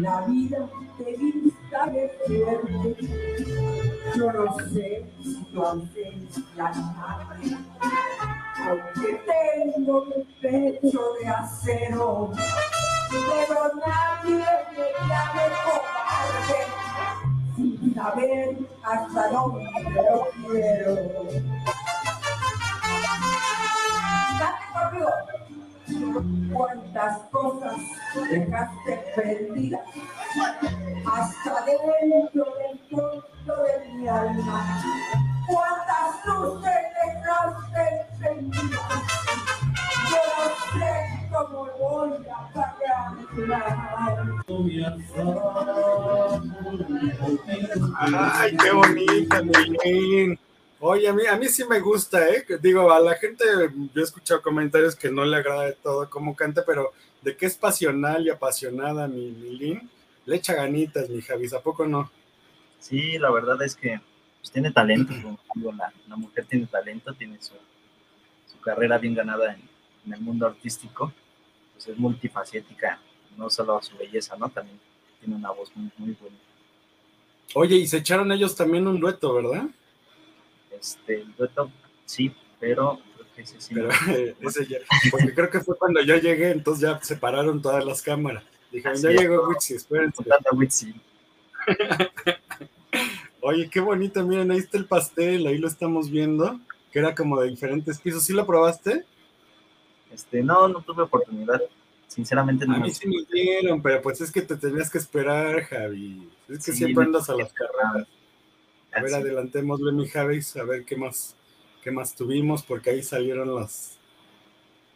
la 0.00 0.20
vida 0.26 0.68
te 0.98 1.16
vista 1.16 1.86
de 1.86 2.10
suerte. 2.26 3.83
Yo 4.16 4.32
no 4.32 4.56
sé 4.72 5.06
si 5.22 5.44
tu 5.52 5.64
ausencia 5.64 6.72
aunque 8.66 9.20
tengo 9.26 10.04
mi 10.06 10.24
pecho 10.40 11.00
de 11.20 11.28
acero, 11.28 12.32
pero 13.10 13.72
nadie 13.86 14.44
me 14.70 14.86
llame 15.08 15.44
cobarde 15.64 16.60
sin 17.56 17.94
saber 17.94 18.58
hasta 18.82 19.28
dónde 19.30 19.64
lo 19.94 20.28
quiero. 20.48 20.94
Date 24.38 24.64
conmigo. 24.72 25.43
Cuántas 26.52 27.18
cosas 27.30 27.76
dejaste 28.30 29.04
perdidas 29.14 29.82
hasta 31.06 31.64
dentro 31.66 32.44
del 32.58 32.78
fondo 32.90 33.62
de 33.64 33.92
mi 33.94 34.08
alma. 34.08 34.82
Cuántas 35.46 36.24
luces 36.26 36.72
dejaste 37.04 37.80
encendidas. 38.22 39.02
Yo 40.10 40.24
sé 40.72 40.92
cómo 41.30 41.68
voy 41.78 42.26
a 42.28 42.32
pagar. 42.54 43.10
Ay, 48.00 48.56
qué 48.56 48.70
bonita. 48.72 49.42
Oye, 50.86 51.08
a 51.08 51.14
mí, 51.14 51.26
a 51.26 51.34
mí 51.38 51.48
sí 51.48 51.64
me 51.64 51.80
gusta, 51.80 52.28
¿eh? 52.28 52.44
Digo, 52.60 52.92
a 52.92 53.00
la 53.00 53.14
gente, 53.14 53.42
yo 53.94 54.02
he 54.02 54.04
escuchado 54.04 54.42
comentarios 54.42 54.94
que 54.94 55.10
no 55.10 55.24
le 55.24 55.38
agrada 55.38 55.62
de 55.62 55.72
todo 55.72 56.10
cómo 56.10 56.36
canta, 56.36 56.62
pero 56.66 56.92
de 57.22 57.34
que 57.34 57.46
es 57.46 57.56
pasional 57.56 58.26
y 58.26 58.28
apasionada 58.28 59.08
mi, 59.08 59.30
mi 59.30 59.80
le 60.26 60.36
echa 60.36 60.52
ganitas, 60.52 61.08
mi 61.08 61.22
Javi, 61.22 61.48
¿a 61.56 61.60
poco 61.60 61.86
no? 61.86 62.10
Sí, 62.80 63.16
la 63.16 63.30
verdad 63.30 63.62
es 63.62 63.74
que 63.74 63.98
pues, 64.42 64.52
tiene 64.52 64.72
talento, 64.72 65.14
la, 65.74 65.90
la, 66.06 66.16
mujer 66.16 66.44
tiene 66.44 66.66
talento, 66.66 67.14
tiene 67.14 67.40
su, 67.40 67.54
su 68.46 68.60
carrera 68.60 68.98
bien 68.98 69.14
ganada 69.14 69.54
en, 69.54 69.62
en, 70.04 70.12
el 70.12 70.20
mundo 70.20 70.46
artístico, 70.46 71.14
pues 71.72 71.88
es 71.88 71.96
multifacética, 71.96 73.00
no 73.38 73.48
solo 73.48 73.80
su 73.80 73.96
belleza, 73.96 74.36
¿no? 74.36 74.50
También 74.50 74.78
tiene 75.18 75.34
una 75.34 75.50
voz 75.50 75.74
muy, 75.74 75.90
muy 75.96 76.14
buena. 76.20 76.36
Oye, 77.54 77.76
y 77.76 77.86
se 77.86 77.96
echaron 77.96 78.30
ellos 78.32 78.54
también 78.54 78.86
un 78.86 79.00
dueto, 79.00 79.32
¿verdad? 79.32 79.64
Este, 80.84 81.22
el 81.22 81.34
dueto, 81.34 81.70
sí, 82.04 82.30
pero 82.60 83.00
creo 83.16 83.26
que 83.34 83.42
ese 83.42 83.58
sí. 83.58 83.74
Pero, 83.74 83.88
ese 84.40 84.66
ya, 84.66 84.78
porque 85.10 85.32
creo 85.32 85.48
que 85.48 85.60
fue 85.60 85.78
cuando 85.78 86.02
yo 86.02 86.16
llegué, 86.16 86.50
entonces 86.50 86.82
ya 86.82 87.00
separaron 87.02 87.62
todas 87.62 87.82
las 87.86 88.02
cámaras. 88.02 88.44
Dijeron, 88.70 89.00
ya 89.00 89.08
llegó 89.10 89.48
Witsi, 89.48 89.76
espérense. 89.76 90.22
Oye, 93.40 93.70
qué 93.70 93.80
bonito, 93.80 94.22
miren, 94.26 94.50
ahí 94.50 94.58
está 94.58 94.76
el 94.76 94.84
pastel, 94.84 95.46
ahí 95.46 95.56
lo 95.56 95.68
estamos 95.68 96.10
viendo, 96.10 96.60
que 96.92 96.98
era 96.98 97.14
como 97.14 97.40
de 97.40 97.48
diferentes 97.48 97.98
pisos. 97.98 98.24
¿Sí 98.24 98.34
lo 98.34 98.44
probaste? 98.44 99.06
Este, 100.12 100.42
no, 100.42 100.68
no 100.68 100.82
tuve 100.82 101.04
oportunidad. 101.04 101.62
Sinceramente 102.08 102.66
no. 102.66 102.74
A 102.74 102.78
mí 102.78 102.90
sí 102.90 103.08
me 103.08 103.24
dieron, 103.32 103.80
pero 103.80 104.02
pues 104.02 104.20
es 104.20 104.30
que 104.30 104.42
te 104.42 104.56
tenías 104.56 104.90
que 104.90 104.98
esperar, 104.98 105.62
Javi. 105.62 106.28
Es 106.46 106.58
que 106.58 106.72
sí, 106.72 106.78
siempre 106.84 107.04
andas 107.04 107.30
a 107.30 107.36
las 107.36 107.52
carreras. 107.54 108.06
A 108.96 109.02
ver, 109.02 109.14
adelantémosle, 109.14 109.92
mi 109.92 110.08
Javi, 110.08 110.40
a 110.60 110.64
ver 110.64 110.84
qué 110.84 110.96
más, 110.96 111.34
qué 111.82 111.90
más 111.90 112.14
tuvimos, 112.14 112.62
porque 112.62 112.90
ahí 112.90 113.02
salieron 113.02 113.48
los, 113.48 113.98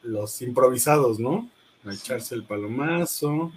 los 0.02 0.40
improvisados, 0.42 1.18
¿no? 1.18 1.50
A 1.84 1.92
echarse 1.92 2.34
el 2.34 2.44
palomazo. 2.44 3.52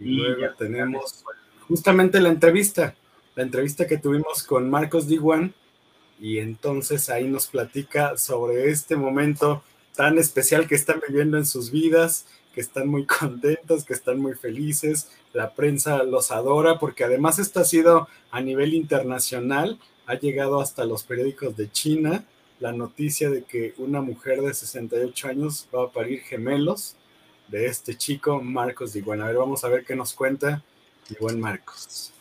Y, 0.00 0.16
luego 0.16 0.54
tenemos 0.56 1.24
justamente 1.68 2.20
la 2.20 2.30
entrevista, 2.30 2.94
la 3.34 3.42
entrevista 3.42 3.86
que 3.86 3.98
tuvimos 3.98 4.42
con 4.42 4.70
Marcos 4.70 5.06
Diguan, 5.06 5.54
y 6.18 6.38
entonces 6.38 7.10
ahí 7.10 7.26
nos 7.26 7.48
platica 7.48 8.16
sobre 8.16 8.70
este 8.70 8.96
momento 8.96 9.62
tan 9.94 10.18
especial 10.18 10.66
que 10.66 10.76
están 10.76 11.00
viviendo 11.06 11.36
en 11.36 11.44
sus 11.44 11.70
vidas, 11.70 12.26
que 12.54 12.60
están 12.60 12.88
muy 12.88 13.06
contentos, 13.20 13.84
que 13.84 13.92
están 13.92 14.18
muy 14.18 14.34
felices, 14.34 15.10
la 15.32 15.54
prensa 15.54 16.02
los 16.02 16.30
adora, 16.30 16.78
porque 16.78 17.04
además 17.04 17.38
esto 17.38 17.60
ha 17.60 17.64
sido 17.64 18.08
a 18.30 18.40
nivel 18.40 18.74
internacional, 18.74 19.78
ha 20.06 20.14
llegado 20.14 20.60
hasta 20.60 20.84
los 20.84 21.04
periódicos 21.04 21.56
de 21.56 21.70
China 21.70 22.24
la 22.62 22.72
noticia 22.72 23.28
de 23.28 23.42
que 23.42 23.74
una 23.78 24.00
mujer 24.00 24.40
de 24.40 24.54
68 24.54 25.28
años 25.28 25.68
va 25.74 25.84
a 25.84 25.88
parir 25.88 26.20
gemelos 26.20 26.96
de 27.48 27.66
este 27.66 27.96
chico 27.96 28.40
Marcos 28.40 28.92
Diguan. 28.92 29.20
A 29.20 29.26
ver, 29.26 29.36
vamos 29.36 29.64
a 29.64 29.68
ver 29.68 29.84
qué 29.84 29.96
nos 29.96 30.14
cuenta 30.14 30.62
Diguan 31.08 31.40
Marcos. 31.40 32.12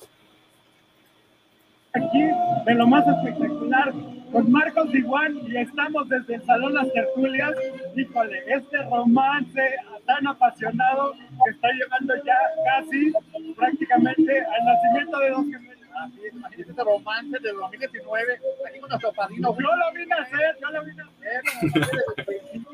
Aquí 1.93 2.23
de 2.65 2.73
lo 2.73 2.87
más 2.87 3.05
espectacular 3.07 3.93
con 4.31 4.51
Marcos 4.51 4.91
Diguan 4.91 5.41
y 5.47 5.57
estamos 5.57 6.09
desde 6.09 6.35
el 6.35 6.45
Salón 6.45 6.73
Las 6.73 6.91
Tertulias. 6.91 7.51
Híjole, 7.95 8.39
este 8.47 8.81
romance 8.89 9.61
tan 10.05 10.27
apasionado 10.27 11.13
que 11.13 11.51
está 11.51 11.69
llevando 11.71 12.15
ya 12.23 12.37
casi 12.65 13.13
prácticamente 13.55 14.39
al 14.39 14.65
nacimiento 14.65 15.19
de 15.19 15.29
dos 15.29 15.45
gemelos. 15.45 15.81
Imagínate 16.33 16.71
ese 16.71 16.83
romance 16.83 17.39
del 17.39 17.55
2019, 17.55 18.33
aquí 18.67 18.79
con 18.79 18.89
nuestro 18.89 19.13
padrino. 19.13 19.55
Yo 19.59 19.75
lo 19.75 19.93
vine 19.93 20.15
a 20.15 20.21
hacer, 20.21 20.57
yo 20.61 20.71
lo 20.71 20.85
vine 20.85 21.01
a 21.01 21.05
hacer. 21.05 21.41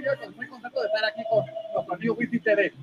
Yo 0.07 0.31
muy 0.35 0.47
contento 0.47 0.81
de 0.81 0.87
estar 0.87 1.05
aquí 1.05 1.23
con 1.29 1.45
nuestro 1.73 1.95
amigo 1.95 2.13
Wisi 2.13 2.39
TV. 2.39 2.73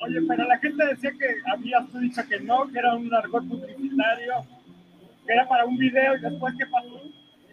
Oye, 0.00 0.18
pero 0.26 0.44
la 0.44 0.58
gente 0.58 0.86
decía 0.86 1.12
que 1.12 1.36
habías 1.46 2.00
dicho 2.00 2.22
que 2.28 2.40
no, 2.40 2.66
que 2.68 2.78
era 2.78 2.94
un 2.94 3.14
argot 3.14 3.46
publicitario, 3.46 4.46
que 5.26 5.32
era 5.32 5.46
para 5.46 5.64
un 5.64 5.76
video 5.76 6.16
y 6.16 6.20
después, 6.20 6.54
¿qué 6.58 6.66
pasó? 6.66 7.00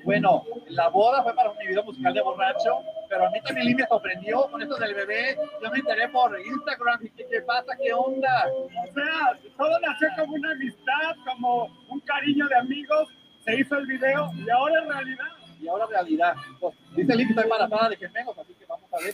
Bueno, 0.03 0.43
la 0.69 0.87
boda 0.89 1.23
fue 1.23 1.33
para 1.35 1.51
un 1.51 1.57
video 1.57 1.83
musical 1.83 2.13
de 2.13 2.21
borracho, 2.21 2.79
pero 3.09 3.27
a 3.27 3.29
mí 3.31 3.41
también 3.41 3.75
me 3.75 3.85
sorprendió 3.85 4.49
con 4.49 4.61
esto 4.61 4.75
del 4.77 4.93
bebé. 4.93 5.37
Yo 5.61 5.69
me 5.69 5.79
enteré 5.79 6.07
por 6.09 6.39
Instagram 6.39 6.99
y 7.05 7.09
¿qué, 7.09 7.41
pasa? 7.45 7.75
¿Qué 7.81 7.93
onda? 7.93 8.47
O 8.53 8.93
sea, 8.93 9.39
todo 9.57 9.79
nació 9.79 10.07
como 10.17 10.33
una 10.33 10.51
amistad, 10.51 11.15
como 11.25 11.65
un 11.89 11.99
cariño 12.01 12.47
de 12.47 12.55
amigos. 12.55 13.09
Se 13.43 13.59
hizo 13.59 13.77
el 13.77 13.87
video 13.87 14.31
y 14.35 14.49
ahora 14.49 14.81
es 14.81 14.87
realidad. 14.87 15.25
Y 15.61 15.67
ahora 15.67 15.85
es 15.85 15.89
realidad. 15.91 16.35
Pues, 16.59 16.75
dice 16.95 17.15
Link 17.15 17.27
que 17.27 17.33
está 17.33 17.43
embarazada 17.43 17.89
de 17.89 17.97
gemelos, 17.97 18.37
así 18.37 18.53
que 18.53 18.65
vamos 18.65 18.93
a 18.93 18.97
ver. 18.97 19.13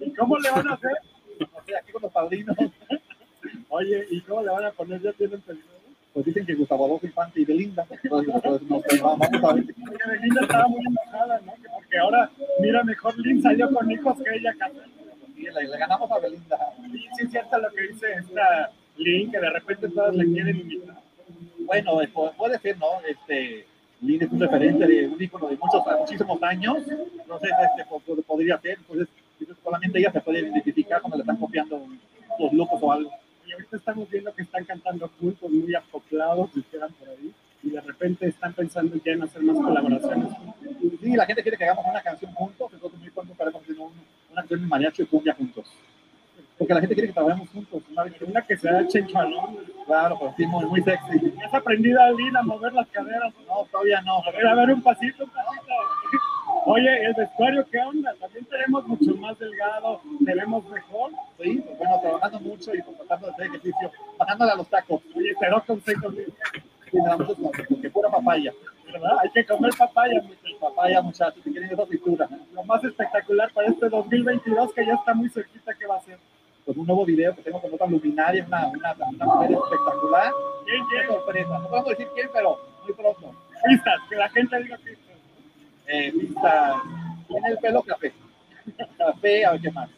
¿Y 0.00 0.14
cómo 0.14 0.38
le 0.38 0.50
van 0.50 0.68
a 0.68 0.74
hacer? 0.74 0.92
No 1.38 1.62
sé, 1.64 1.76
aquí 1.76 1.92
con 1.92 2.02
los 2.02 2.12
padrinos. 2.12 2.56
Oye, 3.68 4.06
¿y 4.10 4.20
cómo 4.22 4.42
le 4.42 4.50
van 4.50 4.64
a 4.64 4.72
poner? 4.72 5.00
¿Ya 5.00 5.12
tienen 5.12 5.40
peligro? 5.40 5.77
Pues 6.18 6.34
dicen 6.34 6.46
que 6.46 6.54
Gustavo 6.56 6.86
Adolfo 6.86 7.06
Infante 7.06 7.40
y 7.40 7.44
Belinda. 7.44 7.86
Entonces, 8.02 8.34
pues, 8.42 8.62
nos, 8.62 8.82
vamos 9.00 9.28
a 9.30 9.54
ver. 9.54 9.64
Belinda 9.64 10.40
estaba 10.40 10.66
muy 10.66 10.84
enojada, 10.84 11.40
¿no? 11.46 11.52
Porque 11.72 11.96
ahora, 11.96 12.28
mira, 12.58 12.82
mejor 12.82 13.16
Lin 13.20 13.40
salió 13.40 13.70
con 13.70 13.88
hijos 13.88 14.16
que 14.20 14.34
ella 14.34 14.52
cantando. 14.58 14.88
Sí, 15.36 15.42
le, 15.42 15.68
le, 15.68 15.78
ganamos 15.78 16.10
a 16.10 16.18
Belinda. 16.18 16.58
Sí, 16.90 17.06
sí, 17.16 17.24
es 17.24 17.30
cierto 17.30 17.58
lo 17.58 17.70
que 17.70 17.82
dice 17.82 18.06
esta 18.14 18.72
Lin, 18.96 19.30
que 19.30 19.38
de 19.38 19.48
repente 19.48 19.88
todas 19.90 20.16
le 20.16 20.24
quieren 20.24 20.58
imitar. 20.58 20.96
Bueno, 21.60 22.02
eh, 22.02 22.10
puede 22.36 22.58
ser, 22.58 22.78
¿no? 22.78 22.86
Este, 23.08 23.64
Lin 24.00 24.20
es 24.20 24.32
un 24.32 24.40
referente 24.40 24.88
de 24.88 25.06
un 25.06 25.22
ícono 25.22 25.46
de 25.46 25.56
muchos, 25.56 25.84
muchísimos 26.00 26.42
años. 26.42 26.78
No 27.28 27.38
sé, 27.38 27.46
este, 27.46 28.22
podría 28.26 28.58
ser, 28.58 28.78
pues 28.88 29.06
solamente 29.62 30.00
ella 30.00 30.10
se 30.10 30.20
puede 30.20 30.40
identificar 30.40 31.00
cuando 31.00 31.18
le 31.18 31.22
están 31.22 31.36
copiando 31.36 31.86
los 32.40 32.52
locos 32.52 32.80
o 32.82 32.90
algo 32.90 33.12
y 33.48 33.52
ahorita 33.52 33.76
estamos 33.78 34.10
viendo 34.10 34.34
que 34.34 34.42
están 34.42 34.64
cantando 34.64 35.10
juntos, 35.18 35.50
muy 35.50 35.74
acoplados, 35.74 36.50
quedan 36.70 36.92
por 36.92 37.08
ahí, 37.08 37.32
y 37.62 37.70
de 37.70 37.80
repente 37.80 38.28
están 38.28 38.52
pensando 38.52 38.96
ya 39.04 39.12
en 39.12 39.22
hacer 39.22 39.42
más 39.42 39.56
colaboraciones. 39.56 40.32
Sí, 41.00 41.16
la 41.16 41.24
gente 41.24 41.42
quiere 41.42 41.56
que 41.56 41.64
hagamos 41.64 41.86
una 41.88 42.02
canción 42.02 42.32
juntos, 42.32 42.70
entonces 42.72 43.00
muy 43.00 43.10
pronto 43.10 43.34
para 43.34 43.50
hacer 43.50 43.76
una 43.78 44.34
canción 44.34 44.60
de 44.60 44.66
mariachi 44.66 45.02
y 45.02 45.06
cumbia 45.06 45.34
juntos. 45.34 45.66
Porque 46.58 46.74
la 46.74 46.80
gente 46.80 46.94
quiere 46.94 47.08
que 47.08 47.14
trabajemos 47.14 47.48
juntos. 47.50 47.82
Una, 47.90 48.04
una 48.26 48.42
que 48.42 48.56
sea 48.56 48.86
chenchalo. 48.88 49.56
Claro, 49.86 50.18
pues 50.18 50.34
sí, 50.36 50.44
muy, 50.46 50.64
muy 50.66 50.82
sexy. 50.82 51.32
¿Has 51.44 51.54
aprendido 51.54 52.00
a 52.00 52.08
a 52.08 52.42
mover 52.42 52.72
las 52.72 52.88
caderas? 52.88 53.32
No, 53.46 53.64
todavía 53.70 54.00
no. 54.02 54.18
A 54.24 54.30
ver, 54.32 54.46
a 54.46 54.54
ver, 54.56 54.70
un 54.70 54.82
pasito, 54.82 55.24
un 55.24 55.30
pasito. 55.30 55.72
Oye, 56.66 57.06
el 57.06 57.14
vestuario, 57.14 57.64
¿qué 57.70 57.78
onda? 57.78 58.12
También 58.20 58.44
tenemos 58.46 58.86
mucho 58.88 59.14
más 59.16 59.38
delgado, 59.38 60.00
tenemos 60.24 60.68
mejor. 60.68 61.12
Sí, 61.40 61.62
pues 61.64 61.78
bueno, 61.78 62.00
trabajando 62.00 62.40
mucho 62.40 62.74
y 62.74 62.82
tratando 62.82 63.26
de 63.28 63.32
hacer 63.32 63.46
ejercicio, 63.46 63.92
bajándole 64.18 64.52
a 64.52 64.56
los 64.56 64.68
tacos. 64.68 65.00
Oye, 65.14 65.34
da 66.92 67.16
muchos 67.16 67.36
consejos, 67.38 67.66
porque 67.68 67.90
pura 67.90 68.10
papaya. 68.10 68.52
¿Verdad? 68.86 69.18
Hay 69.22 69.30
que 69.30 69.44
comer 69.44 69.70
papaya, 69.78 70.22
muchachos. 70.22 70.58
Papaya, 70.60 71.02
muchachos, 71.02 71.40
si 71.44 71.50
quieren 71.52 71.70
esa 71.70 71.86
cintura. 71.86 72.28
Lo 72.52 72.64
más 72.64 72.82
espectacular 72.82 73.52
para 73.52 73.68
este 73.68 73.88
2022, 73.88 74.72
que 74.72 74.86
ya 74.86 74.94
está 74.94 75.14
muy 75.14 75.28
cerquita, 75.28 75.74
¿qué 75.74 75.86
va 75.86 75.96
a 75.96 76.00
ser? 76.00 76.18
Pues 76.64 76.76
un 76.76 76.86
nuevo 76.86 77.04
video 77.04 77.34
que 77.34 77.42
tengo 77.42 77.60
con 77.60 77.72
otra 77.72 77.86
luminaria, 77.86 78.44
una, 78.44 78.66
una, 78.68 78.94
una 78.94 79.24
mujer 79.26 79.52
espectacular. 79.52 80.32
¿Quién, 80.64 80.84
quién? 80.86 81.06
Sorpresa. 81.06 81.58
No 81.58 81.68
podemos 81.68 81.90
decir 81.90 82.08
quién, 82.14 82.30
pero 82.32 82.58
muy 82.84 82.92
pronto. 82.94 83.32
Pistas, 83.64 84.00
que 84.08 84.16
la 84.16 84.28
gente 84.30 84.62
diga 84.62 84.76
pistas. 84.78 85.16
Eh, 85.86 86.12
pistas. 86.12 86.76
Tiene 87.28 87.48
el 87.48 87.58
pelo 87.58 87.82
café. 87.82 88.12
café, 88.98 89.44
a 89.44 89.52
ver 89.52 89.60
qué 89.60 89.70
más. 89.70 89.90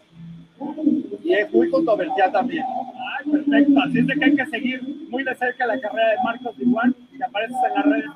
Y 1.23 1.35
es 1.35 1.53
muy 1.53 1.71
controversial 1.71 2.33
también. 2.33 2.65
Ay, 2.65 3.31
perfecto. 3.31 3.81
Así 3.85 3.99
es 3.99 4.07
de 4.07 4.15
que 4.15 4.25
hay 4.25 4.37
que 4.37 4.47
seguir 4.47 4.83
muy 5.09 5.25
de 5.25 5.35
cerca 5.35 5.67
la 5.67 5.81
carrera 5.81 6.11
de 6.11 6.17
Marcos 6.25 6.55
Igual, 6.59 6.95
que 7.17 7.25
apareces 7.25 7.57
en 7.69 7.75
las 7.75 7.85
redes. 7.85 8.11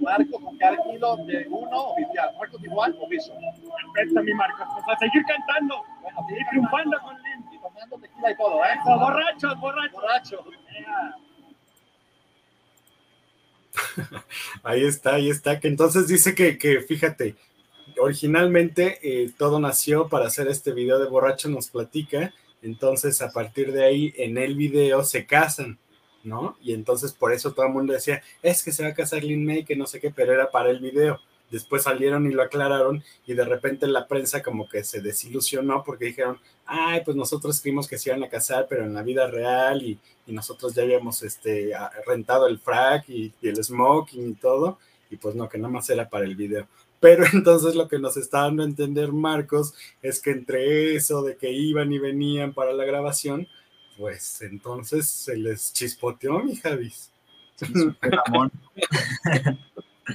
Marcos 0.00 0.40
con 0.42 0.56
cada 0.58 0.76
kilo 0.84 1.16
de 1.26 1.46
uno 1.48 1.82
oficial. 1.90 2.30
Marcos 2.38 2.64
Igual, 2.64 2.96
oficial. 3.00 3.38
Perfecto, 3.94 4.22
mi 4.22 4.34
Marcos. 4.34 4.66
Pues 4.74 4.96
a 4.96 4.98
seguir 4.98 5.22
cantando. 5.26 5.74
Bueno, 6.02 6.18
seguir 6.28 6.46
triunfando 6.50 6.98
con 7.00 7.14
Lin. 7.16 7.44
Y 7.52 7.58
tomando 7.58 7.98
tequila 7.98 8.30
y 8.30 8.36
todo, 8.36 8.64
¿eh? 8.64 8.68
Eso, 8.80 8.98
borrachos, 8.98 9.60
borrachos. 9.60 9.92
Borrachos. 9.92 10.46
Yeah. 10.78 11.14
Ahí 14.62 14.84
está, 14.84 15.14
ahí 15.14 15.30
está. 15.30 15.60
Que 15.60 15.68
entonces 15.68 16.08
dice 16.08 16.34
que, 16.34 16.58
que, 16.58 16.80
fíjate, 16.80 17.36
originalmente 18.00 18.98
eh, 19.02 19.30
todo 19.36 19.60
nació 19.60 20.08
para 20.08 20.26
hacer 20.26 20.48
este 20.48 20.72
video 20.72 20.98
de 20.98 21.08
borracho 21.08 21.48
nos 21.48 21.68
platica, 21.68 22.32
entonces 22.62 23.22
a 23.22 23.30
partir 23.30 23.72
de 23.72 23.84
ahí 23.84 24.14
en 24.16 24.38
el 24.38 24.54
video 24.56 25.04
se 25.04 25.26
casan, 25.26 25.78
¿no? 26.24 26.56
Y 26.60 26.72
entonces 26.72 27.12
por 27.12 27.32
eso 27.32 27.52
todo 27.52 27.66
el 27.66 27.72
mundo 27.72 27.92
decía, 27.92 28.22
es 28.42 28.62
que 28.62 28.72
se 28.72 28.82
va 28.82 28.90
a 28.90 28.94
casar 28.94 29.22
Lin 29.22 29.44
May, 29.44 29.64
que 29.64 29.76
no 29.76 29.86
sé 29.86 30.00
qué, 30.00 30.10
pero 30.10 30.32
era 30.32 30.50
para 30.50 30.70
el 30.70 30.80
video. 30.80 31.20
Después 31.50 31.84
salieron 31.84 32.26
y 32.26 32.34
lo 32.34 32.42
aclararon 32.42 33.02
y 33.26 33.32
de 33.32 33.44
repente 33.44 33.86
la 33.86 34.06
prensa 34.06 34.42
como 34.42 34.68
que 34.68 34.84
se 34.84 35.00
desilusionó 35.00 35.82
porque 35.82 36.06
dijeron, 36.06 36.38
ay, 36.66 37.00
pues 37.04 37.16
nosotros 37.16 37.60
creímos 37.60 37.88
que 37.88 37.96
se 37.96 38.10
iban 38.10 38.22
a 38.22 38.28
casar, 38.28 38.66
pero 38.68 38.84
en 38.84 38.92
la 38.92 39.02
vida 39.02 39.26
real 39.28 39.82
y, 39.82 39.98
nosotros 40.26 40.74
ya 40.74 40.82
habíamos 40.82 41.22
este, 41.22 41.72
rentado 42.06 42.48
el 42.48 42.58
frac 42.58 43.08
y, 43.08 43.32
y 43.40 43.48
el 43.48 43.64
smoking 43.64 44.28
y 44.28 44.34
todo, 44.34 44.78
y 45.08 45.16
pues 45.16 45.34
no, 45.34 45.48
que 45.48 45.56
nada 45.56 45.72
más 45.72 45.88
era 45.88 46.06
para 46.06 46.26
el 46.26 46.36
video. 46.36 46.66
Pero 47.00 47.24
entonces 47.32 47.74
lo 47.74 47.88
que 47.88 47.98
nos 47.98 48.16
está 48.16 48.42
dando 48.42 48.62
a 48.62 48.66
entender 48.66 49.12
Marcos 49.12 49.74
es 50.02 50.20
que 50.20 50.30
entre 50.30 50.94
eso 50.94 51.22
de 51.22 51.36
que 51.36 51.50
iban 51.50 51.92
y 51.92 51.98
venían 51.98 52.52
para 52.52 52.72
la 52.72 52.84
grabación, 52.84 53.48
pues 53.96 54.42
entonces 54.42 55.08
se 55.08 55.36
les 55.36 55.72
chispoteó, 55.72 56.40
mi 56.40 56.56
Javis. 56.56 57.10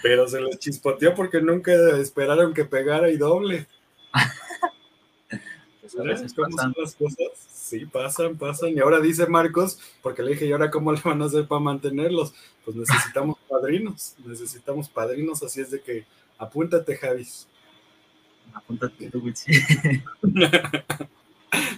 Pero 0.01 0.27
se 0.27 0.41
les 0.41 0.57
chispoteó 0.57 1.13
porque 1.13 1.41
nunca 1.41 1.71
esperaron 1.97 2.53
que 2.53 2.65
pegara 2.65 3.11
y 3.11 3.17
doble. 3.17 3.67
Pues 5.81 6.33
¿Cómo 6.33 6.57
son 6.57 6.73
las 6.77 6.95
cosas? 6.95 7.27
Sí, 7.49 7.85
pasan, 7.85 8.37
pasan. 8.37 8.69
Y 8.69 8.79
ahora 8.79 9.01
dice 9.01 9.27
Marcos, 9.27 9.79
porque 10.01 10.23
le 10.23 10.31
dije, 10.31 10.45
¿y 10.45 10.53
ahora 10.53 10.71
cómo 10.71 10.93
le 10.93 11.01
van 11.01 11.21
a 11.21 11.25
hacer 11.25 11.45
para 11.45 11.59
mantenerlos? 11.59 12.33
Pues 12.63 12.77
necesitamos 12.77 13.37
padrinos, 13.49 14.15
necesitamos 14.25 14.87
padrinos, 14.87 15.43
así 15.43 15.59
es 15.59 15.71
de 15.71 15.81
que 15.81 16.05
Apúntate, 16.37 16.95
Javis. 16.95 17.47
Apúntate 18.53 19.09
tú, 19.09 19.23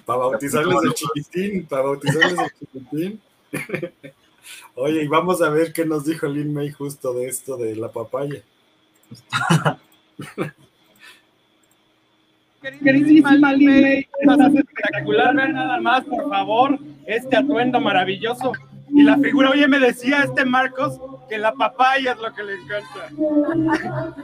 para 0.06 0.20
bautizarles 0.20 0.78
el 0.84 0.93
chiquitín, 0.93 1.66
para 1.66 1.84
bautizarles 1.84 2.39
el 2.39 2.51
chiquitín. 2.60 3.22
Oye, 4.76 5.03
y 5.03 5.08
vamos 5.08 5.41
a 5.41 5.49
ver 5.49 5.74
qué 5.74 5.86
nos 5.86 6.06
dijo 6.06 6.28
Lin 6.28 6.53
May 6.53 6.72
justo 6.72 7.14
de 7.14 7.28
esto 7.28 7.58
de 7.58 7.76
la 7.76 7.91
papaya. 7.91 8.41
Queridísima 12.84 13.53
Lin 13.53 13.82
May, 13.82 14.08
espectacular, 14.56 15.36
vean 15.36 15.53
nada 15.53 15.80
más, 15.80 16.03
por 16.06 16.30
favor, 16.30 16.80
este 17.06 17.38
atuendo 17.38 17.80
maravilloso. 17.80 18.53
Y 18.96 19.04
la 19.04 19.18
figura, 19.18 19.50
oye, 19.50 19.68
me 19.68 19.78
decía 19.78 20.24
este 20.24 20.46
Marcos 20.46 20.98
que 21.28 21.38
la 21.38 21.52
papaya 21.52 22.14
es 22.14 22.18
lo 22.18 22.34
que 22.34 22.43
le 22.43 22.54
encanta. 22.54 23.10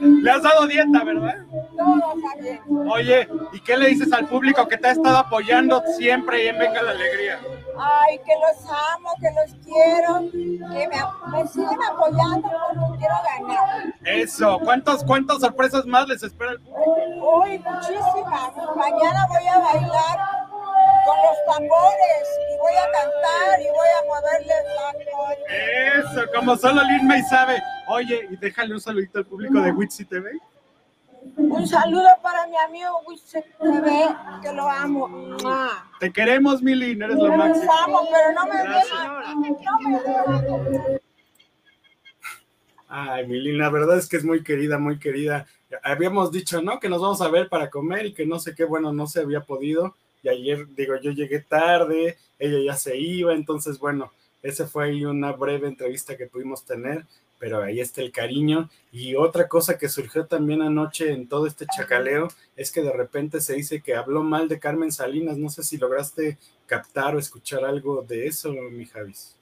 Le 0.00 0.30
has 0.30 0.42
dado 0.42 0.66
dieta, 0.66 1.04
¿verdad? 1.04 1.44
Todo 1.76 2.14
está 2.16 2.40
bien. 2.40 2.60
Oye, 2.90 3.28
¿y 3.52 3.60
qué 3.60 3.76
le 3.76 3.88
dices 3.88 4.10
al 4.14 4.26
público 4.28 4.66
que 4.66 4.78
te 4.78 4.88
ha 4.88 4.92
estado 4.92 5.18
apoyando 5.18 5.82
siempre 5.98 6.44
y 6.44 6.48
en 6.48 6.58
Venga 6.58 6.80
la 6.82 6.92
Alegría? 6.92 7.38
Ay, 7.78 8.18
que 8.24 8.32
los 8.40 8.64
amo, 8.66 9.10
que 9.20 9.28
los 9.34 9.62
quiero, 9.62 10.30
que 10.32 10.88
me, 10.88 11.36
me 11.36 11.46
siguen 11.48 11.78
apoyando 11.90 12.48
porque 12.74 12.98
quiero 12.98 13.14
ganar. 13.38 13.94
Eso, 14.04 14.58
¿cuántos, 14.64 15.04
¿cuántas 15.04 15.40
sorpresas 15.40 15.84
más 15.84 16.08
les 16.08 16.22
espera 16.22 16.52
el 16.52 16.60
público? 16.60 17.42
Uy, 17.42 17.58
muchísimas. 17.58 18.56
Mañana 18.74 19.26
voy 19.28 19.46
a 19.48 19.58
bailar 19.58 20.18
con 21.04 21.16
los 21.16 21.36
tambores 21.46 22.24
y 22.52 22.58
voy 22.58 22.72
a 22.74 22.84
cantar 22.92 23.60
y 23.60 23.68
voy 23.70 23.88
a 23.88 24.02
moverle 24.06 24.54
la 24.76 26.00
Eso, 26.00 26.32
como 26.34 26.56
solo 26.56 26.82
Lin 26.82 27.06
May 27.06 27.22
sabe. 27.22 27.62
Oye, 27.88 28.28
y 28.30 28.36
déjale 28.36 28.74
un 28.74 28.80
saludito 28.80 29.18
al 29.18 29.26
público 29.26 29.60
de 29.60 29.72
Witsi 29.72 30.04
TV. 30.04 30.30
Un 31.36 31.66
saludo 31.66 32.08
para 32.20 32.46
mi 32.46 32.56
amigo 32.56 33.00
Witsi 33.06 33.38
TV, 33.60 34.08
que 34.42 34.52
lo 34.52 34.68
amo. 34.68 35.36
Te 36.00 36.12
queremos, 36.12 36.62
Milin, 36.62 37.02
eres 37.02 37.16
lo 37.16 37.36
máximo. 37.36 37.64
Te 37.64 37.84
amo, 37.84 38.08
pero 38.10 38.32
no 38.32 38.46
me. 38.46 38.54
No 40.48 40.58
me 40.58 41.00
Ay, 42.94 43.26
Milin, 43.26 43.56
la 43.56 43.70
verdad 43.70 43.96
es 43.96 44.06
que 44.06 44.18
es 44.18 44.24
muy 44.24 44.42
querida, 44.42 44.76
muy 44.78 44.98
querida. 44.98 45.46
Habíamos 45.82 46.30
dicho, 46.30 46.60
¿no? 46.60 46.78
Que 46.78 46.90
nos 46.90 47.00
vamos 47.00 47.22
a 47.22 47.28
ver 47.28 47.48
para 47.48 47.70
comer 47.70 48.04
y 48.04 48.12
que 48.12 48.26
no 48.26 48.38
sé 48.38 48.54
qué, 48.54 48.64
bueno, 48.64 48.92
no 48.92 49.06
se 49.06 49.20
había 49.20 49.40
podido 49.40 49.96
y 50.22 50.28
ayer, 50.28 50.66
digo, 50.74 50.96
yo 51.00 51.10
llegué 51.10 51.40
tarde, 51.40 52.16
ella 52.38 52.72
ya 52.72 52.76
se 52.76 52.96
iba, 52.96 53.34
entonces, 53.34 53.78
bueno, 53.78 54.12
ese 54.42 54.66
fue 54.66 54.86
ahí 54.86 55.04
una 55.04 55.32
breve 55.32 55.68
entrevista 55.68 56.16
que 56.16 56.26
pudimos 56.26 56.64
tener, 56.64 57.04
pero 57.38 57.62
ahí 57.62 57.80
está 57.80 58.02
el 58.02 58.12
cariño. 58.12 58.70
Y 58.92 59.16
otra 59.16 59.48
cosa 59.48 59.78
que 59.78 59.88
surgió 59.88 60.26
también 60.26 60.62
anoche 60.62 61.10
en 61.10 61.28
todo 61.28 61.46
este 61.46 61.66
chacaleo 61.66 62.28
es 62.56 62.70
que 62.70 62.82
de 62.82 62.92
repente 62.92 63.40
se 63.40 63.54
dice 63.54 63.80
que 63.80 63.96
habló 63.96 64.22
mal 64.22 64.48
de 64.48 64.60
Carmen 64.60 64.92
Salinas. 64.92 65.38
No 65.38 65.48
sé 65.48 65.64
si 65.64 65.76
lograste 65.76 66.38
captar 66.66 67.16
o 67.16 67.18
escuchar 67.18 67.64
algo 67.64 68.02
de 68.02 68.26
eso, 68.26 68.52
mi 68.52 68.86
Javis. 68.86 69.36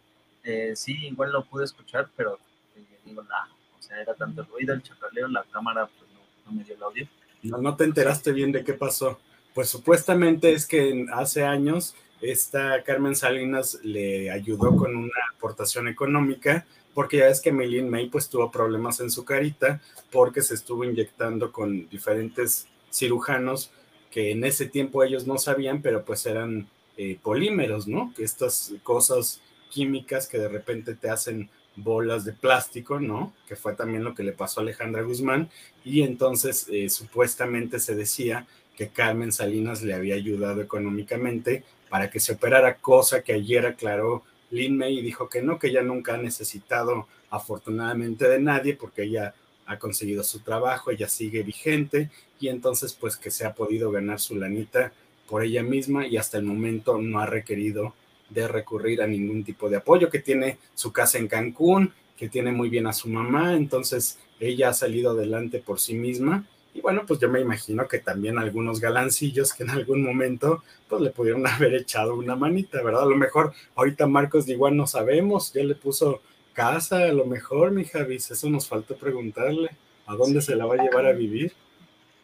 Eh, 0.45 0.73
sí, 0.77 1.07
igual 1.07 1.33
lo 1.33 1.45
pude 1.45 1.65
escuchar, 1.65 2.09
pero 2.17 2.39
eh, 2.75 2.85
digo, 3.05 3.23
nada, 3.23 3.49
o 3.79 3.83
sea, 3.83 4.01
era 4.01 4.15
tanto 4.15 4.45
ruido, 4.45 4.73
el 4.73 4.83
chacaleo, 4.83 5.29
la 5.29 5.45
cámara 5.53 5.87
pues 5.87 6.11
no, 6.13 6.21
no 6.47 6.57
me 6.57 6.65
dio 6.65 6.75
el 6.75 6.83
audio. 6.83 7.09
No, 7.43 7.59
no 7.59 7.77
te 7.77 7.85
enteraste 7.85 8.33
bien 8.33 8.53
de 8.53 8.65
qué 8.65 8.73
pasó. 8.75 9.19
Pues 9.55 9.69
supuestamente 9.69 10.53
es 10.53 10.67
que 10.67 11.07
hace 11.13 11.45
años 11.45 11.95
esta 12.21 12.83
Carmen 12.85 13.17
Salinas 13.17 13.79
le 13.83 14.31
ayudó 14.31 14.77
con 14.77 14.95
una 14.95 15.11
aportación 15.35 15.89
económica, 15.89 16.67
porque 16.95 17.19
ya 17.19 17.29
es 17.29 17.41
que 17.41 17.53
Melin 17.53 17.89
May 17.89 18.09
pues 18.09 18.29
tuvo 18.29 18.51
problemas 18.51 19.01
en 19.01 19.11
su 19.11 19.25
carita 19.25 19.81
porque 20.11 20.43
se 20.43 20.55
estuvo 20.55 20.85
inyectando 20.85 21.53
con 21.53 21.89
diferentes 21.89 22.67
cirujanos 22.91 23.71
que 24.11 24.33
en 24.33 24.45
ese 24.45 24.67
tiempo 24.67 25.05
ellos 25.05 25.27
no 25.27 25.39
sabían, 25.39 25.83
pero 25.83 26.05
pues 26.05 26.27
eran 26.27 26.69
eh, 26.97 27.19
polímeros, 27.23 27.87
¿no? 27.87 28.13
Que 28.17 28.25
estas 28.25 28.73
cosas 28.83 29.41
químicas 29.71 30.27
que 30.27 30.39
de 30.39 30.49
repente 30.49 30.95
te 30.95 31.09
hacen 31.09 31.49
bolas 31.77 32.25
de 32.25 32.33
plástico, 32.33 32.99
¿no? 32.99 33.33
Que 33.47 33.55
fue 33.57 33.75
también 33.75 34.03
lo 34.03 34.15
que 34.15 34.25
le 34.25 34.33
pasó 34.33 34.61
a 34.61 34.63
Alejandra 34.65 35.03
Guzmán. 35.03 35.49
Y 35.85 36.03
entonces 36.03 36.67
eh, 36.71 36.91
supuestamente 36.91 37.79
se 37.79 37.95
decía 37.95 38.47
que 38.81 38.89
Carmen 38.89 39.31
Salinas 39.31 39.83
le 39.83 39.93
había 39.93 40.15
ayudado 40.15 40.63
económicamente 40.63 41.65
para 41.91 42.11
que 42.11 42.19
se 42.19 42.33
operara, 42.33 42.77
cosa 42.77 43.21
que 43.21 43.35
ayer 43.35 43.67
aclaró 43.67 44.23
Lin 44.51 44.79
May 44.79 45.01
y 45.01 45.03
dijo 45.03 45.29
que 45.29 45.43
no, 45.43 45.59
que 45.59 45.67
ella 45.67 45.83
nunca 45.83 46.15
ha 46.15 46.17
necesitado 46.17 47.07
afortunadamente 47.29 48.27
de 48.27 48.41
nadie 48.41 48.77
porque 48.77 49.03
ella 49.03 49.35
ha 49.67 49.79
conseguido 49.79 50.23
su 50.23 50.41
trabajo, 50.41 50.91
ella 50.91 51.11
sigue 51.11 51.43
vigente 51.43 52.09
y 52.41 52.49
entonces 52.49 52.95
pues 52.95 53.19
que 53.19 53.31
se 53.31 53.45
ha 53.45 53.53
podido 53.53 53.91
ganar 53.91 54.19
su 54.19 54.35
lanita 54.35 54.95
por 55.29 55.45
ella 55.45 55.63
misma 55.63 56.07
y 56.07 56.17
hasta 56.17 56.39
el 56.39 56.45
momento 56.45 56.97
no 56.97 57.21
ha 57.21 57.27
requerido 57.27 57.93
de 58.31 58.49
recurrir 58.49 59.03
a 59.03 59.07
ningún 59.07 59.45
tipo 59.45 59.69
de 59.69 59.77
apoyo, 59.77 60.09
que 60.09 60.21
tiene 60.21 60.57
su 60.75 60.91
casa 60.91 61.19
en 61.19 61.29
Cancún, 61.29 61.93
que 62.17 62.31
tiene 62.31 62.51
muy 62.51 62.71
bien 62.71 62.87
a 62.87 62.95
su 62.95 63.11
mamá, 63.11 63.57
entonces 63.57 64.19
ella 64.41 64.71
ha 64.71 64.73
salido 64.73 65.11
adelante 65.11 65.59
por 65.59 65.79
sí 65.79 65.93
misma 65.93 66.47
y 66.73 66.81
bueno, 66.81 67.05
pues 67.07 67.19
yo 67.19 67.29
me 67.29 67.41
imagino 67.41 67.89
que 67.89 67.99
también 67.99 68.39
algunos 68.39 68.81
galancillos 68.81 69.53
que 69.53 69.65
en 69.65 69.71
algún 69.71 70.03
momento 70.03 70.63
pues 70.89 71.03
le 71.03 71.11
pudieron 71.11 71.47
haber 71.47 71.75
echado 71.75 72.15
una 72.15 72.37
manita, 72.37 72.83
¿verdad? 72.83 73.03
A 73.03 73.07
lo 73.07 73.17
mejor 73.17 73.53
ahorita 73.75 74.07
Marcos 74.07 74.47
de 74.47 74.53
igual 74.53 74.77
no 74.77 74.87
sabemos, 74.87 75.53
ya 75.53 75.65
le 75.65 75.75
puso 75.75 76.23
casa, 76.53 77.05
a 77.05 77.13
lo 77.13 77.27
mejor, 77.27 77.71
mi 77.73 77.85
Javis, 77.85 78.31
eso 78.31 78.51
nos 78.51 78.69
faltó 78.69 78.97
preguntarle, 78.97 79.71
¿a 80.07 80.15
dónde 80.15 80.43
se 80.43 80.57
la 80.57 80.67
va 80.67 80.75
a 80.75 80.83
llevar 80.83 81.07
a 81.07 81.13
vivir? 81.13 81.53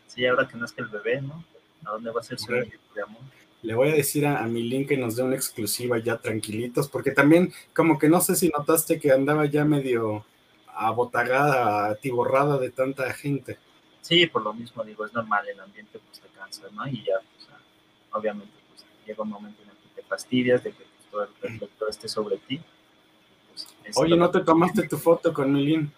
Sí, 0.07 0.27
ahora 0.27 0.49
que 0.49 0.59
que 0.59 0.83
el 0.83 0.89
bebé, 0.89 1.21
¿no? 1.23 1.45
¿A 1.85 1.93
dónde 1.93 2.11
va 2.11 2.21
a 2.21 2.25
ser 2.25 2.39
su 2.39 2.53
de 2.53 2.69
amor? 3.03 3.23
Le 3.63 3.75
voy 3.75 3.89
a 3.89 3.95
decir 3.95 4.27
a, 4.27 4.43
a 4.43 4.47
mi 4.47 4.63
link 4.63 4.89
que 4.89 4.97
nos 4.97 5.17
dé 5.17 5.23
una 5.23 5.35
exclusiva 5.35 5.99
ya 5.99 6.19
tranquilitos, 6.19 6.89
porque 6.89 7.11
también 7.11 7.53
como 7.75 7.99
que 7.99 8.09
no 8.09 8.21
sé 8.21 8.37
si 8.37 8.49
notaste 8.49 9.01
que 9.01 9.13
andaba 9.13 9.47
ya 9.47 9.65
medio 9.65 10.25
abotagada, 10.77 11.89
atiborrada 11.89 12.59
de 12.59 12.71
tanta 12.71 13.13
gente. 13.13 13.59
Sí, 14.07 14.25
por 14.29 14.43
lo 14.43 14.55
mismo 14.55 14.85
digo, 14.85 15.05
es 15.05 15.13
normal, 15.13 15.49
el 15.49 15.59
ambiente 15.59 15.99
pues 15.99 16.21
te 16.21 16.29
cansa, 16.29 16.63
¿no? 16.71 16.87
Y 16.87 17.03
ya, 17.03 17.15
pues, 17.35 17.49
obviamente, 18.13 18.55
pues 18.69 18.87
llega 19.05 19.25
un 19.25 19.31
momento 19.31 19.61
en 19.65 19.71
el 19.71 19.75
que 19.75 20.01
te 20.01 20.03
fastidias 20.07 20.63
de 20.63 20.71
que 20.71 20.85
pues, 20.85 21.11
todo 21.11 21.23
el 21.25 21.31
reflector 21.43 21.91
esté 21.91 22.07
sobre 22.07 22.37
ti. 22.37 22.61
Pues, 23.51 23.97
Oye, 23.97 24.17
¿no 24.17 24.31
te 24.31 24.45
tomaste 24.45 24.87
tu 24.87 24.97
foto 24.97 25.33
con 25.33 25.53
Milín? 25.53 25.91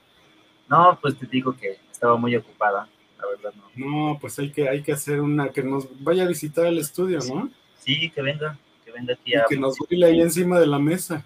No, 0.70 0.98
pues 1.02 1.18
te 1.18 1.26
digo 1.26 1.54
que 1.54 1.80
estaba 1.92 2.16
muy 2.16 2.34
ocupada, 2.34 2.88
la 3.18 3.26
verdad 3.26 3.52
no. 3.54 3.68
No, 3.74 4.18
pues 4.18 4.38
hay 4.38 4.52
que, 4.52 4.70
hay 4.70 4.82
que 4.82 4.92
hacer 4.92 5.20
una, 5.20 5.50
que 5.50 5.62
nos 5.62 5.86
vaya 6.02 6.22
a 6.22 6.28
visitar 6.28 6.64
el 6.64 6.78
estudio, 6.78 7.18
¿no? 7.28 7.50
Sí, 7.78 8.11
que 8.11 8.22
venga, 8.22 8.59
que 8.86 8.90
venga 8.90 9.12
aquí 9.12 9.34
a... 9.34 9.44
que 9.46 9.59
nos 9.59 9.76
baile 9.80 10.06
ahí 10.06 10.22
encima 10.22 10.59
de 10.59 10.66
la 10.66 10.78
mesa. 10.78 11.22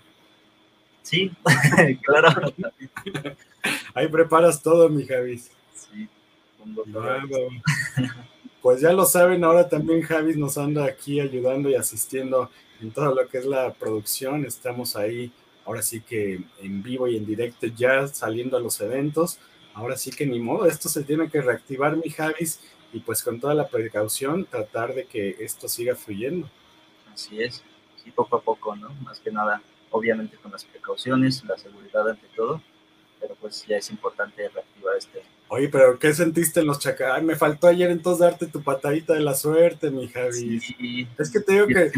Sí, 1.02 1.30
claro. 2.02 2.52
ahí 3.94 4.08
preparas 4.08 4.60
todo, 4.60 4.88
mi 4.88 5.06
Javis. 5.06 5.52
Pues 8.62 8.80
ya 8.80 8.92
lo 8.92 9.04
saben, 9.06 9.42
ahora 9.42 9.68
también 9.68 10.02
Javis 10.02 10.36
nos 10.36 10.56
anda 10.56 10.84
aquí 10.84 11.18
ayudando 11.18 11.68
y 11.68 11.74
asistiendo 11.74 12.48
en 12.80 12.92
todo 12.92 13.12
lo 13.12 13.28
que 13.28 13.38
es 13.38 13.44
la 13.44 13.72
producción. 13.74 14.44
Estamos 14.44 14.94
ahí, 14.94 15.32
ahora 15.64 15.82
sí 15.82 16.00
que 16.00 16.40
en 16.60 16.80
vivo 16.80 17.08
y 17.08 17.16
en 17.16 17.26
directo, 17.26 17.66
ya 17.66 18.06
saliendo 18.06 18.56
a 18.56 18.60
los 18.60 18.80
eventos. 18.80 19.40
ahora 19.74 19.96
sí 19.96 20.10
que 20.10 20.26
ni 20.26 20.38
modo, 20.38 20.66
esto 20.66 20.88
se 20.88 21.02
tiene 21.02 21.30
que 21.30 21.40
reactivar, 21.40 21.96
mi 21.96 22.10
Javis, 22.10 22.60
y 22.92 23.00
pues 23.00 23.22
con 23.22 23.40
toda 23.40 23.54
la 23.54 23.68
precaución 23.68 24.44
tratar 24.44 24.94
de 24.94 25.06
que 25.06 25.36
esto 25.40 25.68
siga 25.68 25.96
fluyendo. 25.96 26.48
Así 27.12 27.42
es, 27.42 27.62
sí, 28.02 28.10
poco 28.10 28.36
a 28.36 28.42
poco, 28.42 28.76
¿no? 28.76 28.90
Más 29.02 29.18
que 29.20 29.30
nada, 29.30 29.62
obviamente 29.90 30.36
con 30.36 30.52
las 30.52 30.64
precauciones, 30.64 31.42
la 31.44 31.56
seguridad 31.56 32.08
ante 32.08 32.26
todo, 32.36 32.60
pero 33.20 33.34
pues 33.36 33.64
ya 33.66 33.76
es 33.76 33.90
importante 33.90 34.48
reactivar 34.48 34.96
este. 34.96 35.22
Oye, 35.54 35.68
pero 35.68 35.98
¿qué 35.98 36.14
sentiste 36.14 36.60
en 36.60 36.66
los 36.66 36.78
chacales? 36.78 37.22
Me 37.22 37.36
faltó 37.36 37.66
ayer 37.66 37.90
entonces 37.90 38.20
darte 38.20 38.46
tu 38.46 38.62
patadita 38.62 39.12
de 39.12 39.20
la 39.20 39.34
suerte, 39.34 39.90
mi 39.90 40.08
Javi. 40.08 40.60
Sí, 40.60 41.06
es 41.18 41.30
que 41.30 41.40
te 41.40 41.52
digo 41.52 41.66
que 41.66 41.92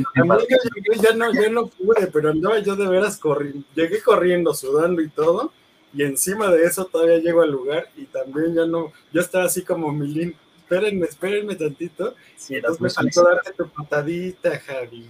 ya 1.00 1.14
no, 1.14 1.32
ya 1.32 1.48
no 1.50 1.68
pude, 1.68 2.08
pero 2.08 2.30
andaba 2.30 2.58
yo 2.58 2.74
de 2.74 2.88
veras 2.88 3.16
corriendo, 3.16 3.64
llegué 3.76 4.02
corriendo, 4.02 4.52
sudando 4.54 5.00
y 5.00 5.08
todo, 5.08 5.52
y 5.92 6.02
encima 6.02 6.50
de 6.50 6.64
eso 6.64 6.86
todavía 6.86 7.18
llego 7.18 7.42
al 7.42 7.52
lugar 7.52 7.88
y 7.96 8.06
también 8.06 8.56
ya 8.56 8.66
no, 8.66 8.92
yo 9.12 9.20
estaba 9.20 9.44
así 9.44 9.62
como 9.62 9.92
Milín, 9.92 10.34
espérenme, 10.58 11.06
espérenme 11.06 11.54
tantito. 11.54 12.16
Sí, 12.36 12.56
entonces 12.56 12.80
me 12.80 12.90
faltó 12.90 13.22
darte 13.22 13.52
tu 13.52 13.68
patadita, 13.68 14.58
Javi. 14.58 15.06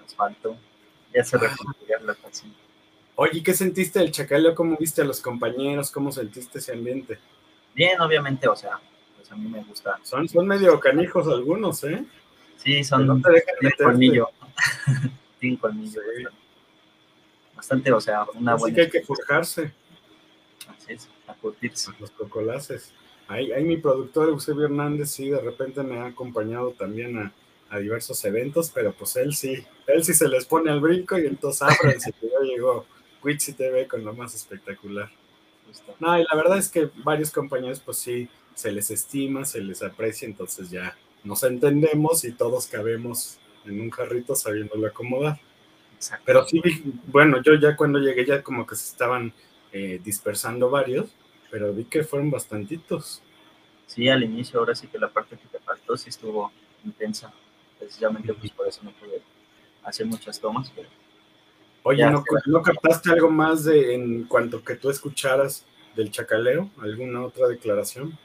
Nos 0.00 0.14
faltó. 0.14 0.56
Ya 1.12 1.24
se 1.24 1.36
recuperó 1.36 2.06
la 2.06 2.14
canción. 2.14 2.54
Oye, 3.16 3.42
¿qué 3.42 3.52
sentiste 3.52 3.98
del 3.98 4.12
chacaleo? 4.12 4.54
¿Cómo 4.54 4.76
viste 4.76 5.02
a 5.02 5.04
los 5.04 5.20
compañeros? 5.20 5.90
¿Cómo 5.90 6.12
sentiste 6.12 6.60
ese 6.60 6.72
ambiente? 6.72 7.18
Bien, 7.78 8.00
obviamente, 8.00 8.48
o 8.48 8.56
sea, 8.56 8.80
pues 9.16 9.30
a 9.30 9.36
mí 9.36 9.48
me 9.48 9.62
gusta. 9.62 10.00
Son, 10.02 10.28
son 10.28 10.48
medio 10.48 10.80
canijos 10.80 11.28
algunos, 11.28 11.84
¿eh? 11.84 12.04
Sí, 12.56 12.82
son 12.82 13.06
no 13.06 13.20
te 13.20 13.40
tienen 13.60 13.76
colmillo. 13.78 14.30
tienen 15.38 15.58
colmillo. 15.58 16.00
Sí. 16.16 16.24
Bastante, 17.54 17.92
o 17.92 18.00
sea, 18.00 18.26
una 18.34 18.54
Así 18.54 18.62
buena. 18.62 18.74
que 18.74 18.80
hay 18.80 18.90
que 18.90 19.02
forjarse. 19.02 19.72
Así 20.66 20.94
es, 20.94 21.08
a 21.28 21.34
curtirse. 21.34 21.92
Los 22.00 22.10
cocolaces. 22.10 22.92
Ahí, 23.28 23.52
ahí 23.52 23.62
mi 23.62 23.76
productor 23.76 24.28
Eusebio 24.28 24.64
Hernández 24.64 25.12
sí 25.12 25.30
de 25.30 25.40
repente 25.40 25.84
me 25.84 26.00
ha 26.00 26.06
acompañado 26.06 26.72
también 26.72 27.16
a, 27.16 27.32
a, 27.70 27.78
diversos 27.78 28.24
eventos, 28.24 28.72
pero 28.74 28.92
pues 28.92 29.14
él 29.14 29.36
sí, 29.36 29.64
él 29.86 30.02
sí 30.02 30.14
se 30.14 30.26
les 30.26 30.46
pone 30.46 30.72
al 30.72 30.80
brinco 30.80 31.16
y 31.16 31.26
entonces 31.26 31.62
ábranse 31.62 32.12
que 32.12 32.26
ya 32.28 32.40
llegó 32.42 32.86
Witchy 33.22 33.52
TV 33.52 33.86
con 33.86 34.04
lo 34.04 34.14
más 34.14 34.34
espectacular. 34.34 35.08
No, 35.98 36.18
y 36.18 36.24
la 36.24 36.36
verdad 36.36 36.58
es 36.58 36.68
que 36.68 36.90
varios 36.96 37.30
compañeros 37.30 37.80
pues 37.80 37.98
sí 37.98 38.28
se 38.54 38.72
les 38.72 38.90
estima, 38.90 39.44
se 39.44 39.60
les 39.60 39.82
aprecia, 39.82 40.26
entonces 40.26 40.70
ya 40.70 40.96
nos 41.24 41.42
entendemos 41.42 42.24
y 42.24 42.32
todos 42.32 42.66
cabemos 42.66 43.38
en 43.64 43.80
un 43.80 43.90
carrito 43.90 44.34
sabiéndolo 44.34 44.86
acomodar. 44.86 45.38
Exacto. 45.94 46.24
Pero 46.26 46.46
sí, 46.46 46.62
bueno, 47.06 47.42
yo 47.42 47.54
ya 47.54 47.76
cuando 47.76 47.98
llegué 47.98 48.24
ya 48.24 48.42
como 48.42 48.66
que 48.66 48.76
se 48.76 48.88
estaban 48.88 49.32
eh, 49.72 50.00
dispersando 50.02 50.70
varios, 50.70 51.10
pero 51.50 51.72
vi 51.72 51.84
que 51.84 52.04
fueron 52.04 52.30
bastantitos. 52.30 53.22
Sí, 53.86 54.08
al 54.08 54.22
inicio, 54.22 54.60
ahora 54.60 54.74
sí 54.74 54.86
que 54.86 54.98
la 54.98 55.08
parte 55.08 55.36
que 55.36 55.48
te 55.48 55.58
faltó 55.60 55.96
sí 55.96 56.10
estuvo 56.10 56.52
intensa. 56.84 57.32
Precisamente 57.78 58.34
pues 58.34 58.50
por 58.52 58.68
eso 58.68 58.80
no 58.82 58.92
pude 58.92 59.22
hacer 59.84 60.06
muchas 60.06 60.40
tomas, 60.40 60.70
pero... 60.74 60.88
Oye, 61.82 62.08
¿no, 62.10 62.22
¿no 62.46 62.62
captaste 62.62 63.10
algo 63.10 63.30
más 63.30 63.64
de 63.64 63.94
en 63.94 64.24
cuanto 64.24 64.62
que 64.62 64.74
tú 64.74 64.90
escucharas 64.90 65.64
del 65.96 66.10
chacaleo? 66.10 66.70
¿Alguna 66.80 67.22
otra 67.22 67.48
declaración? 67.48 68.18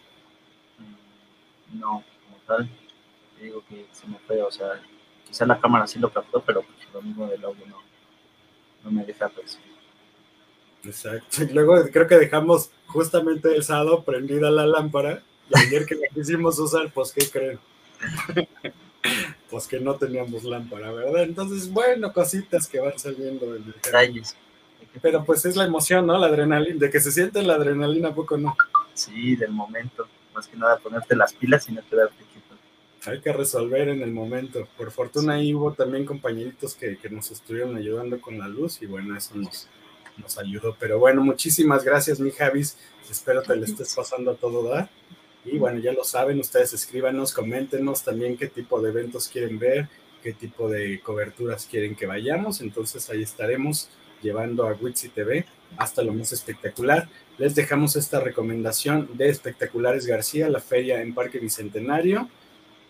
No, 1.74 2.04
como 2.26 2.38
tal, 2.46 2.70
digo 3.42 3.64
que 3.68 3.86
se 3.92 4.08
me 4.08 4.18
fue, 4.20 4.42
o 4.42 4.52
sea, 4.52 4.82
quizá 5.28 5.46
la 5.46 5.60
cámara 5.60 5.88
sí 5.88 6.00
lo 6.00 6.12
captó, 6.12 6.42
pero 6.42 6.62
pues, 6.62 6.94
lo 6.94 7.02
mismo 7.02 7.28
del 7.28 7.44
audio 7.44 7.66
no, 7.68 7.82
no 8.84 8.92
me 8.92 9.06
deja 9.06 9.30
percibir. 9.30 9.74
Exacto. 10.84 11.44
Y 11.44 11.54
luego 11.54 11.76
creo 11.92 12.08
que 12.08 12.18
dejamos 12.18 12.72
justamente 12.88 13.56
el 13.56 13.64
sábado 13.64 14.04
prendida 14.04 14.52
la 14.52 14.68
lámpara 14.68 15.24
y 15.50 15.58
ayer 15.58 15.86
que 15.86 15.96
la 15.96 16.08
quisimos 16.14 16.60
usar, 16.60 16.92
pues 16.92 17.12
¿qué 17.12 17.30
creen? 17.30 17.60
pues 19.54 19.68
que 19.68 19.80
no 19.80 19.94
teníamos 19.94 20.44
lámpara, 20.46 20.92
¿verdad? 20.92 21.22
Entonces, 21.22 21.72
bueno, 21.72 22.12
cositas 22.12 22.68
que 22.68 22.80
van 22.80 22.98
saliendo 22.98 23.54
del 23.54 23.64
detalles. 23.64 24.36
Pero 25.00 25.24
pues 25.24 25.46
es 25.46 25.56
la 25.56 25.66
emoción, 25.66 26.08
¿no? 26.08 26.18
La 26.18 26.26
adrenalina, 26.26 26.80
de 26.80 26.90
que 26.90 27.00
se 27.00 27.12
siente 27.12 27.44
la 27.44 27.54
adrenalina, 27.54 28.10
¿a 28.10 28.16
poco 28.16 28.36
no? 28.36 28.56
Sí, 28.96 29.36
del 29.36 29.52
momento. 29.52 30.08
Más 30.34 30.48
que 30.48 30.58
nada 30.58 30.78
ponerte 30.78 31.16
las 31.16 31.34
pilas 31.34 31.70
y 31.70 31.74
no 31.74 31.88
quedarte 31.88 32.16
quieto. 32.34 32.56
Hay 33.06 33.22
que 33.22 33.32
resolver 33.32 33.90
en 33.90 34.02
el 34.02 34.12
momento. 34.12 34.68
Por 34.76 34.90
fortuna 34.90 35.36
ahí 35.36 35.54
hubo 35.54 35.72
también 35.74 36.04
compañeritos 36.04 36.74
que, 36.74 36.98
que 36.98 37.12
nos 37.12 37.30
estuvieron 37.30 37.78
ayudando 37.78 38.20
con 38.20 38.40
la 38.40 38.48
luz 38.48 38.82
y 38.82 38.88
bueno, 38.88 39.16
eso 39.16 39.36
nos, 39.36 39.68
nos 40.18 40.36
ayudó. 40.40 40.76
Pero 40.80 40.98
bueno, 40.98 41.22
muchísimas 41.22 41.84
gracias, 41.84 42.20
mi 42.20 42.32
Javis. 42.32 42.76
Espero 43.08 43.44
te 43.44 43.56
le 43.56 43.66
estés 43.66 43.94
pasando 43.94 44.32
a 44.32 44.36
todo 44.36 44.68
dar. 44.68 44.90
Y 45.46 45.58
bueno, 45.58 45.80
ya 45.80 45.92
lo 45.92 46.04
saben, 46.04 46.40
ustedes 46.40 46.74
escríbanos, 46.74 47.34
coméntenos 47.34 48.04
también 48.04 48.38
qué 48.38 48.48
tipo 48.48 48.82
de 48.82 48.90
eventos 48.90 49.28
quieren 49.28 49.60
ver, 49.60 49.90
qué 50.22 50.34
tipo 50.34 50.70
de 50.70 51.02
coberturas 51.02 51.66
quieren 51.66 51.96
que 51.96 52.06
vayamos. 52.06 52.62
Entonces 52.62 53.10
ahí 53.10 53.22
estaremos 53.22 53.90
llevando 54.22 54.68
a 54.68 54.74
Witsi 54.74 55.10
TV 55.10 55.46
hasta 55.78 56.02
lo 56.02 56.14
más 56.14 56.32
espectacular. 56.32 57.10
Les 57.38 57.56
dejamos 57.56 57.96
esta 57.96 58.20
recomendación 58.20 59.10
de 59.18 59.30
Espectaculares 59.30 60.06
García, 60.06 60.50
la 60.50 60.62
feria 60.62 61.02
en 61.02 61.14
Parque 61.14 61.40
Bicentenario, 61.40 62.30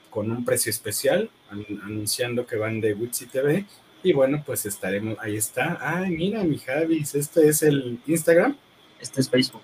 con 0.09 0.29
un 0.29 0.45
precio 0.45 0.69
especial, 0.69 1.29
anunciando 1.49 2.45
que 2.45 2.55
van 2.55 2.79
de 2.81 2.93
Witsi 2.93 3.25
TV. 3.25 3.65
Y 4.03 4.13
bueno, 4.13 4.43
pues 4.45 4.65
estaremos, 4.65 5.17
ahí 5.19 5.37
está. 5.37 5.79
Ay, 5.81 6.11
mira, 6.11 6.43
mi 6.43 6.59
Javis, 6.59 7.15
este 7.15 7.47
es 7.47 7.63
el 7.63 7.99
Instagram. 8.05 8.55
Este 8.99 9.21
es 9.21 9.29
Facebook 9.29 9.63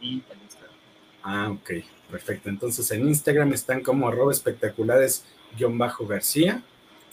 y 0.00 0.22
el 0.30 0.42
Instagram. 0.42 0.76
Ah, 1.22 1.50
ok, 1.50 1.70
perfecto. 2.10 2.48
Entonces 2.48 2.90
en 2.90 3.06
Instagram 3.08 3.52
están 3.52 3.82
como 3.82 4.08
arroba 4.08 4.32
espectaculares-garcía 4.32 6.62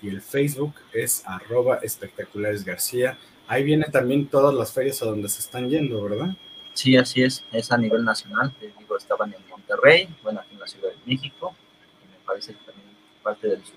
y 0.01 0.09
el 0.09 0.21
Facebook 0.21 0.73
es 0.91 1.23
arroba 1.25 1.77
espectaculares 1.77 2.65
García. 2.65 3.17
Ahí 3.47 3.63
viene 3.63 3.85
también 3.85 4.27
todas 4.27 4.53
las 4.53 4.73
ferias 4.73 5.01
a 5.01 5.05
donde 5.05 5.29
se 5.29 5.39
están 5.39 5.69
yendo, 5.69 6.03
¿verdad? 6.03 6.35
Sí, 6.73 6.97
así 6.97 7.23
es. 7.23 7.45
Es 7.51 7.71
a 7.71 7.77
nivel 7.77 8.03
nacional. 8.03 8.53
Te 8.59 8.67
digo, 8.67 8.97
estaban 8.97 9.33
en 9.33 9.39
Monterrey, 9.49 10.13
bueno, 10.21 10.41
aquí 10.41 10.53
en 10.53 10.59
la 10.59 10.67
Ciudad 10.67 10.89
de 10.89 10.97
México, 11.05 11.55
y 12.03 12.07
me 12.11 12.17
parece 12.25 12.51
que 12.53 12.59
también 12.65 12.89
parte 13.21 13.47
del 13.47 13.63
sur. 13.63 13.75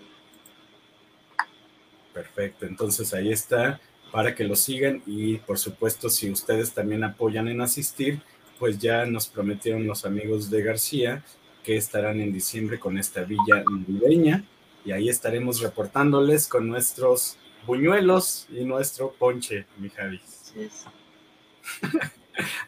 Perfecto, 2.12 2.66
entonces 2.66 3.14
ahí 3.14 3.30
está 3.30 3.80
para 4.10 4.34
que 4.34 4.42
lo 4.44 4.56
sigan 4.56 5.02
y 5.06 5.36
por 5.36 5.58
supuesto 5.58 6.08
si 6.08 6.30
ustedes 6.30 6.72
también 6.72 7.04
apoyan 7.04 7.46
en 7.48 7.60
asistir, 7.60 8.22
pues 8.58 8.78
ya 8.78 9.04
nos 9.06 9.28
prometieron 9.28 9.86
los 9.86 10.04
amigos 10.04 10.50
de 10.50 10.62
García 10.62 11.22
que 11.62 11.76
estarán 11.76 12.20
en 12.20 12.32
diciembre 12.32 12.78
con 12.78 12.96
esta 12.98 13.22
villa 13.22 13.64
navideña 13.68 14.44
y 14.84 14.92
ahí 14.92 15.08
estaremos 15.08 15.60
reportándoles 15.60 16.46
con 16.46 16.68
nuestros 16.68 17.36
buñuelos 17.66 18.46
y 18.50 18.64
nuestro 18.64 19.12
ponche, 19.12 19.66
mi 19.78 19.90
Javi. 19.90 20.20
Sí, 20.24 20.70
sí. 20.70 20.86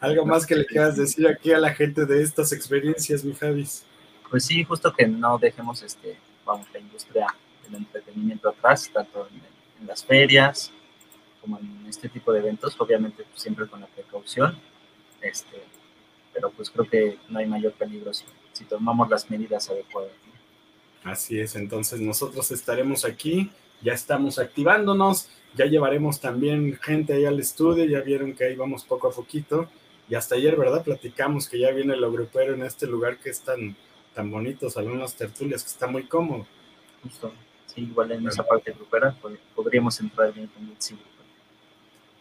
¿Algo 0.01 0.25
más 0.25 0.45
que 0.45 0.55
le 0.55 0.65
quieras 0.65 0.97
decir 0.97 1.27
aquí 1.27 1.53
a 1.53 1.59
la 1.59 1.73
gente 1.73 2.05
de 2.05 2.21
estas 2.21 2.51
experiencias, 2.51 3.23
mi 3.23 3.33
Javis? 3.33 3.85
Pues 4.29 4.45
sí, 4.45 4.63
justo 4.63 4.93
que 4.93 5.07
no 5.07 5.37
dejemos 5.37 5.81
este, 5.81 6.17
vamos, 6.45 6.67
la 6.73 6.79
industria 6.79 7.27
del 7.63 7.75
entretenimiento 7.75 8.49
atrás, 8.49 8.89
tanto 8.93 9.27
en, 9.27 9.41
en 9.81 9.87
las 9.87 10.03
ferias 10.03 10.71
como 11.41 11.57
en 11.57 11.85
este 11.87 12.09
tipo 12.09 12.33
de 12.33 12.39
eventos, 12.39 12.75
obviamente 12.79 13.23
pues, 13.23 13.41
siempre 13.41 13.67
con 13.67 13.79
la 13.79 13.87
precaución, 13.87 14.59
este, 15.21 15.63
pero 16.33 16.51
pues 16.51 16.69
creo 16.69 16.87
que 16.87 17.17
no 17.29 17.39
hay 17.39 17.47
mayor 17.47 17.73
peligro 17.73 18.13
si, 18.13 18.25
si 18.53 18.65
tomamos 18.65 19.09
las 19.09 19.29
medidas 19.29 19.69
adecuadas. 19.69 20.11
Así 21.03 21.39
es, 21.39 21.55
entonces 21.55 22.01
nosotros 22.01 22.51
estaremos 22.51 23.05
aquí, 23.05 23.49
ya 23.81 23.93
estamos 23.93 24.37
activándonos, 24.37 25.29
ya 25.55 25.65
llevaremos 25.65 26.19
también 26.19 26.77
gente 26.81 27.13
ahí 27.13 27.25
al 27.25 27.39
estudio, 27.39 27.85
ya 27.85 28.01
vieron 28.01 28.33
que 28.33 28.45
ahí 28.45 28.55
vamos 28.55 28.83
poco 28.83 29.07
a 29.07 29.11
poquito, 29.11 29.69
y 30.09 30.15
hasta 30.15 30.35
ayer, 30.35 30.55
¿verdad? 30.57 30.83
Platicamos 30.83 31.47
que 31.47 31.59
ya 31.59 31.71
viene 31.71 31.95
lo 31.95 32.11
grupero 32.11 32.53
en 32.53 32.63
este 32.63 32.87
lugar 32.87 33.17
que 33.17 33.29
es 33.29 33.41
tan, 33.41 33.75
tan 34.13 34.29
bonito, 34.31 34.69
Salón 34.69 34.99
Las 34.99 35.15
Tertulias, 35.15 35.63
que 35.63 35.69
está 35.69 35.87
muy 35.87 36.03
cómodo. 36.03 36.45
Justo, 37.03 37.31
sí, 37.67 37.81
igual 37.81 38.11
en 38.11 38.27
esa 38.27 38.43
parte 38.43 38.71
grupera 38.71 39.15
podríamos 39.55 39.99
entrar 39.99 40.33
bien 40.33 40.47
con 40.47 40.63
el 40.67 40.75
sí. 40.79 40.97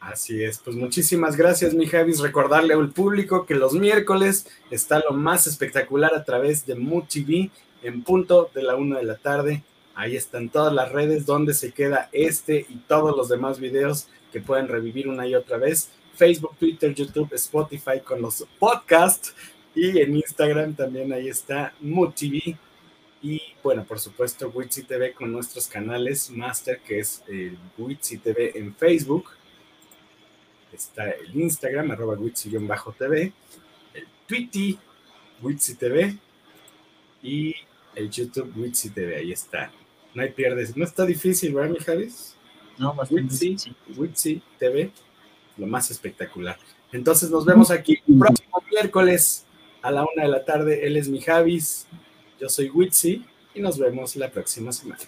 Así 0.00 0.44
es, 0.44 0.58
pues 0.58 0.76
muchísimas 0.76 1.36
gracias, 1.36 1.74
mi 1.74 1.86
Javis. 1.86 2.20
Recordarle 2.20 2.74
al 2.74 2.90
público 2.90 3.46
que 3.46 3.54
los 3.54 3.72
miércoles 3.72 4.46
está 4.70 5.00
lo 5.00 5.12
más 5.12 5.46
espectacular 5.46 6.14
a 6.14 6.24
través 6.24 6.64
de 6.66 6.76
Mood 6.76 7.04
TV 7.04 7.50
en 7.82 8.02
punto 8.02 8.48
de 8.54 8.62
la 8.62 8.76
una 8.76 8.98
de 8.98 9.04
la 9.04 9.16
tarde. 9.16 9.64
Ahí 9.94 10.14
están 10.14 10.50
todas 10.50 10.72
las 10.72 10.92
redes 10.92 11.26
donde 11.26 11.52
se 11.52 11.72
queda 11.72 12.08
este 12.12 12.64
y 12.68 12.76
todos 12.86 13.16
los 13.16 13.28
demás 13.28 13.58
videos 13.58 14.06
que 14.32 14.40
pueden 14.40 14.68
revivir 14.68 15.08
una 15.08 15.26
y 15.26 15.34
otra 15.34 15.56
vez. 15.56 15.90
Facebook, 16.14 16.56
Twitter, 16.58 16.94
YouTube, 16.94 17.32
Spotify 17.34 18.00
con 18.04 18.22
los 18.22 18.46
podcasts 18.58 19.34
y 19.74 20.00
en 20.00 20.16
Instagram 20.16 20.74
también 20.74 21.12
ahí 21.12 21.28
está 21.28 21.74
Mood 21.80 22.12
TV. 22.14 22.56
Y 23.20 23.42
bueno, 23.64 23.84
por 23.84 23.98
supuesto, 23.98 24.48
Witsi 24.54 24.84
TV 24.84 25.12
con 25.12 25.32
nuestros 25.32 25.66
canales 25.66 26.30
Master, 26.30 26.78
que 26.86 27.00
es 27.00 27.24
el 27.26 27.58
Witsi 27.76 28.18
TV 28.18 28.52
en 28.56 28.76
Facebook 28.76 29.30
está 30.76 31.10
el 31.10 31.34
Instagram, 31.34 31.90
arroba 31.90 32.16
witsi-tv, 32.16 33.32
el 33.94 34.06
Twitter, 34.26 34.78
Witsi 35.42 35.74
TV 35.76 36.16
y 37.22 37.54
el 37.94 38.10
YouTube 38.10 38.52
Witsi 38.56 38.90
TV. 38.90 39.16
Ahí 39.16 39.32
está. 39.32 39.70
No 40.14 40.22
hay 40.22 40.30
pierdes. 40.30 40.76
No 40.76 40.84
está 40.84 41.04
difícil, 41.06 41.54
¿verdad, 41.54 41.70
mi 41.70 41.78
Javis? 41.78 42.34
No, 42.78 42.94
Witsi, 43.10 43.56
Witsi 43.96 44.40
TV, 44.58 44.90
lo 45.56 45.66
más 45.66 45.90
espectacular. 45.90 46.58
Entonces 46.92 47.30
nos 47.30 47.44
vemos 47.44 47.70
aquí 47.70 48.00
el 48.06 48.18
próximo 48.18 48.62
miércoles 48.70 49.44
a 49.82 49.90
la 49.90 50.02
una 50.02 50.22
de 50.22 50.28
la 50.28 50.44
tarde. 50.44 50.86
Él 50.86 50.96
es 50.96 51.08
mi 51.08 51.20
Javis, 51.20 51.86
yo 52.40 52.48
soy 52.48 52.70
Witsi 52.70 53.24
y 53.54 53.60
nos 53.60 53.78
vemos 53.78 54.14
la 54.16 54.30
próxima 54.30 54.72
semana. 54.72 55.02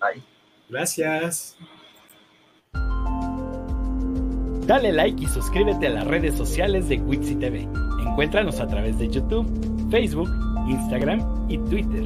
Bye. 0.00 0.22
Gracias. 0.68 1.56
Dale 4.66 4.92
like 4.92 5.22
y 5.22 5.26
suscríbete 5.28 5.86
a 5.86 5.90
las 5.90 6.06
redes 6.06 6.34
sociales 6.34 6.88
de 6.88 6.98
Wixi 6.98 7.36
TV. 7.36 7.68
Encuéntranos 8.00 8.58
a 8.58 8.66
través 8.66 8.98
de 8.98 9.08
YouTube, 9.08 9.46
Facebook, 9.90 10.28
Instagram 10.68 11.20
y 11.48 11.58
Twitter. 11.58 12.04